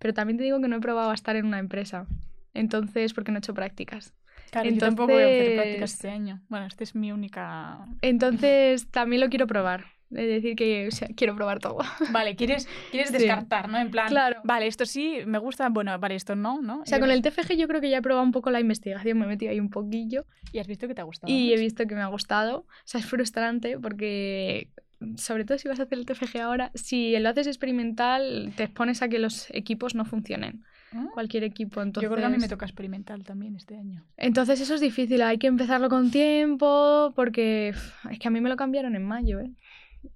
Pero 0.00 0.12
también 0.12 0.38
te 0.38 0.42
digo 0.42 0.60
que 0.60 0.66
no 0.66 0.74
he 0.74 0.80
probado 0.80 1.12
a 1.12 1.14
estar 1.14 1.36
en 1.36 1.46
una 1.46 1.60
empresa. 1.60 2.08
Entonces, 2.52 3.14
porque 3.14 3.30
no 3.30 3.38
he 3.38 3.42
hecho 3.42 3.54
prácticas. 3.54 4.12
Claro, 4.62 4.70
yo 4.70 4.78
tampoco 4.78 5.12
voy 5.12 5.22
a 5.22 5.26
hacer 5.26 5.36
entonces- 5.42 5.56
prácticas 5.62 5.92
este 5.94 6.10
año. 6.10 6.40
Bueno, 6.48 6.66
esta 6.66 6.84
es 6.84 6.94
mi 6.94 7.12
única. 7.12 7.78
Entonces, 8.02 8.88
también 8.90 9.20
lo 9.20 9.28
quiero 9.28 9.46
probar. 9.46 9.84
Es 10.10 10.28
decir, 10.28 10.54
que 10.54 10.86
o 10.86 10.90
sea, 10.92 11.08
quiero 11.16 11.34
probar 11.34 11.58
todo. 11.58 11.78
Vale, 12.12 12.36
quieres, 12.36 12.68
quieres 12.92 13.10
Sí. 13.10 13.18
descartar, 13.18 13.68
¿no? 13.68 13.78
En 13.78 13.90
plan, 13.90 14.06
Claro. 14.08 14.40
vale, 14.44 14.68
esto 14.68 14.86
sí, 14.86 15.18
me 15.26 15.38
gusta, 15.38 15.68
bueno, 15.70 15.98
vale, 15.98 16.14
esto 16.14 16.36
no, 16.36 16.62
¿no? 16.62 16.82
O 16.82 16.86
sea, 16.86 16.98
Y- 16.98 17.00
con 17.00 17.10
el 17.10 17.20
TFG 17.20 17.56
yo 17.56 17.66
creo 17.66 17.80
que 17.80 17.90
ya 17.90 17.98
he 17.98 18.02
probado 18.02 18.24
un 18.24 18.30
poco 18.30 18.50
la 18.52 18.60
investigación, 18.60 19.18
me 19.18 19.24
he 19.24 19.28
metido 19.28 19.50
ahí 19.50 19.58
un 19.58 19.70
poquillo. 19.70 20.24
Y 20.52 20.60
has 20.60 20.68
visto 20.68 20.86
que 20.86 20.94
te 20.94 21.00
ha 21.00 21.04
gustado. 21.04 21.32
Y 21.32 21.52
he 21.52 21.56
visto 21.58 21.84
que 21.86 21.94
me 21.96 22.02
ha 22.02 22.06
gustado. 22.06 22.58
O 22.60 22.66
sea, 22.84 23.00
es 23.00 23.06
frustrante 23.06 23.76
porque, 23.78 24.68
sobre 25.16 25.44
todo 25.44 25.58
si 25.58 25.66
vas 25.66 25.80
a 25.80 25.84
hacer 25.84 25.98
el 25.98 26.06
TFG 26.06 26.38
ahora, 26.40 26.70
si 26.74 27.18
lo 27.18 27.28
haces 27.30 27.48
experimental, 27.48 28.52
te 28.56 28.64
expones 28.64 29.02
a 29.02 29.08
que 29.08 29.18
los 29.18 29.50
equipos 29.50 29.96
no 29.96 30.04
funcionen. 30.04 30.62
¿Ah? 30.94 31.06
Cualquier 31.12 31.44
equipo. 31.44 31.82
Entonces, 31.82 32.08
Yo 32.08 32.14
creo 32.14 32.22
que 32.22 32.32
a 32.32 32.36
mí 32.36 32.38
me 32.40 32.48
toca 32.48 32.66
experimental 32.66 33.24
también 33.24 33.56
este 33.56 33.76
año. 33.76 34.04
entonces 34.16 34.60
eso 34.60 34.74
es 34.74 34.80
difícil. 34.80 35.20
Hay 35.22 35.38
que 35.38 35.46
empezarlo 35.48 35.88
con 35.88 36.10
tiempo 36.10 37.12
porque 37.16 37.74
es 38.10 38.18
que 38.18 38.28
a 38.28 38.30
mí 38.30 38.40
me 38.40 38.48
lo 38.48 38.56
cambiaron 38.56 38.94
en 38.96 39.04
mayo, 39.04 39.40
¿eh? 39.40 39.50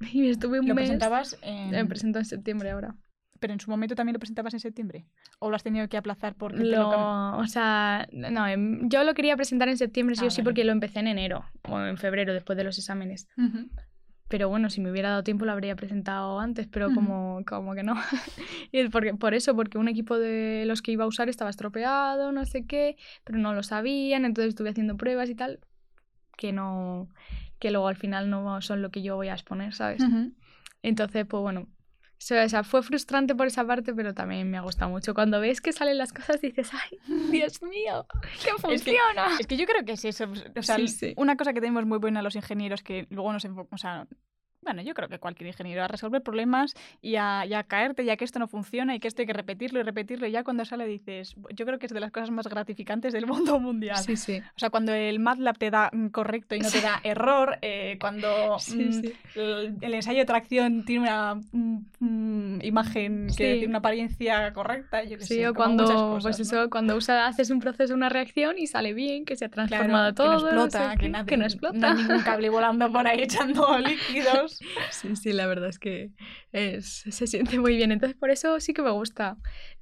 Y 0.13 0.29
estuve 0.29 0.61
un 0.61 0.69
Lo 0.69 0.75
mes... 0.75 0.85
presentabas 0.85 1.39
en... 1.43 1.71
Me 1.71 1.85
presento 1.87 2.19
en 2.19 2.25
septiembre 2.25 2.71
ahora. 2.71 2.95
Pero 3.41 3.53
en 3.53 3.61
su 3.61 3.71
momento 3.71 3.95
también 3.95 4.15
lo 4.15 4.19
presentabas 4.19 4.53
en 4.55 4.59
septiembre. 4.61 5.07
¿O 5.39 5.49
lo 5.49 5.55
has 5.55 5.63
tenido 5.63 5.89
que 5.89 5.97
aplazar 5.97 6.35
porque 6.35 6.65
lo 6.65 7.39
o 7.39 7.47
sea, 7.47 8.09
no, 8.11 8.49
em, 8.49 8.89
yo 8.89 9.05
lo 9.05 9.15
quería 9.15 9.37
presentar 9.37 9.69
en 9.69 9.77
septiembre 9.79 10.17
sí 10.17 10.25
Ah, 10.25 10.27
o 10.27 10.31
sí 10.31 10.41
vale. 10.41 10.45
porque 10.45 10.65
lo 10.65 10.73
empecé 10.73 10.99
en 10.99 11.07
enero 11.07 11.45
o 11.69 11.79
en 11.81 11.97
febrero 11.99 12.35
después 12.35 12.57
de 12.59 12.65
los 12.65 12.77
exámenes. 12.79 13.29
Ujú. 13.37 13.69
Pero 14.29 14.49
bueno, 14.49 14.69
si 14.69 14.81
me 14.81 14.91
hubiera 14.91 15.09
dado 15.09 15.25
tiempo 15.25 15.47
lo 15.47 15.53
habría 15.53 15.75
presentado 15.75 16.39
antes, 16.39 16.67
pero 16.67 16.93
como, 16.93 17.43
como 17.47 17.75
que 17.75 17.83
no. 17.83 17.95
y 18.73 18.89
porque, 18.89 19.15
por 19.15 19.33
eso, 19.35 19.57
porque 19.57 19.79
un 19.79 19.89
equipo 19.89 20.19
de 20.19 20.65
los 20.67 20.83
que 20.83 20.93
iba 20.93 21.05
a 21.05 21.07
usar 21.09 21.29
estaba 21.29 21.51
estropeado, 21.51 22.31
no 22.31 22.45
sé 22.45 22.67
qué, 22.67 22.97
pero 23.25 23.39
no 23.39 23.55
lo 23.55 23.63
sabían, 23.63 24.25
entonces 24.27 24.51
estuve 24.51 24.71
haciendo 24.71 24.97
pruebas 24.97 25.31
y 25.31 25.35
tal, 25.35 25.61
que 26.37 26.53
no, 26.53 27.09
que 27.59 27.71
luego 27.71 27.89
al 27.89 27.97
final 27.97 28.29
no 28.29 28.61
son 28.61 28.83
lo 28.83 28.91
que 28.91 29.03
yo 29.03 29.17
voy 29.17 29.29
a 29.29 29.33
exponer, 29.33 29.73
¿sabes? 29.75 30.03
Ujú. 30.03 30.33
Entonces, 30.83 31.27
pues 31.27 31.43
bueno, 31.43 31.67
o 32.19 32.49
sea, 32.49 32.65
fue 32.65 32.83
frustrante 32.83 33.35
por 33.35 33.47
esa 33.47 33.65
parte, 33.67 33.95
pero 33.95 34.13
también 34.15 34.51
me 34.51 34.59
ha 34.59 34.61
gustado 34.61 34.91
mucho. 34.91 35.15
Cuando 35.15 35.41
ves 35.41 35.61
que 35.61 35.73
salen 35.73 35.99
las 35.99 36.13
cosas 36.13 36.41
dices, 36.41 36.71
ay, 36.73 36.99
Dios 37.31 37.63
mío, 37.63 38.07
que 38.23 38.29
Es 38.29 38.45
que- 38.45 38.61
funciona. 38.61 39.37
Es 39.39 39.47
que 39.47 39.57
yo 39.57 39.67
creo 39.67 39.85
que 39.85 39.93
es 39.93 40.05
eso. 40.05 40.25
O 40.57 40.63
sea, 40.63 40.77
Sí, 40.77 40.89
sí. 40.89 41.15
una 41.17 41.37
cosa 41.37 41.53
que 41.53 41.61
tenemos 41.61 41.87
muy 41.87 41.99
buena 41.99 42.21
los 42.23 42.35
ingenieros 42.37 42.83
que 42.83 43.07
luego 43.11 43.33
nos 43.33 43.45
enfocamos. 43.45 43.73
O 43.73 43.79
sea, 43.79 44.07
bueno, 44.61 44.83
yo 44.83 44.93
creo 44.95 45.09
que 45.09 45.19
cualquier 45.19 45.47
ingeniero 45.49 45.83
a 45.83 45.89
resolver 45.89 46.23
problemas 46.23 46.75
y 47.01 47.17
a, 47.17 47.47
y 47.47 47.55
a 47.55 47.63
caerte 47.65 48.05
ya 48.05 48.17
que 48.17 48.25
esto 48.25 48.39
no 48.39 48.49
funciona 48.49 48.95
y 48.95 49.01
que 49.01 49.09
esto 49.09 49.23
hay 49.23 49.27
que 49.27 49.33
repetirlo 49.33 49.81
y 49.81 49.83
repetirlo. 49.83 50.27
Y 50.27 50.33
ya 50.33 50.45
cuando 50.45 50.65
sale 50.65 50.85
dices, 50.87 51.35
yo 51.55 51.65
creo 51.65 51.79
que 51.79 51.87
es 51.87 51.93
de 51.93 52.01
las 52.01 52.11
cosas 52.11 52.31
más 52.31 52.47
gratificantes 52.49 53.13
del 53.13 53.27
mundo 53.55 53.59
mundial. 53.61 54.03
Sí, 54.05 54.17
sí. 54.17 54.43
O 54.57 54.59
sea, 54.59 54.71
cuando 54.71 54.93
el 54.93 55.21
MATLAB 55.21 55.57
te 55.59 55.71
da 55.71 55.91
mm, 55.93 56.09
correcto 56.09 56.55
y 56.55 56.61
no 56.61 56.71
te 56.71 56.81
da 56.81 57.01
error, 57.03 57.59
eh, 57.63 57.97
cuando 58.01 58.59
Sí, 58.59 58.85
mm, 58.85 58.93
sí. 58.93 59.13
El, 59.35 59.77
el 59.81 59.95
ensayo 59.95 60.19
de 60.19 60.25
tracción 60.25 60.85
tiene 60.85 61.03
una 61.03 61.37
mm, 61.53 62.61
imagen 62.63 63.27
que 63.29 63.33
Sí. 63.33 63.59
tiene 63.59 63.67
una 63.69 63.79
apariencia 63.79 64.53
correcta, 64.53 65.05
yo 65.05 65.17
qué 65.19 65.25
Sí, 65.25 65.35
sé, 65.37 65.49
o 65.49 65.55
cuando, 65.55 65.85
cosas, 65.85 66.23
pues 66.23 66.39
¿no? 66.39 66.43
eso, 66.63 66.71
cuando 66.71 66.97
usa, 66.97 67.27
haces 67.27 67.51
un 67.51 67.61
proceso, 67.61 67.95
una 67.95 68.09
reacción 68.09 68.59
y 68.59 68.67
sale 68.67 68.93
bien, 68.95 69.25
que 69.25 69.37
se 69.37 69.45
ha 69.45 69.49
transformado 69.49 70.13
Claro, 70.15 70.15
todo. 70.15 70.49
que 70.49 70.55
no 70.55 70.59
no 70.59 70.65
explota, 70.65 70.91
sé 70.93 70.97
que, 70.99 71.03
qué, 71.07 71.09
nadie- 71.13 71.27
que 71.27 71.37
no 71.37 71.45
explota. 71.45 71.79
no 71.79 71.87
hay 71.87 71.95
ningún 71.95 72.23
cable 72.23 72.49
volando 72.51 72.91
por 72.93 73.07
ahí 73.07 73.21
echando 73.23 73.79
líquidos. 73.79 74.58
Sí, 74.91 75.17
sí, 75.17 75.33
la 75.33 75.47
verdad 75.47 75.69
es 75.69 75.79
que 75.79 76.13
es, 76.53 77.05
se 77.09 77.27
siente 77.27 77.59
muy 77.59 77.77
bien. 77.77 77.93
Entonces, 77.93 78.17
por 78.19 78.31
eso 78.31 78.59
sí 78.61 78.73
que 78.75 78.83
me 78.83 78.91
gusta. 78.91 79.39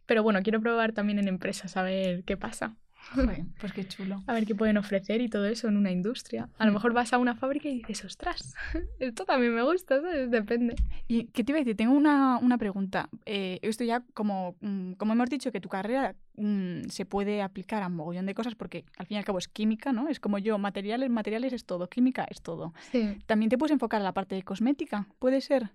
Pero 0.07 0.23
bueno, 0.23 0.43
quiero 0.43 0.61
probar 0.61 0.93
también 0.93 1.19
en 1.19 1.29
empresas 1.29 1.77
a 1.77 1.83
ver 1.83 2.25
qué 2.25 2.37
pasa. 2.37 2.77
Joder, 3.17 3.45
pues 3.61 3.73
qué 3.73 3.85
chulo. 3.87 4.23
A 4.27 4.33
ver 4.33 4.47
qué 4.47 4.55
pueden 4.55 4.77
ofrecer 4.77 5.21
y 5.21 5.29
todo 5.29 5.47
eso 5.47 5.69
en 5.69 5.77
una 5.77 5.91
industria. 5.91 6.49
A 6.59 6.65
lo 6.67 6.71
Mm. 6.73 6.75
mejor 6.75 6.93
vas 6.93 7.13
a 7.13 7.19
una 7.19 7.35
fábrica 7.35 7.69
y 7.69 7.79
dices, 7.79 8.05
ostras, 8.05 8.55
esto 9.01 9.25
también 9.25 9.55
me 9.55 9.63
gusta, 9.63 10.01
¿sabes? 10.01 10.31
Depende. 10.31 10.77
¿Y 11.09 11.25
qué 11.27 11.43
te 11.45 11.53
iba 11.53 11.59
a 11.59 11.61
decir? 11.63 11.77
Tengo 11.77 11.95
una, 11.95 12.39
una 12.39 12.59
pregunta. 12.59 13.09
Eh, 13.25 13.59
esto 13.63 13.83
ya, 13.85 14.03
como, 14.15 14.57
mm, 14.61 14.93
como 14.93 15.13
hemos 15.15 15.29
dicho, 15.29 15.51
que 15.53 15.61
tu 15.61 15.69
carrera 15.69 16.15
mm, 16.37 16.89
se 16.89 17.07
puede 17.07 17.43
aplicar 17.43 17.83
a 17.83 17.87
un 17.89 17.97
mogollón 17.97 18.27
de 18.27 18.35
cosas 18.35 18.55
porque 18.55 18.85
al 18.99 19.07
fin 19.07 19.17
y 19.17 19.19
al 19.19 19.25
cabo 19.25 19.39
es 19.39 19.49
química, 19.49 19.93
¿no? 19.93 20.09
Es 20.09 20.21
como 20.21 20.39
yo, 20.39 20.59
materiales, 20.59 21.11
materiales 21.11 21.53
es 21.53 21.65
todo, 21.65 21.89
química 21.89 22.27
es 22.31 22.43
todo. 22.43 22.75
Sí. 22.93 23.19
También 23.27 23.49
te 23.49 23.57
puedes 23.59 23.73
enfocar 23.73 24.01
a 24.01 24.05
la 24.05 24.13
parte 24.13 24.35
de 24.35 24.43
cosmética, 24.43 25.07
¿puede 25.19 25.41
ser? 25.41 25.71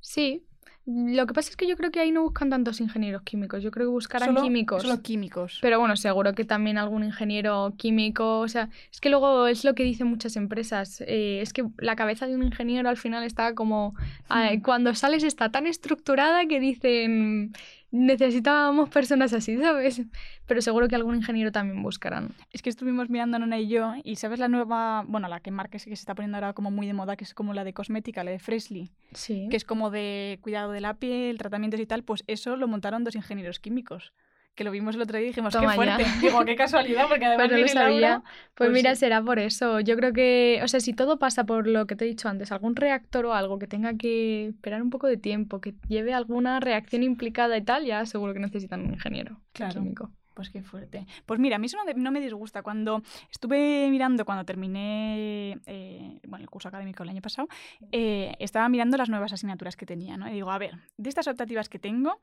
Sí. 0.00 0.44
Lo 0.88 1.26
que 1.26 1.34
pasa 1.34 1.50
es 1.50 1.56
que 1.56 1.66
yo 1.66 1.76
creo 1.76 1.90
que 1.90 1.98
ahí 1.98 2.12
no 2.12 2.22
buscan 2.22 2.48
tantos 2.48 2.80
ingenieros 2.80 3.22
químicos. 3.22 3.60
Yo 3.62 3.72
creo 3.72 3.86
que 3.86 3.90
buscarán 3.90 4.28
Solo- 4.28 4.42
químicos. 4.42 4.82
Solo 4.82 5.02
químicos. 5.02 5.58
Pero 5.60 5.80
bueno, 5.80 5.96
seguro 5.96 6.32
que 6.34 6.44
también 6.44 6.78
algún 6.78 7.02
ingeniero 7.02 7.74
químico, 7.76 8.38
o 8.38 8.46
sea, 8.48 8.68
es 8.92 9.00
que 9.00 9.10
luego 9.10 9.48
es 9.48 9.64
lo 9.64 9.74
que 9.74 9.82
dicen 9.82 10.06
muchas 10.06 10.36
empresas, 10.36 11.00
eh, 11.00 11.40
es 11.42 11.52
que 11.52 11.64
la 11.78 11.96
cabeza 11.96 12.28
de 12.28 12.36
un 12.36 12.44
ingeniero 12.44 12.88
al 12.88 12.96
final 12.96 13.24
está 13.24 13.54
como, 13.56 13.94
ah, 14.28 14.50
Hmm. 14.52 14.60
cuando 14.62 14.94
sales 14.94 15.24
está 15.24 15.50
tan 15.50 15.66
estructurada 15.66 16.46
que 16.46 16.60
dicen, 16.60 17.52
necesitábamos 17.90 18.88
personas 18.90 19.32
así, 19.32 19.56
¿sabes? 19.58 20.02
Pero 20.46 20.60
seguro 20.62 20.88
que 20.88 20.94
algún 20.96 21.16
ingeniero 21.16 21.52
también 21.52 21.82
buscarán. 21.82 22.34
Es 22.52 22.62
que 22.62 22.70
estuvimos 22.70 23.08
mirando 23.10 23.38
Nona 23.38 23.58
y 23.58 23.68
yo, 23.68 23.94
y 24.04 24.16
¿sabes 24.16 24.38
la 24.38 24.48
nueva, 24.48 25.04
bueno, 25.06 25.28
la 25.28 25.40
que 25.40 25.50
marca 25.50 25.72
que 25.78 25.78
se 25.80 25.92
está 25.92 26.14
poniendo 26.14 26.36
ahora 26.36 26.52
como 26.52 26.70
muy 26.70 26.86
de 26.86 26.92
moda, 26.92 27.16
que 27.16 27.24
es 27.24 27.34
como 27.34 27.54
la 27.54 27.64
de 27.64 27.72
cosmética, 27.72 28.24
la 28.24 28.30
de 28.30 28.38
Freshly, 28.38 28.90
Sí. 29.12 29.48
que 29.50 29.56
es 29.56 29.64
como 29.64 29.90
de 29.90 30.38
cuidado 30.42 30.72
de 30.72 30.80
la 30.80 30.94
piel, 30.94 31.38
tratamientos 31.38 31.80
y 31.80 31.86
tal? 31.86 32.02
Pues 32.02 32.22
eso 32.26 32.56
lo 32.56 32.68
montaron 32.68 33.04
dos 33.04 33.14
ingenieros 33.16 33.58
químicos, 33.60 34.12
que 34.56 34.64
lo 34.64 34.72
vimos 34.72 34.96
el 34.96 35.02
otro 35.02 35.18
día 35.18 35.26
y 35.26 35.28
dijimos, 35.28 35.52
Toma 35.52 35.76
qué 35.76 35.86
ya. 35.86 35.96
fuerte. 35.96 36.18
Digo, 36.26 36.44
qué 36.44 36.56
casualidad, 36.56 37.06
porque 37.08 37.26
además 37.26 37.48
Pues 37.50 37.74
no 37.74 37.80
Laura. 37.80 37.92
sabía. 37.92 38.22
Pues, 38.24 38.32
pues 38.56 38.70
mira, 38.72 38.94
sí. 38.94 39.00
será 39.00 39.22
por 39.22 39.38
eso. 39.38 39.78
Yo 39.80 39.96
creo 39.96 40.12
que, 40.12 40.60
o 40.64 40.66
sea, 40.68 40.80
si 40.80 40.92
todo 40.94 41.18
pasa 41.18 41.44
por 41.44 41.66
lo 41.68 41.86
que 41.86 41.94
te 41.94 42.04
he 42.06 42.08
dicho 42.08 42.28
antes, 42.28 42.50
algún 42.50 42.74
reactor 42.74 43.26
o 43.26 43.34
algo 43.34 43.58
que 43.58 43.66
tenga 43.68 43.94
que 43.94 44.46
esperar 44.48 44.82
un 44.82 44.90
poco 44.90 45.06
de 45.06 45.18
tiempo, 45.18 45.60
que 45.60 45.74
lleve 45.88 46.14
alguna 46.14 46.58
reacción 46.58 47.02
implicada 47.02 47.56
y 47.56 47.62
tal, 47.62 47.84
ya 47.84 48.04
seguro 48.06 48.32
que 48.32 48.40
necesitan 48.40 48.80
un 48.80 48.94
ingeniero 48.94 49.40
Claro. 49.52 49.74
químico. 49.74 50.10
Pues 50.34 50.50
qué 50.50 50.62
fuerte. 50.62 51.06
Pues 51.24 51.40
mira, 51.40 51.56
a 51.56 51.58
mí 51.58 51.64
eso 51.64 51.78
no, 51.82 51.90
no 51.94 52.10
me 52.10 52.20
disgusta. 52.20 52.62
Cuando 52.62 53.02
estuve 53.30 53.88
mirando, 53.90 54.26
cuando 54.26 54.44
terminé 54.44 55.58
eh, 55.66 56.20
bueno, 56.26 56.42
el 56.44 56.50
curso 56.50 56.68
académico 56.68 57.02
el 57.02 57.08
año 57.08 57.22
pasado, 57.22 57.48
eh, 57.92 58.34
estaba 58.38 58.68
mirando 58.68 58.96
las 58.98 59.08
nuevas 59.08 59.32
asignaturas 59.32 59.76
que 59.76 59.86
tenía, 59.86 60.16
¿no? 60.18 60.28
Y 60.28 60.32
digo, 60.32 60.50
a 60.50 60.58
ver, 60.58 60.72
de 60.98 61.08
estas 61.08 61.26
optativas 61.28 61.70
que 61.70 61.78
tengo, 61.78 62.20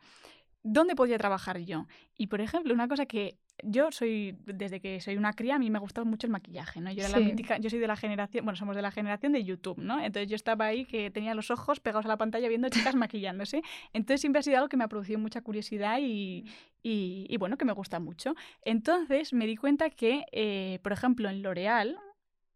¿dónde 0.64 0.96
podría 0.96 1.18
trabajar 1.18 1.60
yo? 1.60 1.88
Y, 2.18 2.28
por 2.28 2.42
ejemplo, 2.42 2.74
una 2.74 2.88
cosa 2.88 3.06
que 3.06 3.38
yo 3.64 3.92
soy, 3.92 4.36
desde 4.46 4.80
que 4.80 5.00
soy 5.00 5.16
una 5.16 5.34
cría, 5.34 5.56
a 5.56 5.60
mí 5.60 5.70
me 5.70 5.80
gustaba 5.80 6.06
mucho 6.06 6.26
el 6.26 6.32
maquillaje, 6.32 6.82
¿no? 6.82 6.92
Yo 6.92 7.02
era 7.06 7.10
la 7.10 7.20
mítica, 7.20 7.58
yo 7.58 7.70
soy 7.70 7.80
de 7.80 7.88
la 7.88 7.96
generación, 7.96 8.46
bueno, 8.46 8.56
somos 8.56 8.76
de 8.76 8.82
la 8.82 8.92
generación 8.92 9.34
de 9.34 9.44
YouTube, 9.44 9.78
¿no? 9.78 10.00
Entonces 10.00 10.30
yo 10.30 10.36
estaba 10.36 10.66
ahí 10.66 10.86
que 10.86 11.12
tenía 11.12 11.36
los 11.36 11.52
ojos 11.52 11.80
pegados 11.80 12.06
a 12.06 12.08
la 12.08 12.18
pantalla 12.18 12.48
viendo 12.48 12.70
chicas 12.70 12.96
maquillándose. 12.96 13.62
Entonces 13.94 14.22
siempre 14.22 14.40
ha 14.40 14.44
sido 14.44 14.58
algo 14.58 14.70
que 14.70 14.78
me 14.78 14.86
ha 14.86 14.88
producido 14.88 15.20
mucha 15.20 15.42
curiosidad 15.42 16.00
y, 16.02 16.46
y, 16.82 17.28
y, 17.30 17.38
bueno, 17.38 17.58
que 17.58 17.66
me 17.66 17.74
gusta 17.74 18.00
mucho. 18.00 18.34
Entonces 18.64 19.34
me 19.34 19.46
di 19.46 19.56
cuenta 19.56 19.90
que, 19.90 20.26
eh, 20.32 20.80
por 20.82 20.92
ejemplo, 20.92 21.30
en 21.30 21.44
L'Oreal 21.44 21.98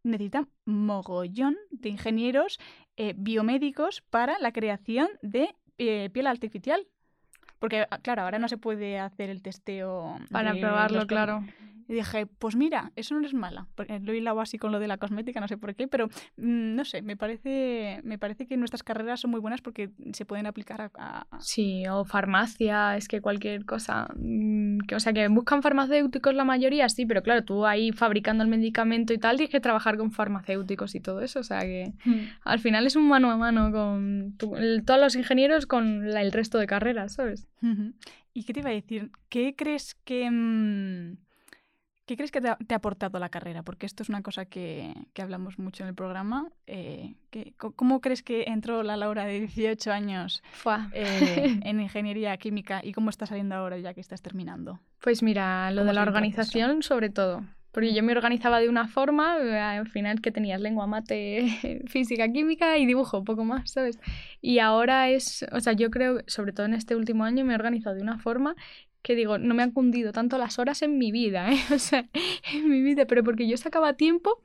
necesitan 0.04 0.50
mogollón 0.66 1.58
de 1.72 1.90
ingenieros 1.90 2.60
eh, 2.96 3.14
biomédicos 3.16 4.02
para 4.10 4.40
la 4.40 4.52
creación 4.52 5.10
de 5.22 5.56
eh, 5.78 6.10
piel 6.12 6.28
artificial. 6.28 6.88
Porque, 7.60 7.88
ah, 7.90 8.00
claro, 8.00 8.24
ahora 8.24 8.40
no 8.40 8.48
se 8.48 8.58
puede 8.58 9.00
hacer 9.00 9.30
el 9.30 9.42
testeo. 9.42 10.18
Para 10.32 10.54
probarlo, 10.54 11.08
claro. 11.08 11.44
Y 11.88 11.94
dije, 11.94 12.26
pues 12.26 12.56
mira, 12.56 12.92
eso 12.96 13.16
no 13.16 13.26
es 13.26 13.34
mala. 13.34 13.68
Porque 13.76 14.00
lo 14.00 14.12
he 14.12 14.18
hilado 14.18 14.42
así 14.42 14.58
con 14.58 14.72
lo 14.72 14.80
de 14.80 14.88
la 14.88 14.98
cosmética, 14.98 15.40
no 15.40 15.48
sé 15.48 15.58
por 15.58 15.74
qué, 15.76 15.88
pero 15.88 16.08
mm, 16.38 16.76
no 16.76 16.84
sé, 16.86 17.02
me 17.02 17.16
parece, 17.16 18.02
me 18.04 18.18
parece 18.18 18.46
que 18.46 18.58
nuestras 18.58 18.84
carreras 18.84 19.22
son 19.22 19.32
muy 19.32 19.40
buenas 19.40 19.62
porque 19.62 19.92
se 20.14 20.26
pueden 20.26 20.48
aplicar 20.48 20.92
a- 20.96 21.26
Sí, 21.40 21.86
o 21.88 22.04
farmacia, 22.04 22.98
es 22.98 23.08
que 23.08 23.22
cualquier 23.22 23.66
cosa. 23.66 24.08
mm, 24.16 24.80
Que, 24.88 24.96
o 24.96 25.00
sea, 25.00 25.14
que 25.14 25.28
buscan 25.30 25.62
farmacéuticos 25.64 26.34
la 26.36 26.44
mayoría, 26.44 26.88
sí, 26.90 27.06
pero 27.06 27.24
claro, 27.24 27.44
tú 27.46 27.66
ahí 27.66 27.92
fabricando 27.92 28.44
el 28.44 28.50
medicamento 28.50 29.14
y 29.14 29.18
tal, 29.18 29.38
tienes 29.38 29.52
que 29.52 29.60
trabajar 29.60 29.98
con 29.98 30.12
farmacéuticos 30.12 30.94
y 30.96 31.00
todo 31.00 31.22
eso. 31.22 31.40
O 31.40 31.44
sea, 31.44 31.62
que 31.62 31.94
al 32.44 32.60
final 32.60 32.86
es 32.86 32.96
un 32.96 33.08
mano 33.08 33.32
a 33.32 33.38
mano 33.38 33.72
con 33.72 34.36
tu- 34.38 34.56
el- 34.56 34.84
todos 34.86 35.00
los 35.00 35.16
ingenieros 35.16 35.66
con 35.66 36.12
la- 36.12 36.22
el 36.22 36.32
resto 36.32 36.58
de 36.58 36.68
carreras, 36.68 37.14
¿sabes? 37.14 37.48
¿Y 38.34 38.44
qué 38.44 38.54
te 38.54 38.60
iba 38.60 38.70
a 38.70 38.74
decir? 38.74 39.10
¿Qué 39.30 39.56
crees 39.56 39.96
que... 40.06 40.30
mm, 40.30 41.18
¿Qué 42.08 42.16
crees 42.16 42.32
que 42.32 42.42
te 42.42 42.48
ha, 42.50 42.56
te 42.56 42.74
ha 42.74 42.78
aportado 42.78 43.20
la 43.20 43.30
carrera? 43.30 43.62
Porque 43.64 43.86
esto 43.86 44.02
es 44.02 44.10
una 44.10 44.22
cosa 44.24 44.46
que, 44.46 44.94
que 45.14 45.22
hablamos 45.22 45.60
mucho 45.60 45.84
en 45.84 45.90
el 45.90 45.94
programa. 45.96 46.50
Eh, 46.66 47.14
¿qué- 47.30 47.54
co- 47.58 47.74
¿Cómo 47.74 48.02
crees 48.02 48.24
que 48.24 48.46
entró 48.48 48.82
la 48.82 48.96
Laura 48.98 49.26
de 49.26 49.42
18 49.42 49.92
años 49.92 50.42
eh, 50.94 51.60
en 51.64 51.80
ingeniería 51.82 52.36
química 52.38 52.80
y 52.84 52.94
cómo 52.94 53.10
está 53.12 53.26
saliendo 53.26 53.56
ahora 53.56 53.78
ya 53.78 53.94
que 53.94 54.02
estás 54.02 54.22
terminando? 54.22 54.80
Pues 55.02 55.22
mira, 55.22 55.70
lo 55.72 55.82
¿Cómo 55.82 55.88
de 55.90 55.94
la 55.94 56.02
el 56.02 56.06
proceso? 56.06 56.18
organización 56.18 56.82
sobre 56.82 57.10
todo. 57.10 57.44
Porque 57.74 57.94
yo 57.94 58.02
me 58.02 58.14
organizaba 58.14 58.60
de 58.60 58.70
una 58.70 58.88
forma, 58.88 59.36
al 59.72 59.88
final 59.90 60.20
que 60.22 60.32
tenías 60.32 60.60
lengua, 60.60 60.88
mate, 60.88 61.84
física, 61.88 62.28
química 62.32 62.78
y 62.80 62.88
dibujo, 62.88 63.24
poco 63.24 63.44
más, 63.44 63.70
¿sabes? 63.70 64.00
Y 64.42 64.58
ahora 64.60 65.10
es, 65.10 65.46
o 65.52 65.60
sea, 65.60 65.74
yo 65.74 65.92
creo, 65.92 66.22
sobre 66.26 66.54
todo 66.54 66.66
en 66.66 66.74
este 66.74 66.96
último 66.96 67.24
año, 67.26 67.46
me 67.46 67.52
he 67.54 67.56
organizado 67.56 67.96
de 67.96 68.02
una 68.02 68.18
forma 68.18 68.56
que 69.02 69.16
digo, 69.16 69.38
no 69.38 69.54
me 69.54 69.64
han 69.64 69.72
cundido 69.72 70.12
tanto 70.12 70.38
las 70.38 70.60
horas 70.60 70.82
en 70.82 70.98
mi 70.98 71.12
vida, 71.12 71.52
¿eh? 71.52 71.58
O 71.74 71.80
sea, 71.80 72.10
en 72.54 72.70
mi 72.70 72.82
vida, 72.82 73.06
pero 73.06 73.24
porque 73.24 73.48
yo 73.48 73.58
sacaba 73.58 73.94
tiempo, 73.94 74.42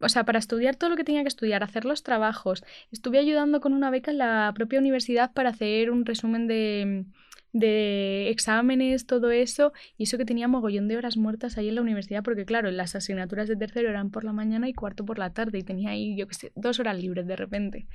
o 0.00 0.08
sea, 0.08 0.24
para 0.24 0.38
estudiar 0.38 0.76
todo 0.76 0.90
lo 0.90 0.96
que 0.96 1.04
tenía 1.04 1.22
que 1.22 1.28
estudiar, 1.28 1.62
hacer 1.62 1.84
los 1.84 2.02
trabajos. 2.02 2.64
Estuve 2.90 3.18
ayudando 3.18 3.60
con 3.60 3.72
una 3.72 3.90
beca 3.90 4.10
en 4.10 4.18
la 4.18 4.52
propia 4.54 4.80
universidad 4.80 5.32
para 5.32 5.50
hacer 5.50 5.90
un 5.90 6.04
resumen 6.04 6.46
de, 6.48 7.04
de 7.52 8.30
exámenes, 8.30 9.06
todo 9.06 9.30
eso, 9.30 9.72
y 9.96 10.04
eso 10.04 10.18
que 10.18 10.24
tenía 10.24 10.48
mogollón 10.48 10.88
de 10.88 10.96
horas 10.96 11.16
muertas 11.16 11.58
ahí 11.58 11.68
en 11.68 11.76
la 11.76 11.82
universidad, 11.82 12.22
porque 12.22 12.44
claro, 12.44 12.70
las 12.70 12.94
asignaturas 12.96 13.48
de 13.48 13.56
tercero 13.56 13.90
eran 13.90 14.10
por 14.10 14.24
la 14.24 14.32
mañana 14.32 14.68
y 14.68 14.74
cuarto 14.74 15.04
por 15.04 15.18
la 15.18 15.32
tarde, 15.32 15.58
y 15.58 15.62
tenía 15.62 15.90
ahí, 15.90 16.16
yo 16.16 16.26
qué 16.26 16.34
sé, 16.34 16.52
dos 16.56 16.80
horas 16.80 16.98
libres 16.98 17.26
de 17.26 17.36
repente. 17.36 17.86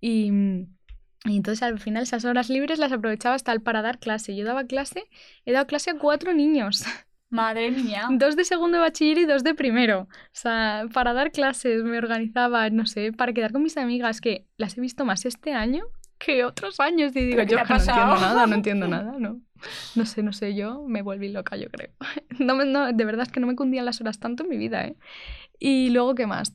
Y, 0.00 0.30
y 1.24 1.36
entonces 1.36 1.62
al 1.62 1.78
final 1.78 2.02
esas 2.02 2.24
horas 2.24 2.48
libres 2.50 2.78
las 2.78 2.92
aprovechaba 2.92 3.34
hasta 3.34 3.52
el 3.52 3.62
para 3.62 3.82
dar 3.82 3.98
clase. 3.98 4.34
Yo 4.36 4.44
daba 4.44 4.64
clase, 4.64 5.04
he 5.44 5.52
dado 5.52 5.66
clase 5.66 5.90
a 5.90 5.98
cuatro 5.98 6.32
niños, 6.32 6.84
Madre 7.30 7.70
mía. 7.70 8.08
dos 8.10 8.36
de 8.36 8.44
segundo 8.44 8.76
de 8.78 8.82
bachiller 8.82 9.18
y 9.18 9.24
dos 9.24 9.42
de 9.42 9.54
primero. 9.54 10.00
O 10.02 10.08
sea, 10.32 10.84
para 10.92 11.12
dar 11.14 11.30
clases 11.32 11.82
me 11.82 11.96
organizaba, 11.98 12.68
no 12.70 12.84
sé, 12.86 13.12
para 13.12 13.32
quedar 13.32 13.52
con 13.52 13.62
mis 13.62 13.76
amigas, 13.78 14.20
que 14.20 14.46
las 14.58 14.76
he 14.76 14.80
visto 14.80 15.04
más 15.04 15.24
este 15.24 15.52
año 15.52 15.84
que 16.18 16.44
otros 16.44 16.78
años. 16.80 17.14
Y 17.16 17.20
digo, 17.24 17.36
¿Pero 17.36 17.46
qué 17.46 17.52
yo 17.52 17.64
no 17.64 17.74
entiendo 17.76 18.16
nada, 18.20 18.46
no 18.46 18.54
entiendo 18.54 18.88
nada, 18.88 19.14
¿no? 19.18 19.40
No 19.94 20.06
sé, 20.06 20.22
no 20.22 20.32
sé, 20.32 20.54
yo 20.54 20.84
me 20.86 21.02
volví 21.02 21.30
loca, 21.30 21.56
yo 21.56 21.68
creo. 21.70 21.90
No, 22.38 22.54
no, 22.64 22.92
de 22.92 23.04
verdad 23.04 23.22
es 23.26 23.32
que 23.32 23.40
no 23.40 23.46
me 23.46 23.56
cundían 23.56 23.84
las 23.84 24.00
horas 24.00 24.18
tanto 24.18 24.42
en 24.44 24.48
mi 24.48 24.56
vida, 24.56 24.84
¿eh? 24.86 24.96
Y 25.58 25.90
luego, 25.90 26.14
¿qué 26.14 26.26
más? 26.26 26.54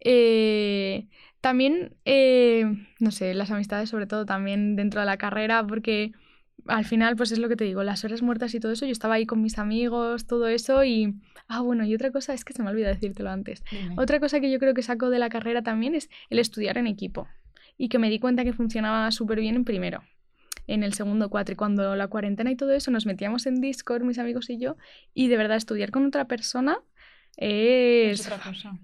Eh, 0.00 1.08
también, 1.40 1.96
eh, 2.04 2.64
no 3.00 3.10
sé, 3.10 3.34
las 3.34 3.50
amistades 3.50 3.88
sobre 3.88 4.06
todo 4.06 4.26
también 4.26 4.76
dentro 4.76 5.00
de 5.00 5.06
la 5.06 5.16
carrera, 5.16 5.66
porque 5.66 6.12
al 6.66 6.84
final, 6.84 7.16
pues 7.16 7.32
es 7.32 7.38
lo 7.38 7.48
que 7.48 7.56
te 7.56 7.64
digo, 7.64 7.82
las 7.82 8.04
horas 8.04 8.22
muertas 8.22 8.54
y 8.54 8.60
todo 8.60 8.72
eso, 8.72 8.84
yo 8.84 8.92
estaba 8.92 9.14
ahí 9.14 9.26
con 9.26 9.40
mis 9.40 9.58
amigos, 9.58 10.26
todo 10.26 10.48
eso 10.48 10.84
y... 10.84 11.14
Ah, 11.46 11.60
bueno, 11.60 11.84
y 11.84 11.94
otra 11.94 12.10
cosa 12.10 12.34
es 12.34 12.44
que 12.44 12.52
se 12.52 12.62
me 12.62 12.68
olvidó 12.68 12.88
decírtelo 12.88 13.30
antes. 13.30 13.64
Dime. 13.70 13.94
Otra 13.96 14.20
cosa 14.20 14.38
que 14.40 14.50
yo 14.50 14.58
creo 14.58 14.74
que 14.74 14.82
saco 14.82 15.08
de 15.08 15.18
la 15.18 15.30
carrera 15.30 15.62
también 15.62 15.94
es 15.94 16.10
el 16.28 16.38
estudiar 16.38 16.76
en 16.76 16.86
equipo. 16.86 17.26
Y 17.78 17.88
que 17.88 17.98
me 17.98 18.10
di 18.10 18.18
cuenta 18.18 18.44
que 18.44 18.52
funcionaba 18.52 19.10
súper 19.12 19.40
bien 19.40 19.54
en 19.54 19.64
primero, 19.64 20.02
en 20.66 20.82
el 20.82 20.92
segundo 20.92 21.30
cuatro. 21.30 21.54
Y 21.54 21.56
cuando 21.56 21.96
la 21.96 22.08
cuarentena 22.08 22.50
y 22.50 22.56
todo 22.56 22.72
eso 22.72 22.90
nos 22.90 23.06
metíamos 23.06 23.46
en 23.46 23.62
Discord, 23.62 24.02
mis 24.02 24.18
amigos 24.18 24.50
y 24.50 24.58
yo, 24.58 24.76
y 25.14 25.28
de 25.28 25.36
verdad 25.38 25.56
estudiar 25.56 25.90
con 25.90 26.04
otra 26.04 26.26
persona 26.26 26.80
Es 27.36 28.20
es... 28.20 28.26
otra 28.26 28.44
cosa. 28.44 28.78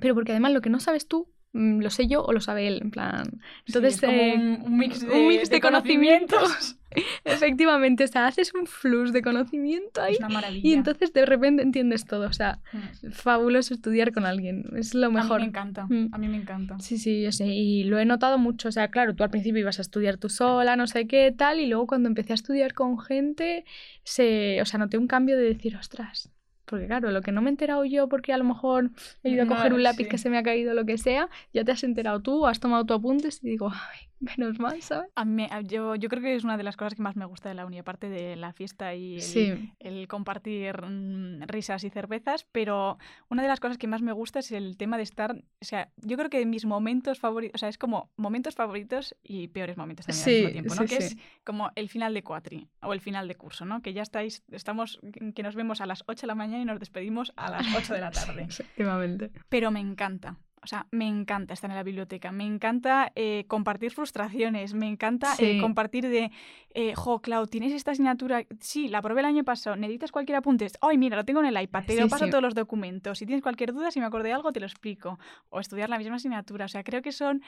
Pero 0.00 0.14
porque 0.14 0.32
además 0.32 0.52
lo 0.52 0.60
que 0.62 0.70
no 0.70 0.80
sabes 0.80 1.06
tú, 1.06 1.28
lo 1.52 1.90
sé 1.90 2.06
yo 2.06 2.22
o 2.24 2.32
lo 2.32 2.40
sabe 2.40 2.66
él, 2.66 2.78
en 2.82 2.90
plan... 2.90 3.24
Entonces, 3.66 3.96
Sí, 3.96 4.06
es 4.06 4.10
como 4.10 4.22
eh, 4.22 4.34
un, 4.36 4.62
un 4.72 4.78
mix 4.78 5.00
de, 5.00 5.10
un 5.10 5.28
mix 5.28 5.50
de 5.50 5.60
conocimientos. 5.60 6.38
conocimientos. 6.38 6.78
Efectivamente, 7.24 8.04
o 8.04 8.06
sea, 8.06 8.26
haces 8.26 8.52
un 8.54 8.66
flux 8.66 9.12
de 9.12 9.22
conocimiento 9.22 10.02
ahí 10.02 10.12
Es 10.14 10.18
una 10.18 10.28
maravilla. 10.28 10.68
y 10.68 10.72
entonces 10.74 11.12
de 11.12 11.24
repente 11.26 11.62
entiendes 11.62 12.04
todo. 12.04 12.26
O 12.26 12.32
sea, 12.32 12.58
Mm. 12.72 13.10
fabuloso 13.12 13.74
estudiar 13.74 14.12
con 14.12 14.24
alguien, 14.26 14.64
es 14.76 14.94
lo 14.94 15.06
A 15.06 15.10
mí 15.10 15.16
mejor. 15.16 15.40
me 15.40 15.46
encanta. 15.46 15.86
Mm. 15.88 16.08
A 16.12 16.18
mí 16.18 16.28
me 16.28 16.36
encanta. 16.36 16.78
Sí, 16.80 16.98
sí, 16.98 17.22
yo 17.22 17.32
sé, 17.32 17.46
y 17.46 17.84
lo 17.84 17.98
he 17.98 18.04
notado 18.04 18.38
mucho. 18.38 18.68
O 18.68 18.72
sea, 18.72 18.88
claro, 18.88 19.14
tú 19.14 19.22
al 19.24 19.30
principio 19.30 19.60
ibas 19.60 19.78
a 19.78 19.82
estudiar 19.82 20.16
tú 20.18 20.28
sola, 20.28 20.76
no 20.76 20.86
sé 20.86 21.06
qué, 21.06 21.32
tal, 21.36 21.60
y 21.60 21.66
luego 21.66 21.86
cuando 21.86 22.08
empecé 22.08 22.32
a 22.32 22.34
estudiar 22.34 22.74
con 22.74 22.98
gente, 22.98 23.64
se, 24.04 24.60
o 24.60 24.64
sea, 24.64 24.78
noté 24.78 24.98
un 24.98 25.06
cambio 25.06 25.36
de 25.36 25.44
decir, 25.44 25.76
ostras. 25.76 26.30
Porque 26.72 26.86
claro, 26.86 27.10
lo 27.10 27.20
que 27.20 27.32
no 27.32 27.42
me 27.42 27.50
he 27.50 27.52
enterado 27.52 27.84
yo 27.84 28.08
porque 28.08 28.32
a 28.32 28.38
lo 28.38 28.44
mejor 28.44 28.92
he 29.22 29.28
ido 29.28 29.42
a 29.42 29.46
coger 29.46 29.74
un 29.74 29.82
lápiz 29.82 30.04
sí. 30.04 30.08
que 30.08 30.16
se 30.16 30.30
me 30.30 30.38
ha 30.38 30.42
caído, 30.42 30.72
lo 30.72 30.86
que 30.86 30.96
sea, 30.96 31.28
ya 31.52 31.64
te 31.64 31.72
has 31.72 31.84
enterado 31.84 32.20
tú, 32.20 32.46
has 32.46 32.60
tomado 32.60 32.86
tu 32.86 32.94
apuntes 32.94 33.44
y 33.44 33.50
digo, 33.50 33.70
ay, 33.70 34.08
menos 34.22 34.58
mal, 34.58 34.80
¿sabes? 34.82 35.10
A 35.14 35.24
mí, 35.24 35.46
yo, 35.64 35.94
yo 35.96 36.08
creo 36.08 36.22
que 36.22 36.34
es 36.34 36.44
una 36.44 36.56
de 36.56 36.62
las 36.62 36.76
cosas 36.76 36.94
que 36.94 37.02
más 37.02 37.16
me 37.16 37.24
gusta 37.24 37.48
de 37.48 37.54
la 37.54 37.66
uni, 37.66 37.78
aparte 37.78 38.08
de 38.08 38.36
la 38.36 38.52
fiesta 38.52 38.94
y 38.94 39.16
el, 39.16 39.20
Sí. 39.22 39.72
el 39.78 40.08
compartir 40.08 40.80
mm, 40.82 41.42
risas 41.48 41.84
y 41.84 41.90
cervezas, 41.90 42.46
pero 42.52 42.98
una 43.28 43.42
de 43.42 43.48
las 43.48 43.60
cosas 43.60 43.78
que 43.78 43.86
más 43.86 44.02
me 44.02 44.12
gusta 44.12 44.38
es 44.38 44.52
el 44.52 44.76
tema 44.76 44.96
de 44.96 45.02
estar, 45.02 45.32
o 45.34 45.64
sea, 45.64 45.90
yo 45.96 46.16
creo 46.16 46.30
que 46.30 46.44
mis 46.46 46.64
momentos 46.64 47.18
favoritos, 47.18 47.54
o 47.54 47.58
sea, 47.58 47.68
es 47.68 47.78
como 47.78 48.10
momentos 48.16 48.54
favoritos 48.54 49.14
y 49.22 49.48
peores 49.48 49.76
momentos 49.76 50.06
también 50.06 50.22
al 50.24 50.30
Sí, 50.30 50.36
mismo 50.36 50.52
tiempo, 50.52 50.74
¿no? 50.74 50.82
sí, 50.82 50.88
que 50.96 51.02
sí. 51.02 51.14
es 51.16 51.42
como 51.44 51.70
el 51.74 51.88
final 51.88 52.14
de 52.14 52.22
cuatri 52.22 52.68
o 52.82 52.92
el 52.92 53.00
final 53.00 53.28
de 53.28 53.34
curso, 53.34 53.64
¿no? 53.64 53.82
Que 53.82 53.92
ya 53.92 54.02
estáis, 54.02 54.42
estamos, 54.50 55.00
que 55.34 55.42
nos 55.42 55.54
vemos 55.54 55.80
a 55.80 55.86
las 55.86 56.04
8 56.06 56.22
de 56.22 56.26
la 56.28 56.34
mañana 56.34 56.62
y 56.62 56.64
nos 56.64 56.78
despedimos 56.78 57.32
a 57.36 57.50
las 57.50 57.66
8 57.76 57.94
de 57.94 58.00
la 58.00 58.10
tarde. 58.12 58.42
Efectivamente. 58.42 59.30
pero 59.48 59.70
me 59.70 59.80
encanta. 59.80 60.36
O 60.64 60.66
sea, 60.68 60.86
me 60.92 61.08
encanta 61.08 61.54
estar 61.54 61.68
en 61.68 61.76
la 61.76 61.82
biblioteca, 61.82 62.30
me 62.30 62.44
encanta 62.44 63.10
eh, 63.16 63.44
compartir 63.48 63.90
frustraciones, 63.90 64.74
me 64.74 64.86
encanta 64.86 65.34
eh, 65.38 65.58
compartir 65.60 66.08
de, 66.08 66.30
eh, 66.74 66.94
jo, 66.94 67.20
Clau, 67.20 67.48
¿tienes 67.48 67.72
esta 67.72 67.90
asignatura? 67.90 68.44
Sí, 68.60 68.86
la 68.86 69.02
probé 69.02 69.22
el 69.22 69.26
año 69.26 69.42
pasado, 69.42 69.74
¿necesitas 69.74 70.12
cualquier 70.12 70.36
apunte? 70.36 70.68
Ay, 70.80 70.98
mira, 70.98 71.16
lo 71.16 71.24
tengo 71.24 71.40
en 71.40 71.46
el 71.46 71.60
iPad, 71.60 71.84
te 71.84 71.94
Sí, 71.94 72.00
lo 72.00 72.08
paso 72.08 72.26
sí. 72.26 72.30
todos 72.30 72.42
los 72.42 72.54
documentos. 72.54 73.18
Si 73.18 73.26
tienes 73.26 73.42
cualquier 73.42 73.72
duda, 73.72 73.90
si 73.90 73.98
me 73.98 74.06
acordé 74.06 74.28
de 74.28 74.34
algo, 74.34 74.52
te 74.52 74.60
lo 74.60 74.66
explico. 74.66 75.18
O 75.50 75.58
estudiar 75.58 75.88
la 75.88 75.98
misma 75.98 76.16
asignatura. 76.16 76.66
O 76.66 76.68
sea, 76.68 76.84
creo 76.84 77.02
que 77.02 77.10
son... 77.10 77.42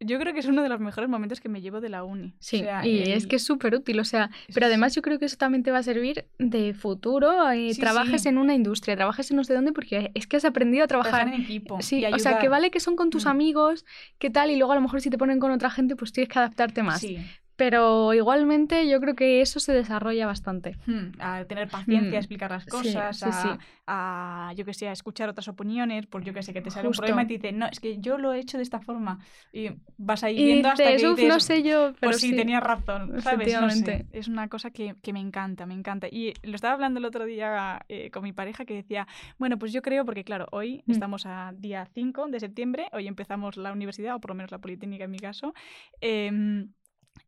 Yo 0.00 0.18
creo 0.20 0.32
que 0.32 0.38
es 0.40 0.46
uno 0.46 0.62
de 0.62 0.68
los 0.68 0.78
mejores 0.78 1.10
momentos 1.10 1.40
que 1.40 1.48
me 1.48 1.60
llevo 1.60 1.80
de 1.80 1.88
la 1.88 2.04
uni. 2.04 2.32
Sí, 2.38 2.58
O 2.60 2.60
sea, 2.60 2.86
y 2.86 3.00
el- 3.00 3.12
es 3.12 3.26
que 3.26 3.34
es 3.36 3.42
súper 3.44 3.74
útil, 3.74 3.98
o 3.98 4.04
sea, 4.04 4.30
pero 4.54 4.66
además 4.66 4.94
yo 4.94 5.02
creo 5.02 5.18
que 5.18 5.24
eso 5.24 5.36
también 5.36 5.64
te 5.64 5.72
va 5.72 5.78
a 5.78 5.82
servir 5.82 6.26
de 6.38 6.72
futuro, 6.72 7.50
eh, 7.50 7.74
Sí, 7.74 7.80
trabajes 7.80 8.22
sí. 8.22 8.28
en 8.28 8.38
una 8.38 8.54
industria, 8.54 8.94
trabajes 8.94 9.28
en 9.32 9.36
no 9.38 9.42
sé 9.44 9.54
dónde, 9.54 9.72
porque 9.72 10.12
es 10.14 10.26
que 10.28 10.36
has 10.36 10.44
aprendido 10.44 10.84
a 10.84 10.86
trabajar. 10.86 11.10
trabajar 11.14 11.34
en 11.34 11.42
equipo. 11.42 11.82
Sí, 11.82 12.04
o 12.06 12.18
sea, 12.20 12.38
que 12.38 12.48
vale 12.48 12.70
que 12.70 12.78
son 12.78 12.94
con 12.94 13.10
tus 13.10 13.24
Mm. 13.26 13.28
amigos, 13.28 13.84
qué 14.18 14.30
tal, 14.30 14.50
y 14.52 14.56
luego 14.56 14.70
a 14.72 14.76
lo 14.76 14.82
mejor 14.82 15.00
si 15.00 15.10
te 15.10 15.18
ponen 15.18 15.40
con 15.40 15.50
otra 15.50 15.68
gente, 15.68 15.96
pues 15.96 16.12
tienes 16.12 16.28
que 16.32 16.38
adaptarte 16.38 16.82
más. 16.84 17.00
Sí. 17.00 17.18
Pero 17.58 18.14
igualmente 18.14 18.88
yo 18.88 19.00
creo 19.00 19.14
que 19.16 19.40
eso 19.42 19.58
se 19.60 19.72
desarrolla 19.72 20.26
bastante. 20.26 20.76
Hmm, 20.86 21.10
a 21.20 21.44
tener 21.44 21.68
paciencia, 21.68 22.12
Mm. 22.12 22.20
a 22.20 22.22
explicar 22.22 22.50
las 22.50 22.64
cosas, 22.66 23.18
sí, 23.18 23.28
a, 23.28 23.32
sí. 23.32 23.58
a, 23.86 24.52
yo 24.56 24.64
que 24.64 24.72
sé, 24.74 24.88
a 24.88 24.92
escuchar 24.92 25.28
otras 25.28 25.48
opiniones, 25.48 26.06
por 26.06 26.22
yo 26.24 26.32
que 26.32 26.42
sé, 26.42 26.52
que 26.54 26.62
te 26.62 26.70
sale 26.70 26.86
Justo. 26.88 27.02
un 27.02 27.06
problema 27.08 27.22
y 27.24 27.26
te 27.26 27.34
dicen, 27.34 27.58
no, 27.58 27.66
es 27.66 27.80
que 27.80 27.98
yo 27.98 28.16
lo 28.16 28.32
he 28.32 28.38
hecho 28.38 28.56
de 28.58 28.62
esta 28.62 28.80
forma. 28.80 29.18
Y 29.52 29.70
vas 29.98 30.22
ahí 30.24 30.36
Y 30.38 30.44
viendo 30.46 30.68
hasta 30.68 30.84
que 30.84 30.96
"Uf, 31.08 31.18
dices, 31.18 31.28
no 31.28 31.40
sé 31.40 31.62
yo, 31.64 31.92
pero 31.98 32.12
pues 32.12 32.20
sí, 32.20 32.32
tenías 32.36 32.62
razón, 32.62 33.20
¿sabes? 33.22 33.58
No 33.60 33.70
sé, 33.70 33.74
Efectivamente. 33.88 34.06
es 34.12 34.28
una 34.28 34.48
cosa 34.48 34.70
que, 34.70 34.94
que 35.02 35.12
me 35.12 35.20
encanta, 35.20 35.66
me 35.66 35.74
encanta. 35.74 36.06
Y 36.08 36.32
lo 36.44 36.54
estaba 36.54 36.74
hablando 36.74 37.00
el 37.00 37.06
otro 37.06 37.24
día 37.24 37.84
eh, 37.88 38.10
con 38.12 38.22
mi 38.22 38.32
pareja 38.32 38.64
que 38.64 38.74
decía, 38.74 39.06
bueno, 39.38 39.58
pues 39.58 39.72
yo 39.72 39.82
creo, 39.82 40.04
porque 40.04 40.22
claro, 40.24 40.46
hoy 40.52 40.84
Mm. 40.86 40.92
estamos 40.92 41.26
a 41.26 41.52
día 41.56 41.88
5 41.92 42.28
de 42.28 42.38
septiembre, 42.40 42.88
hoy 42.92 43.08
empezamos 43.08 43.56
la 43.56 43.72
universidad, 43.72 44.14
o 44.14 44.20
por 44.20 44.30
lo 44.30 44.34
menos 44.36 44.52
la 44.52 44.58
Politécnica 44.60 45.04
en 45.04 45.10
mi 45.10 45.18
caso. 45.18 45.54
em, 46.00 46.72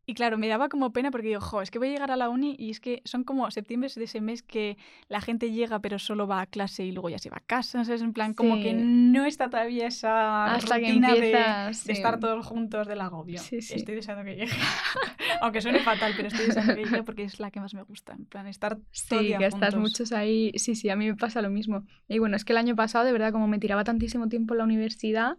y 0.05 0.13
claro, 0.15 0.37
me 0.37 0.47
daba 0.47 0.67
como 0.67 0.91
pena 0.91 1.11
porque 1.11 1.27
digo, 1.27 1.39
jo, 1.41 1.61
es 1.61 1.69
que 1.71 1.77
voy 1.79 1.89
a 1.89 1.91
llegar 1.91 2.11
a 2.11 2.15
la 2.17 2.27
uni 2.29 2.55
y 2.57 2.71
es 2.71 2.79
que 2.79 3.01
son 3.05 3.23
como 3.23 3.49
septiembre 3.51 3.89
de 3.95 4.03
ese 4.03 4.19
mes 4.19 4.41
que 4.43 4.77
la 5.07 5.21
gente 5.21 5.51
llega 5.51 5.79
pero 5.79 5.99
solo 5.99 6.27
va 6.27 6.41
a 6.41 6.47
clase 6.47 6.83
y 6.83 6.91
luego 6.91 7.09
ya 7.09 7.19
se 7.19 7.29
va 7.29 7.37
a 7.37 7.45
casa, 7.45 7.85
¿sabes? 7.85 8.01
En 8.01 8.11
plan, 8.11 8.33
como 8.33 8.59
que 8.61 8.73
no 8.73 9.25
está 9.25 9.49
todavía 9.49 9.87
esa 9.87 10.53
Hasta 10.55 10.79
que 10.79 10.87
rutina 10.87 11.09
de- 11.09 11.13
empiezas, 11.17 11.85
de, 11.85 11.93
sí. 11.93 11.99
estar 11.99 12.19
todos 12.19 12.45
juntos 12.45 12.87
del 12.87 12.99
agobio. 12.99 13.39
Sí. 13.39 13.57
Estoy 13.57 13.95
deseando 13.95 14.23
que 14.25 14.35
llegue. 14.35 14.51
Aunque 15.41 15.61
suene 15.61 15.79
fatal, 15.79 16.13
pero 16.15 16.27
estoy 16.27 16.47
deseando 16.47 16.75
que 16.75 16.83
llegue 16.83 17.03
porque 17.03 17.23
es 17.23 17.39
la 17.39 17.51
que 17.51 17.59
más 17.59 17.73
me 17.73 17.83
gusta. 17.83 18.13
En 18.13 18.25
plan, 18.25 18.47
estar 18.47 18.77
todo 19.07 19.19
Sí, 19.19 19.27
día 19.27 19.37
que 19.37 19.45
estás 19.45 19.73
juntos. 19.75 19.91
muchos 19.91 20.11
ahí. 20.11 20.51
Sí, 20.55 20.75
sí, 20.75 20.89
a 20.89 20.95
mí 20.95 21.07
me 21.07 21.15
pasa 21.15 21.41
lo 21.41 21.49
mismo. 21.49 21.85
Y 22.07 22.19
bueno, 22.19 22.35
es 22.35 22.43
que 22.43 22.53
el 22.53 22.57
año 22.57 22.75
pasado, 22.75 23.05
de 23.05 23.11
verdad, 23.11 23.31
como 23.31 23.47
me 23.47 23.59
tiraba 23.59 23.83
tantísimo 23.83 24.27
tiempo 24.29 24.53
en 24.53 24.57
la 24.59 24.63
universidad, 24.65 25.37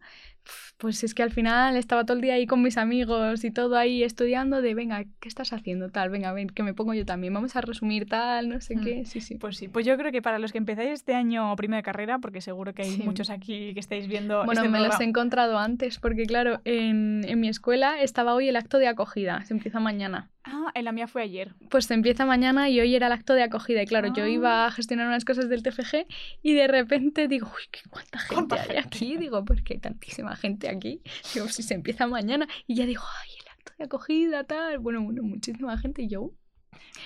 pues 0.78 1.04
es 1.04 1.14
que 1.14 1.22
al 1.22 1.30
final 1.30 1.76
estaba 1.76 2.04
todo 2.04 2.16
el 2.16 2.20
día 2.22 2.34
ahí 2.34 2.46
con 2.46 2.62
mis 2.62 2.76
amigos 2.76 3.44
y 3.44 3.50
todo 3.50 3.76
ahí 3.76 4.02
estudiando 4.02 4.60
de, 4.62 4.74
venga, 4.74 5.04
¿qué 5.20 5.28
estás 5.28 5.52
haciendo? 5.52 5.90
Tal, 5.90 6.10
venga, 6.10 6.32
ven, 6.32 6.48
que 6.48 6.62
me 6.62 6.74
pongo 6.74 6.94
yo 6.94 7.04
también. 7.06 7.32
Vamos 7.32 7.54
a 7.56 7.60
resumir 7.60 8.06
tal, 8.06 8.48
no 8.48 8.60
sé 8.60 8.76
Mm. 8.76 8.80
qué. 8.84 9.04
Sí, 9.04 9.20
sí. 9.20 9.36
Pues 9.36 9.56
sí, 9.56 9.68
pues 9.68 9.86
yo 9.86 9.96
creo 9.96 10.10
que 10.12 10.22
para 10.22 10.38
los 10.38 10.50
que 10.52 10.58
empezáis 10.58 10.90
este 10.90 11.14
año 11.14 11.54
primero 11.56 11.76
de 11.78 11.82
carrera, 11.84 12.18
porque 12.18 12.40
seguro 12.40 12.74
que 12.74 12.82
hay 12.82 12.90
Sí. 12.90 13.02
muchos 13.02 13.30
aquí 13.30 13.72
que 13.74 13.80
estáis 13.80 14.08
viendo. 14.08 14.44
Bueno, 14.44 14.62
este 14.62 14.68
me 14.68 14.80
los 14.80 14.98
he 15.00 15.04
encontrado 15.04 15.58
antes, 15.58 15.98
porque 15.98 16.24
claro, 16.24 16.60
en, 16.64 17.22
en 17.28 17.40
mi 17.40 17.48
escuela 17.48 18.00
estaba 18.02 18.34
hoy 18.34 18.48
el 18.48 18.56
acto 18.56 18.78
de 18.78 18.88
acogida, 18.88 19.44
se 19.44 19.54
empieza 19.54 19.78
mañana. 19.80 20.30
Ah, 20.44 20.72
en 20.74 20.84
la 20.84 20.92
mía 20.92 21.06
fue 21.06 21.22
ayer. 21.22 21.54
Pues 21.70 21.86
se 21.86 21.94
empieza 21.94 22.26
mañana 22.26 22.68
y 22.68 22.80
hoy 22.80 22.94
era 22.96 23.06
el 23.06 23.12
acto 23.12 23.34
de 23.34 23.42
acogida. 23.44 23.80
Y 23.82 23.86
claro, 23.86 24.12
yo 24.12 24.24
Ah. 24.24 24.28
iba 24.28 24.66
a 24.66 24.70
gestionar 24.72 25.06
unas 25.06 25.24
cosas 25.24 25.48
del 25.48 25.62
TFG 25.62 26.06
y 26.42 26.54
de 26.54 26.66
repente 26.66 27.28
digo, 27.28 27.46
uy, 27.46 27.62
¿qué, 27.70 27.80
¿cuánta 27.88 28.18
gente 28.18 28.34
¿Cuánta 28.34 28.56
hay 28.56 28.62
gente? 28.62 28.78
aquí? 28.78 29.16
Digo, 29.16 29.44
pues 29.44 29.62
que 29.62 29.74
hay 29.74 29.80
tantísima 29.80 30.34
gente 30.36 30.68
aquí. 30.68 31.00
Digo, 31.34 31.48
si 31.48 31.62
se 31.62 31.74
empieza 31.74 32.06
mañana. 32.06 32.48
Y 32.66 32.74
ya 32.74 32.86
digo, 32.86 33.02
ay, 33.22 33.30
el 33.40 33.48
acto 33.52 33.72
de 33.78 33.84
acogida, 33.84 34.44
tal. 34.44 34.78
Bueno, 34.80 35.02
bueno, 35.02 35.22
muchísima 35.22 35.78
gente. 35.78 36.02
Y 36.02 36.08
yo, 36.08 36.22
"Uh, 36.22 36.34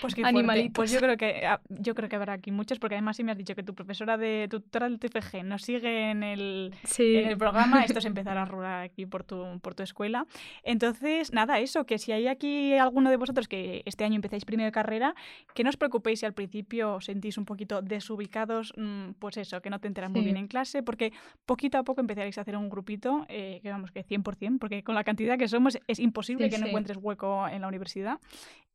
Pues 0.00 0.14
qué. 0.14 0.24
Animalitos. 0.24 0.72
Pues 0.74 0.92
yo 0.92 1.00
creo 1.00 1.16
que 1.16 1.46
ah, 1.46 1.60
yo 1.68 1.94
creo 1.94 2.08
que 2.08 2.16
habrá 2.16 2.34
aquí 2.34 2.50
muchos, 2.50 2.78
porque 2.78 2.94
además 2.94 3.16
si 3.16 3.24
me 3.24 3.32
has 3.32 3.38
dicho 3.38 3.54
que 3.54 3.62
tu 3.62 3.74
profesora 3.74 4.16
de 4.16 4.46
tu 4.50 4.60
tutora 4.60 4.88
del 4.88 4.98
TFG 4.98 5.44
nos 5.44 5.62
sigue 5.62 6.10
en 6.10 6.22
el, 6.22 6.74
sí. 6.84 7.16
en 7.16 7.28
el 7.28 7.38
programa, 7.38 7.84
esto 7.84 8.00
se 8.00 8.08
empezará 8.16 8.42
a 8.42 8.44
rular 8.44 8.82
aquí 8.82 9.06
por 9.06 9.24
tu, 9.24 9.58
por 9.60 9.74
tu 9.74 9.82
escuela. 9.82 10.26
Entonces, 10.62 11.32
nada, 11.32 11.58
eso, 11.58 11.86
que 11.86 11.98
si 11.98 12.12
hay 12.12 12.28
aquí 12.28 12.74
alguno 12.74 13.10
de 13.10 13.16
vosotros 13.16 13.48
que 13.48 13.82
este 13.84 14.04
año 14.04 14.16
empezáis 14.16 14.44
primero 14.44 14.66
de 14.66 14.72
carrera, 14.72 15.14
que 15.54 15.64
no 15.64 15.70
os 15.70 15.76
preocupéis 15.76 16.20
si 16.20 16.26
al 16.26 16.34
principio 16.34 16.94
os 16.94 17.06
sentís 17.06 17.38
un 17.38 17.44
poquito 17.44 17.82
desubicados, 17.82 18.72
mm, 18.76 19.12
pues 19.18 19.36
eso, 19.36 19.60
que 19.60 19.70
no 19.70 19.80
te 19.80 19.88
enteras 19.88 20.10
muy 20.10 20.22
bien 20.22 20.36
en 20.36 20.48
clase, 20.48 20.82
porque 20.82 21.12
poquito 21.44 21.78
a 21.78 21.84
poco 21.84 22.00
empezaréis 22.00 22.38
a 22.38 22.42
hacer 22.42 22.56
un 22.56 22.68
grupito, 22.68 23.26
eh, 23.28 23.60
que 23.62 23.70
vamos, 23.70 23.90
que 23.90 24.04
100%, 24.04 24.58
porque 24.58 24.82
con 24.82 24.94
la 24.94 25.04
cantidad 25.04 25.38
que 25.38 25.48
somos 25.48 25.78
es 25.86 25.98
imposible 25.98 26.46
Sí, 26.46 26.50
que 26.50 26.58
no 26.58 26.66
encuentres 26.66 26.98
hueco 27.00 27.48
en 27.48 27.62
la 27.62 27.68
universidad. 27.68 28.18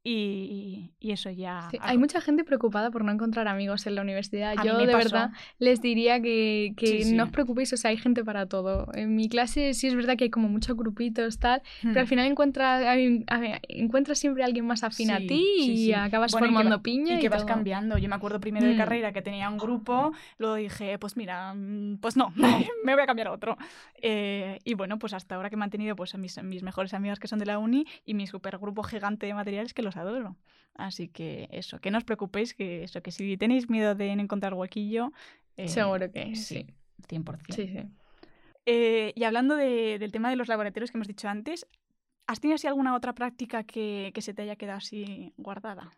Y, 0.03 0.80
y 0.99 1.11
eso 1.11 1.29
ya... 1.29 1.67
Sí, 1.71 1.77
Hay 1.81 1.97
mucha 1.97 2.21
gente 2.21 2.43
preocupada 2.43 2.91
por 2.91 3.03
no 3.03 3.11
encontrar 3.11 3.47
amigos 3.47 3.85
en 3.87 3.95
la 3.95 4.01
universidad. 4.01 4.53
A 4.57 4.63
Yo 4.63 4.77
de 4.77 4.85
pasó. 4.91 4.97
verdad 4.97 5.29
les 5.59 5.81
diría 5.81 6.21
que, 6.21 6.73
que 6.77 7.03
Sí, 7.03 7.15
no 7.15 7.23
os 7.25 7.29
preocupéis, 7.31 7.71
o 7.73 7.77
sea, 7.77 7.89
hay 7.91 7.97
gente 7.97 8.23
para 8.23 8.45
todo. 8.47 8.87
En 8.93 9.15
mi 9.15 9.29
clase 9.29 9.73
sí 9.73 9.87
es 9.87 9.95
verdad 9.95 10.17
que 10.17 10.25
hay 10.25 10.29
como 10.29 10.49
muchos 10.49 10.75
grupitos, 10.77 11.39
tal, 11.39 11.61
pero 11.81 11.99
al 11.99 12.05
Hmm. 12.05 12.09
final 12.09 12.25
encuentras, 12.27 12.83
encuentras 13.69 14.19
siempre 14.19 14.43
a 14.43 14.45
alguien 14.45 14.65
más 14.65 14.83
afín 14.83 15.11
a 15.11 15.19
ti 15.19 15.43
y 15.59 15.93
acabas 15.93 16.31
Bueno, 16.31 16.47
y 16.47 16.49
formando 16.49 16.77
va- 16.77 16.83
piña. 16.83 17.17
Y 17.17 17.19
que 17.19 17.29
vas 17.29 17.39
todo. 17.41 17.47
cambiando. 17.47 17.97
Yo 17.97 18.09
me 18.09 18.15
acuerdo 18.15 18.39
primero 18.39 18.65
de 18.67 18.73
Mm. 18.73 18.77
carrera 18.77 19.11
que 19.13 19.21
tenía 19.21 19.49
un 19.49 19.57
grupo, 19.57 20.11
luego 20.37 20.55
dije, 20.55 20.97
pues 20.99 21.17
mira, 21.17 21.53
mm, 21.53 21.97
pues 22.01 22.15
no, 22.17 22.33
me 22.85 22.93
voy 22.93 23.03
a 23.03 23.05
cambiar 23.05 23.27
a 23.27 23.31
otro. 23.31 23.57
Eh, 24.01 24.59
y 24.63 24.73
bueno, 24.73 24.99
pues 24.99 25.13
hasta 25.13 25.35
ahora 25.35 25.49
que 25.49 25.55
he 25.55 25.57
mantenido 25.59 25.95
pues, 25.95 26.15
a 26.15 26.17
mis, 26.17 26.41
mis 26.43 26.63
mejores 26.63 26.93
amigas 26.93 27.19
que 27.19 27.27
son 27.27 27.39
de 27.39 27.45
la 27.45 27.59
uni 27.59 27.85
y 28.05 28.13
mi 28.13 28.27
supergrupo 28.27 28.83
gigante 28.83 29.25
de 29.25 29.33
materiales 29.33 29.73
que 29.73 29.81
los 29.81 29.97
adoro. 29.97 30.35
Así 30.75 31.07
que 31.09 31.47
eso, 31.51 31.79
que 31.79 31.91
no 31.91 31.97
os 31.97 32.03
preocupéis, 32.03 32.53
que 32.53 32.83
eso, 32.83 33.01
que 33.01 33.11
si 33.11 33.37
tenéis 33.37 33.69
miedo 33.69 33.93
de 33.95 34.15
no 34.15 34.21
encontrar 34.23 34.53
huequillo, 34.53 35.11
eh, 35.57 35.67
Seguro 35.67 36.11
que 36.11 36.35
sí. 36.35 36.65
100%. 37.07 37.53
Sí, 37.53 37.67
sí. 37.67 37.83
Eh, 38.65 39.11
y 39.15 39.23
hablando 39.23 39.55
de- 39.55 39.97
del 39.99 40.11
tema 40.11 40.29
de 40.29 40.35
los 40.35 40.47
laboratorios 40.47 40.91
que 40.91 40.97
hemos 40.97 41.07
dicho 41.07 41.27
antes, 41.27 41.67
¿has 42.27 42.39
tenido 42.39 42.55
así 42.55 42.67
alguna 42.67 42.95
otra 42.95 43.13
práctica 43.13 43.63
que, 43.63 44.11
que 44.13 44.21
se 44.21 44.33
te 44.33 44.43
haya 44.43 44.55
quedado 44.55 44.77
así 44.77 45.33
guardada? 45.37 45.91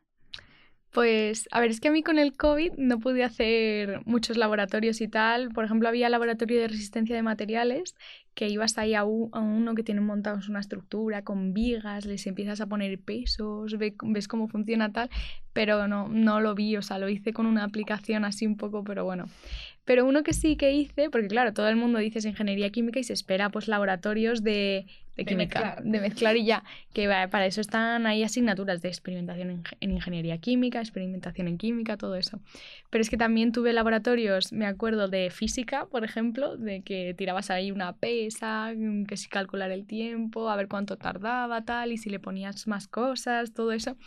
Pues, 0.93 1.47
a 1.51 1.59
ver, 1.59 1.71
es 1.71 1.79
que 1.79 1.87
a 1.87 1.91
mí 1.91 2.03
con 2.03 2.19
el 2.19 2.37
COVID 2.37 2.73
no 2.77 2.99
pude 2.99 3.23
hacer 3.23 4.01
muchos 4.05 4.37
laboratorios 4.37 5.01
y 5.01 5.07
tal. 5.07 5.49
Por 5.49 5.65
ejemplo, 5.65 5.89
había 5.89 6.07
laboratorio 6.07 6.59
de 6.61 6.67
resistencia 6.67 7.15
de 7.15 7.23
materiales, 7.23 7.95
que 8.35 8.47
ibas 8.47 8.77
ahí 8.77 8.93
a, 8.93 9.03
uno 9.03 9.73
que 9.73 9.83
tiene 9.83 10.01
montados 10.01 10.49
una 10.49 10.59
estructura 10.59 11.23
con 11.23 11.51
vigas, 11.53 12.05
les 12.05 12.27
empiezas 12.27 12.61
a 12.61 12.67
poner 12.67 12.99
pesos, 12.99 13.75
ve- 13.79 13.95
ves 14.03 14.27
cómo 14.27 14.47
funciona 14.47 14.91
tal, 14.91 15.09
pero 15.51 15.87
no, 15.87 16.09
no 16.09 16.39
lo 16.41 16.53
vi, 16.53 16.77
o 16.77 16.83
sea, 16.83 16.99
lo 16.99 17.09
hice 17.09 17.33
con 17.33 17.47
una 17.47 17.63
aplicación 17.63 18.23
así 18.23 18.45
un 18.45 18.55
poco, 18.57 18.83
pero 18.83 19.03
bueno. 19.03 19.25
Pero 19.85 20.05
uno 20.05 20.23
que 20.23 20.33
sí 20.33 20.55
que 20.55 20.71
hice, 20.71 21.09
porque 21.09 21.27
claro, 21.27 21.53
todo 21.53 21.67
el 21.67 21.75
mundo 21.75 21.99
dice 21.99 22.25
ingeniería 22.27 22.69
química 22.69 22.99
y 22.99 23.03
se 23.03 23.13
espera 23.13 23.49
pues 23.49 23.67
laboratorios 23.67 24.41
de, 24.41 24.85
de 25.17 25.25
De 25.25 25.25
química, 25.25 25.59
mezclar. 25.65 25.83
de 25.83 25.99
mezclar 25.99 26.37
y 26.37 26.45
ya, 26.45 26.63
que 26.93 27.07
para 27.07 27.45
eso 27.45 27.59
están 27.59 28.05
ahí 28.05 28.23
asignaturas 28.23 28.81
de 28.81 28.87
experimentación 28.89 29.49
en, 29.49 29.63
en 29.81 29.91
ingeniería 29.91 30.37
química, 30.37 30.79
experimentación 30.79 31.49
en 31.49 31.57
química, 31.57 31.97
todo 31.97 32.15
eso. 32.15 32.39
Pero 32.89 33.01
es 33.01 33.09
que 33.09 33.17
también 33.17 33.51
tuve 33.51 33.73
laboratorios, 33.73 34.53
me 34.53 34.65
acuerdo 34.65 35.07
de 35.09 35.29
física, 35.31 35.85
por 35.87 36.03
ejemplo, 36.05 36.55
de 36.57 36.81
que 36.81 37.13
tirabas 37.17 37.49
ahí 37.49 37.71
una 37.71 37.93
pesa, 37.97 38.71
mm, 38.75 39.05
que 39.05 39.17
si 39.17 39.27
calcular 39.27 39.71
el 39.71 39.85
tiempo, 39.85 40.49
a 40.49 40.55
ver 40.55 40.67
cuánto 40.69 40.97
tardaba, 40.97 41.63
tal, 41.65 41.91
y 41.91 41.97
si 41.97 42.09
le 42.09 42.19
ponías 42.19 42.67
más 42.67 42.87
cosas, 42.87 43.53
todo 43.53 43.71
eso. 43.73 43.97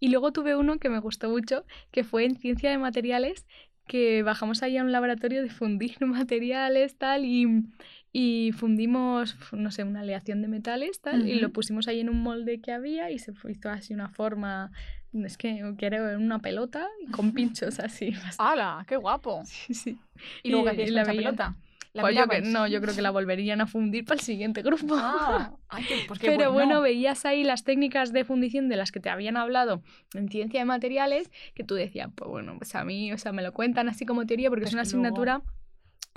Y 0.00 0.08
luego 0.08 0.32
tuve 0.32 0.56
uno 0.56 0.78
que 0.78 0.88
me 0.88 0.98
gustó 0.98 1.28
mucho, 1.30 1.64
que 1.92 2.02
fue 2.04 2.24
en 2.24 2.36
ciencia 2.36 2.70
de 2.70 2.78
materiales, 2.78 3.46
que 3.86 4.22
bajamos 4.22 4.62
ahí 4.62 4.76
a 4.76 4.82
un 4.82 4.92
laboratorio 4.92 5.42
de 5.42 5.50
fundir 5.50 5.96
materiales, 6.00 6.96
tal, 6.96 7.24
y, 7.24 7.64
y 8.12 8.52
fundimos, 8.52 9.36
no 9.52 9.70
sé, 9.70 9.84
una 9.84 10.00
aleación 10.00 10.42
de 10.42 10.48
metales, 10.48 11.00
tal, 11.00 11.28
y 11.28 11.40
lo 11.40 11.50
pusimos 11.50 11.88
ahí 11.88 12.00
en 12.00 12.08
un 12.08 12.22
molde 12.22 12.60
que 12.60 12.72
había 12.72 13.10
y 13.10 13.18
se 13.18 13.32
hizo 13.48 13.70
así 13.70 13.94
una 13.94 14.08
forma, 14.08 14.70
es 15.12 15.36
que, 15.36 15.74
que 15.78 15.86
era 15.86 16.16
una 16.18 16.38
pelota 16.40 16.86
con 17.10 17.32
pinchos 17.34 17.78
así. 17.80 18.12
¡Hala! 18.38 18.84
¡Qué 18.88 18.96
guapo! 18.96 19.42
Sí, 19.44 19.74
sí. 19.74 19.98
¿Y 20.42 20.50
luego 20.50 20.66
qué 20.66 20.70
Y 20.70 20.72
hacías 20.72 20.88
con 20.88 20.94
la 20.94 21.02
esa 21.02 21.12
pelota? 21.12 21.56
¿La 21.94 22.02
Pues 22.02 22.14
yo 22.16 22.22
que, 22.22 22.36
mirabais? 22.40 22.52
no, 22.54 22.66
yo 22.66 22.80
creo 22.80 22.94
que 22.94 23.02
la 23.02 23.10
volverían 23.10 23.60
a 23.60 23.66
fundir 23.66 24.04
para 24.04 24.14
el 24.14 24.20
siguiente 24.24 24.62
grupo. 24.62 24.94
Ah, 24.98 25.52
ay, 25.68 25.84
pues 26.06 26.20
Pero 26.20 26.36
bueno. 26.36 26.52
bueno, 26.52 26.80
veías 26.80 27.26
ahí 27.26 27.44
las 27.44 27.64
técnicas 27.64 28.12
de 28.12 28.24
fundición 28.24 28.68
de 28.70 28.76
las 28.76 28.92
que 28.92 29.00
te 29.00 29.10
habían 29.10 29.36
hablado 29.36 29.82
en 30.14 30.28
ciencia 30.30 30.60
de 30.60 30.64
materiales, 30.64 31.30
que 31.54 31.64
tú 31.64 31.74
decías, 31.74 32.08
pues 32.14 32.30
bueno, 32.30 32.54
pues 32.56 32.74
a 32.74 32.84
mí, 32.84 33.12
o 33.12 33.18
sea, 33.18 33.32
me 33.32 33.42
lo 33.42 33.52
cuentan 33.52 33.88
así 33.90 34.06
como 34.06 34.24
teoría, 34.26 34.48
porque 34.48 34.64
es 34.64 34.72
una 34.72 34.82
luego- 34.82 34.88
asignatura 34.88 35.42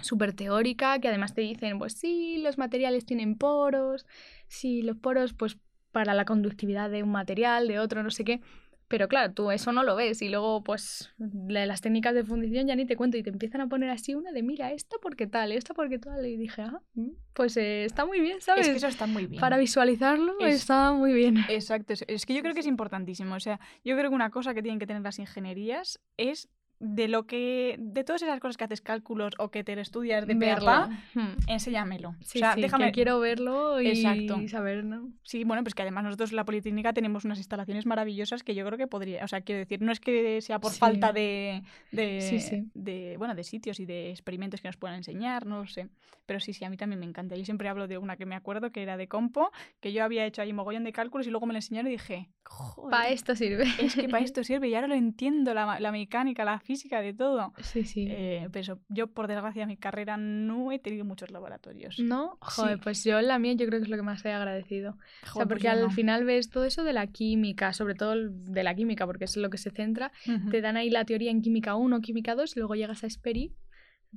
súper 0.02 0.34
teórica, 0.34 1.00
que 1.00 1.08
además 1.10 1.34
te 1.34 1.42
dicen, 1.42 1.78
pues 1.80 1.94
sí, 1.94 2.38
los 2.42 2.58
materiales 2.58 3.06
tienen 3.06 3.36
poros, 3.38 4.06
sí, 4.48 4.82
los 4.82 4.98
poros, 4.98 5.34
pues 5.34 5.58
para 5.92 6.14
la 6.14 6.26
conductividad 6.26 6.90
de 6.90 7.04
un 7.04 7.12
material, 7.12 7.68
de 7.68 7.80
otro, 7.80 8.04
no 8.04 8.12
sé 8.12 8.24
qué. 8.26 8.42
Pero 8.88 9.08
claro, 9.08 9.34
tú 9.34 9.50
eso 9.52 9.72
no 9.72 9.84
lo 9.84 9.96
ves 9.96 10.22
y 10.22 10.30
luego 10.30 10.64
pues 10.64 11.12
la- 11.48 11.66
las 11.66 11.82
técnicas 11.82 12.14
de 12.14 12.24
fundición 12.24 12.68
ya 12.68 12.76
ni 12.76 12.86
te 12.86 12.96
cuento 12.96 13.18
y 13.18 13.24
te 13.24 13.32
empiezan 13.32 13.62
a 13.62 13.68
poner 13.68 13.90
así 13.90 14.14
una 14.14 14.32
de 14.32 14.44
mira, 14.44 14.72
esta 14.72 14.98
porque 15.02 15.26
tal, 15.28 15.52
esta 15.52 15.74
porque 15.74 15.98
tal 15.98 16.26
y 16.26 16.38
dije, 16.38 16.62
ah, 16.62 16.80
mm, 16.94 17.10
pues 17.34 17.58
eh, 17.58 17.86
está 17.86 18.06
muy 18.06 18.20
bien, 18.22 18.42
¿sabes? 18.42 18.68
Es 18.68 18.72
que 18.72 18.78
eso 18.78 18.88
está 18.88 19.08
muy 19.08 19.26
bien. 19.26 19.42
Para 19.42 19.58
visualizarlo 19.58 20.36
Es- 20.40 20.56
está 20.62 20.92
muy 20.94 21.14
bien. 21.14 21.38
Exacto, 21.50 21.94
es- 21.94 22.06
es 22.08 22.26
que 22.26 22.34
yo 22.36 22.42
creo 22.42 22.54
que 22.54 22.60
es 22.60 22.68
importantísimo. 22.68 23.36
O 23.36 23.40
sea, 23.40 23.60
yo 23.84 23.98
creo 23.98 24.10
que 24.10 24.16
una 24.16 24.30
cosa 24.30 24.54
que 24.54 24.62
tienen 24.62 24.80
que 24.80 24.86
tener 24.88 25.02
las 25.02 25.18
ingenierías 25.20 26.00
es 26.18 26.48
de 26.80 27.08
lo 27.08 27.26
que, 27.26 27.78
de 27.80 28.04
todas 28.04 28.22
esas 28.22 28.40
cosas 28.40 28.58
que 28.58 28.64
haces 28.66 28.82
cálculos 28.82 29.34
o 29.40 29.50
que 29.50 29.64
te 29.64 29.80
estudias 29.80 30.28
de 30.28 30.36
pe 30.36 30.52
a 30.52 30.56
Verlo. 30.56 30.66
pa, 30.66 30.90
Hmm. 31.14 31.36
enséñamelo. 31.48 32.16
Sí, 32.22 32.40
o 32.40 32.42
sea, 32.42 32.54
sí, 32.56 32.62
déjame, 32.62 32.88
que 32.88 32.92
quiero 32.92 33.20
verlo 33.20 33.82
y 33.82 33.88
Exacto. 33.88 34.40
saber, 34.50 34.84
¿no? 34.84 35.10
Sí, 35.24 35.44
bueno, 35.44 35.64
pues 35.64 35.74
que 35.74 35.82
además 35.84 36.04
nosotros 36.04 36.32
en 36.32 36.36
la 36.38 36.46
Politécnica 36.46 36.94
tenemos 36.94 37.24
unas 37.26 37.38
instalaciones 37.38 37.86
maravillosas 37.86 38.44
que 38.44 38.56
yo 38.56 38.66
creo 38.66 38.78
que 38.78 38.88
podría, 38.88 39.24
o 39.24 39.28
sea, 39.28 39.42
quiero 39.42 39.60
decir, 39.60 39.82
no 39.82 39.92
es 39.92 40.00
que 40.00 40.42
sea 40.42 40.60
por 40.60 40.72
Sí. 40.72 40.80
falta 40.80 41.14
de, 41.14 41.64
de, 41.92 42.22
Sí, 42.22 42.40
sí. 42.40 42.70
de, 42.74 43.16
bueno, 43.18 43.36
de 43.36 43.44
sitios 43.44 43.80
y 43.80 43.86
de 43.86 44.10
experimentos 44.12 44.62
que 44.62 44.68
nos 44.68 44.78
puedan 44.78 44.98
enseñar, 44.98 45.46
no 45.46 45.60
lo 45.62 45.68
sé. 45.68 45.88
Pero 46.26 46.40
sí, 46.40 46.54
sí, 46.54 46.66
a 46.66 46.70
mí 46.70 46.78
también 46.78 47.00
me 47.00 47.06
encanta. 47.06 47.36
Yo 47.36 47.46
siempre 47.46 47.70
hablo 47.70 47.88
de 47.88 47.98
una 47.98 48.18
que 48.18 48.26
me 48.26 48.36
acuerdo 48.36 48.72
que 48.72 48.82
era 48.82 48.98
de 48.98 49.08
compo, 49.08 49.52
que 49.80 49.94
yo 49.94 50.04
había 50.04 50.26
hecho 50.26 50.42
ahí 50.42 50.52
mogollón 50.54 50.84
de 50.84 50.92
cálculos 50.92 51.28
y 51.28 51.30
luego 51.32 51.46
me 51.46 51.54
la 51.54 51.60
enseñaron 51.60 51.88
y 51.90 51.94
dije, 51.94 52.30
joder, 52.44 52.92
Para 52.92 53.10
esto 53.10 53.36
sirve. 53.36 53.66
es 53.80 53.96
que 53.96 54.10
para 54.10 54.24
esto 54.24 54.44
sirve 54.44 54.68
y 54.70 54.76
ahora 54.76 54.88
lo 54.88 54.96
entiendo, 54.96 55.54
la, 55.54 55.80
la 55.80 55.92
mecánica, 55.92 56.44
la 56.44 56.60
física, 56.66 57.00
de 57.00 57.14
todo. 57.14 57.54
Sí, 57.62 57.86
sí. 57.86 58.08
Eh, 58.10 58.50
pero 58.52 58.82
yo, 58.90 59.08
por 59.08 59.28
desgracia, 59.28 59.66
mi 59.66 59.78
carrera 59.78 60.18
no 60.18 60.72
he 60.74 60.80
tenido 60.80 61.06
muchos 61.06 61.32
laboratorios. 61.32 61.98
¿No? 62.00 62.38
Joder, 62.42 62.78
Sí. 62.78 62.82
pues 62.84 63.04
yo 63.06 63.20
en 63.20 63.28
la 63.30 63.40
mía 63.40 63.54
yo 63.54 63.66
creo 63.68 63.80
que 63.80 63.84
es 63.86 63.90
lo 63.90 63.96
que 63.96 64.02
más 64.04 64.26
he 64.26 64.32
agradecido. 64.34 64.92
O 64.92 64.96
sea, 64.96 65.32
Joder, 65.32 65.48
pues 65.48 65.48
porque 65.48 65.70
al 65.70 65.82
no. 65.84 65.90
final 65.92 66.26
ves 66.26 66.50
todo 66.50 66.66
eso 66.66 66.84
de 66.84 66.92
la 66.94 67.08
química, 67.08 67.72
sobre 67.72 67.96
todo 67.96 68.16
de 68.30 68.64
la 68.64 68.76
química, 68.76 69.06
porque 69.06 69.26
es 69.26 69.36
en 69.38 69.44
lo 69.44 69.50
que 69.50 69.58
se 69.58 69.70
centra. 69.72 70.12
Te 70.52 70.60
dan 70.62 70.76
ahí 70.76 70.90
la 70.90 71.06
teoría 71.06 71.32
en 71.32 71.42
química 71.42 71.76
1, 71.76 72.02
química 72.02 72.36
2, 72.36 72.58
y 72.58 72.60
luego 72.60 72.76
llegas 72.76 73.04
a 73.04 73.08
Esperi, 73.08 73.54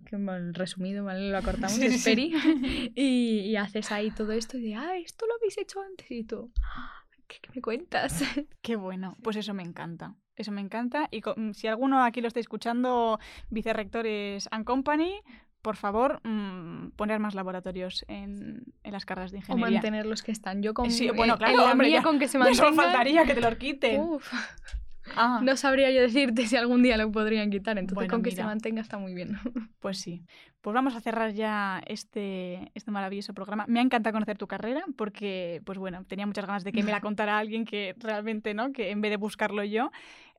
que 0.07 0.17
bueno, 0.17 0.53
resumido, 0.53 1.05
¿vale? 1.05 1.29
Lo 1.31 1.37
acortamos, 1.39 1.73
Sí, 1.77 1.89
sí. 1.91 1.95
Esperi, 1.95 2.33
y, 2.95 3.41
y 3.41 3.57
haces 3.57 3.91
ahí 3.93 4.11
todo 4.11 4.33
esto 4.33 4.57
y 4.59 4.63
de, 4.63 4.75
ah, 4.77 4.97
esto 4.97 5.27
lo 5.27 5.35
habéis 5.35 5.59
hecho 5.59 5.81
antes 5.81 6.11
y 6.11 6.25
tú, 6.25 6.53
"Ah, 6.63 7.05
¿qué, 7.27 7.39
qué 7.43 7.51
me 7.55 7.61
cuentas? 7.61 8.23
Qué 8.63 8.77
bueno, 8.77 9.17
pues 9.23 9.37
eso 9.37 9.55
me 9.55 9.63
encanta. 9.65 10.15
Eso 10.39 10.53
me 10.53 10.61
encanta. 10.63 11.09
Y 11.11 11.21
mm, 11.21 11.53
si 11.53 11.67
alguno 11.67 12.03
aquí 12.03 12.21
lo 12.23 12.29
está 12.29 12.41
escuchando, 12.41 13.19
vicerrectores 13.51 14.49
and 14.53 14.65
company, 14.65 15.21
por 15.63 15.75
favor, 15.77 16.21
mm, 16.25 16.91
poner 16.97 17.19
más 17.19 17.35
laboratorios 17.35 18.05
en, 18.09 18.63
en 18.85 18.93
las 18.93 19.05
carreras 19.05 19.33
de 19.33 19.39
o 19.39 19.41
ingeniería. 19.41 19.77
mantener 19.79 20.07
los 20.07 20.23
que 20.23 20.31
están. 20.33 20.63
Yo 20.63 20.73
con, 20.73 20.91
Sí, 20.91 21.11
bueno, 21.11 21.35
en- 21.35 21.39
claro, 21.39 21.53
en 21.55 21.59
la 21.65 21.73
hombre, 21.73 21.89
mía 21.89 21.97
ya- 21.99 22.03
con 22.05 22.19
que 22.21 22.29
se 22.29 22.39
mantengan... 22.63 22.75
faltaría 22.75 23.25
que 23.25 23.35
te 23.35 23.41
lo 23.41 23.59
quiten. 23.59 24.01
Uf, 24.01 24.33
Ah, 25.17 25.41
no 25.43 25.57
sabría 25.57 25.91
yo 25.91 26.01
decirte 26.01 26.47
si 26.47 26.57
algún 26.57 26.83
día 26.83 26.97
lo 26.97 27.11
podrían 27.11 27.51
quitar, 27.51 27.79
entonces 27.79 27.95
Bueno, 27.95 28.11
con 28.11 28.23
que 28.23 28.31
se 28.31 28.45
mantenga 28.45 28.81
está 28.81 28.99
muy 28.99 29.15
bien. 29.15 29.39
Pues 29.81 29.99
sí. 29.99 30.23
Pues 30.61 30.75
vamos 30.75 30.97
a 30.97 31.01
cerrar 31.01 31.33
ya 31.33 31.81
este, 31.87 32.71
este 32.75 32.91
maravilloso 32.91 33.33
programa. 33.33 33.65
Me 33.69 33.79
ha 33.79 33.83
encantado 33.83 34.13
conocer 34.13 34.37
tu 34.37 34.47
carrera 34.49 34.85
porque, 34.97 35.63
pues 35.65 35.79
bueno, 35.79 36.05
tenía 36.05 36.27
muchas 36.27 36.47
ganas 36.47 36.65
de 36.65 36.73
que 36.73 36.83
me 36.83 36.91
la 36.91 37.01
contara 37.01 37.39
alguien 37.39 37.65
que 37.65 37.95
realmente, 37.99 38.55
¿no? 38.55 38.73
Que 38.73 38.91
en 38.91 39.01
vez 39.01 39.11
de 39.11 39.17
buscarlo 39.17 39.63
yo. 39.65 39.91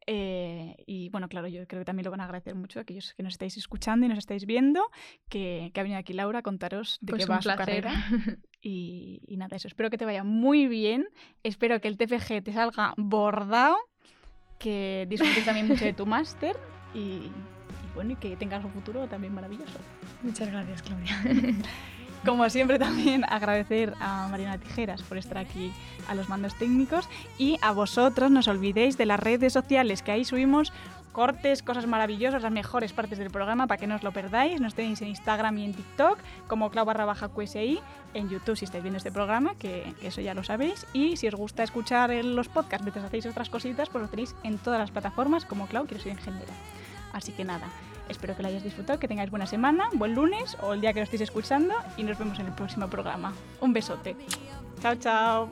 Eh, 0.07 0.75
y 0.87 1.09
bueno, 1.09 1.27
claro, 1.29 1.47
yo 1.47 1.65
creo 1.67 1.81
que 1.81 1.85
también 1.85 2.05
lo 2.05 2.11
van 2.11 2.21
a 2.21 2.23
agradecer 2.25 2.55
mucho 2.55 2.79
aquellos 2.79 3.13
que 3.13 3.21
nos 3.23 3.33
estáis 3.33 3.57
escuchando 3.57 4.05
y 4.05 4.09
nos 4.09 4.17
estáis 4.17 4.45
viendo, 4.45 4.81
que, 5.29 5.71
que 5.73 5.79
ha 5.79 5.83
venido 5.83 5.99
aquí 5.99 6.13
Laura 6.13 6.39
a 6.39 6.41
contaros 6.41 6.97
de 7.01 7.11
Pues 7.11 7.25
qué 7.25 7.31
va 7.31 7.41
su 7.41 7.49
placer. 7.49 7.83
carrera. 7.83 7.93
Y, 8.61 9.21
y 9.25 9.37
nada, 9.37 9.55
eso. 9.55 9.69
Espero 9.69 9.89
que 9.89 9.97
te 9.97 10.03
vaya 10.03 10.25
muy 10.25 10.67
bien. 10.67 11.07
Espero 11.43 11.79
que 11.79 11.87
el 11.87 11.95
TFG 11.97 12.43
te 12.43 12.51
salga 12.51 12.93
bordado, 12.97 13.77
que 14.59 15.07
disfrutes 15.09 15.45
también 15.45 15.67
mucho 15.67 15.85
de 15.85 15.93
tu 15.93 16.05
máster 16.05 16.55
y, 16.93 16.99
y 16.99 17.31
bueno, 17.95 18.11
y 18.11 18.15
que 18.17 18.35
tengas 18.35 18.63
un 18.63 18.71
futuro 18.71 19.07
también 19.07 19.33
maravilloso. 19.33 19.79
Muchas 20.21 20.51
gracias, 20.51 20.83
Claudia. 20.83 21.23
Como 22.25 22.49
siempre 22.49 22.77
también 22.77 23.23
agradecer 23.29 23.93
a 24.01 24.27
Mariana 24.27 24.57
Tijeras 24.57 25.01
por 25.03 25.17
estar 25.17 25.37
aquí 25.37 25.71
a 26.09 26.15
los 26.15 26.27
mandos 26.27 26.53
técnicos 26.55 27.07
y 27.37 27.57
a 27.61 27.71
vosotros 27.71 28.29
no 28.29 28.41
os 28.41 28.47
olvidéis 28.49 28.97
de 28.97 29.05
las 29.05 29.21
redes 29.21 29.53
sociales 29.53 30.01
que 30.01 30.11
ahí 30.11 30.25
subimos 30.25 30.73
cortes, 31.19 31.63
cosas 31.63 31.85
maravillosas, 31.85 32.41
las 32.41 32.51
mejores 32.53 32.93
partes 32.93 33.17
del 33.19 33.29
programa 33.29 33.67
para 33.67 33.77
que 33.77 33.87
no 33.87 33.95
os 33.95 34.03
lo 34.03 34.13
perdáis. 34.13 34.61
Nos 34.61 34.73
tenéis 34.73 35.01
en 35.01 35.09
Instagram 35.09 35.57
y 35.57 35.65
en 35.65 35.73
TikTok 35.73 36.17
como 36.47 36.69
clau 36.71 36.85
barra 36.85 37.03
baja 37.03 37.27
QSI, 37.27 37.81
en 38.13 38.29
YouTube 38.29 38.55
si 38.55 38.63
estáis 38.63 38.81
viendo 38.81 38.95
este 38.95 39.11
programa, 39.11 39.53
que, 39.55 39.93
eso 40.01 40.21
ya 40.21 40.33
lo 40.33 40.45
sabéis. 40.45 40.87
Y 40.93 41.17
si 41.17 41.27
os 41.27 41.35
gusta 41.35 41.61
escuchar 41.63 42.09
los 42.23 42.47
podcasts 42.47 42.85
mientras 42.85 43.03
hacéis 43.03 43.25
otras 43.25 43.49
cositas, 43.49 43.89
pues 43.89 44.01
lo 44.01 44.07
tenéis 44.07 44.33
en 44.43 44.59
todas 44.59 44.79
las 44.79 44.91
plataformas 44.91 45.43
como 45.43 45.67
Clau, 45.67 45.87
quiero 45.87 46.01
ser 46.01 46.13
ingeniera. 46.13 46.53
Así 47.11 47.33
que 47.33 47.43
nada, 47.43 47.67
espero 48.07 48.37
que 48.37 48.41
lo 48.41 48.47
hayáis 48.47 48.63
disfrutado, 48.63 48.97
que 48.97 49.09
tengáis 49.09 49.29
buena 49.29 49.45
semana, 49.45 49.89
buen 49.91 50.15
lunes 50.15 50.55
o 50.61 50.71
el 50.71 50.79
día 50.79 50.93
que 50.93 51.01
lo 51.01 51.03
estéis 51.03 51.23
escuchando 51.23 51.75
y 51.97 52.03
nos 52.03 52.17
vemos 52.17 52.39
en 52.39 52.45
el 52.45 52.53
próximo 52.53 52.87
programa. 52.87 53.33
Un 53.59 53.73
besote. 53.73 54.15
Chao, 54.81 54.95
chao. 54.95 55.49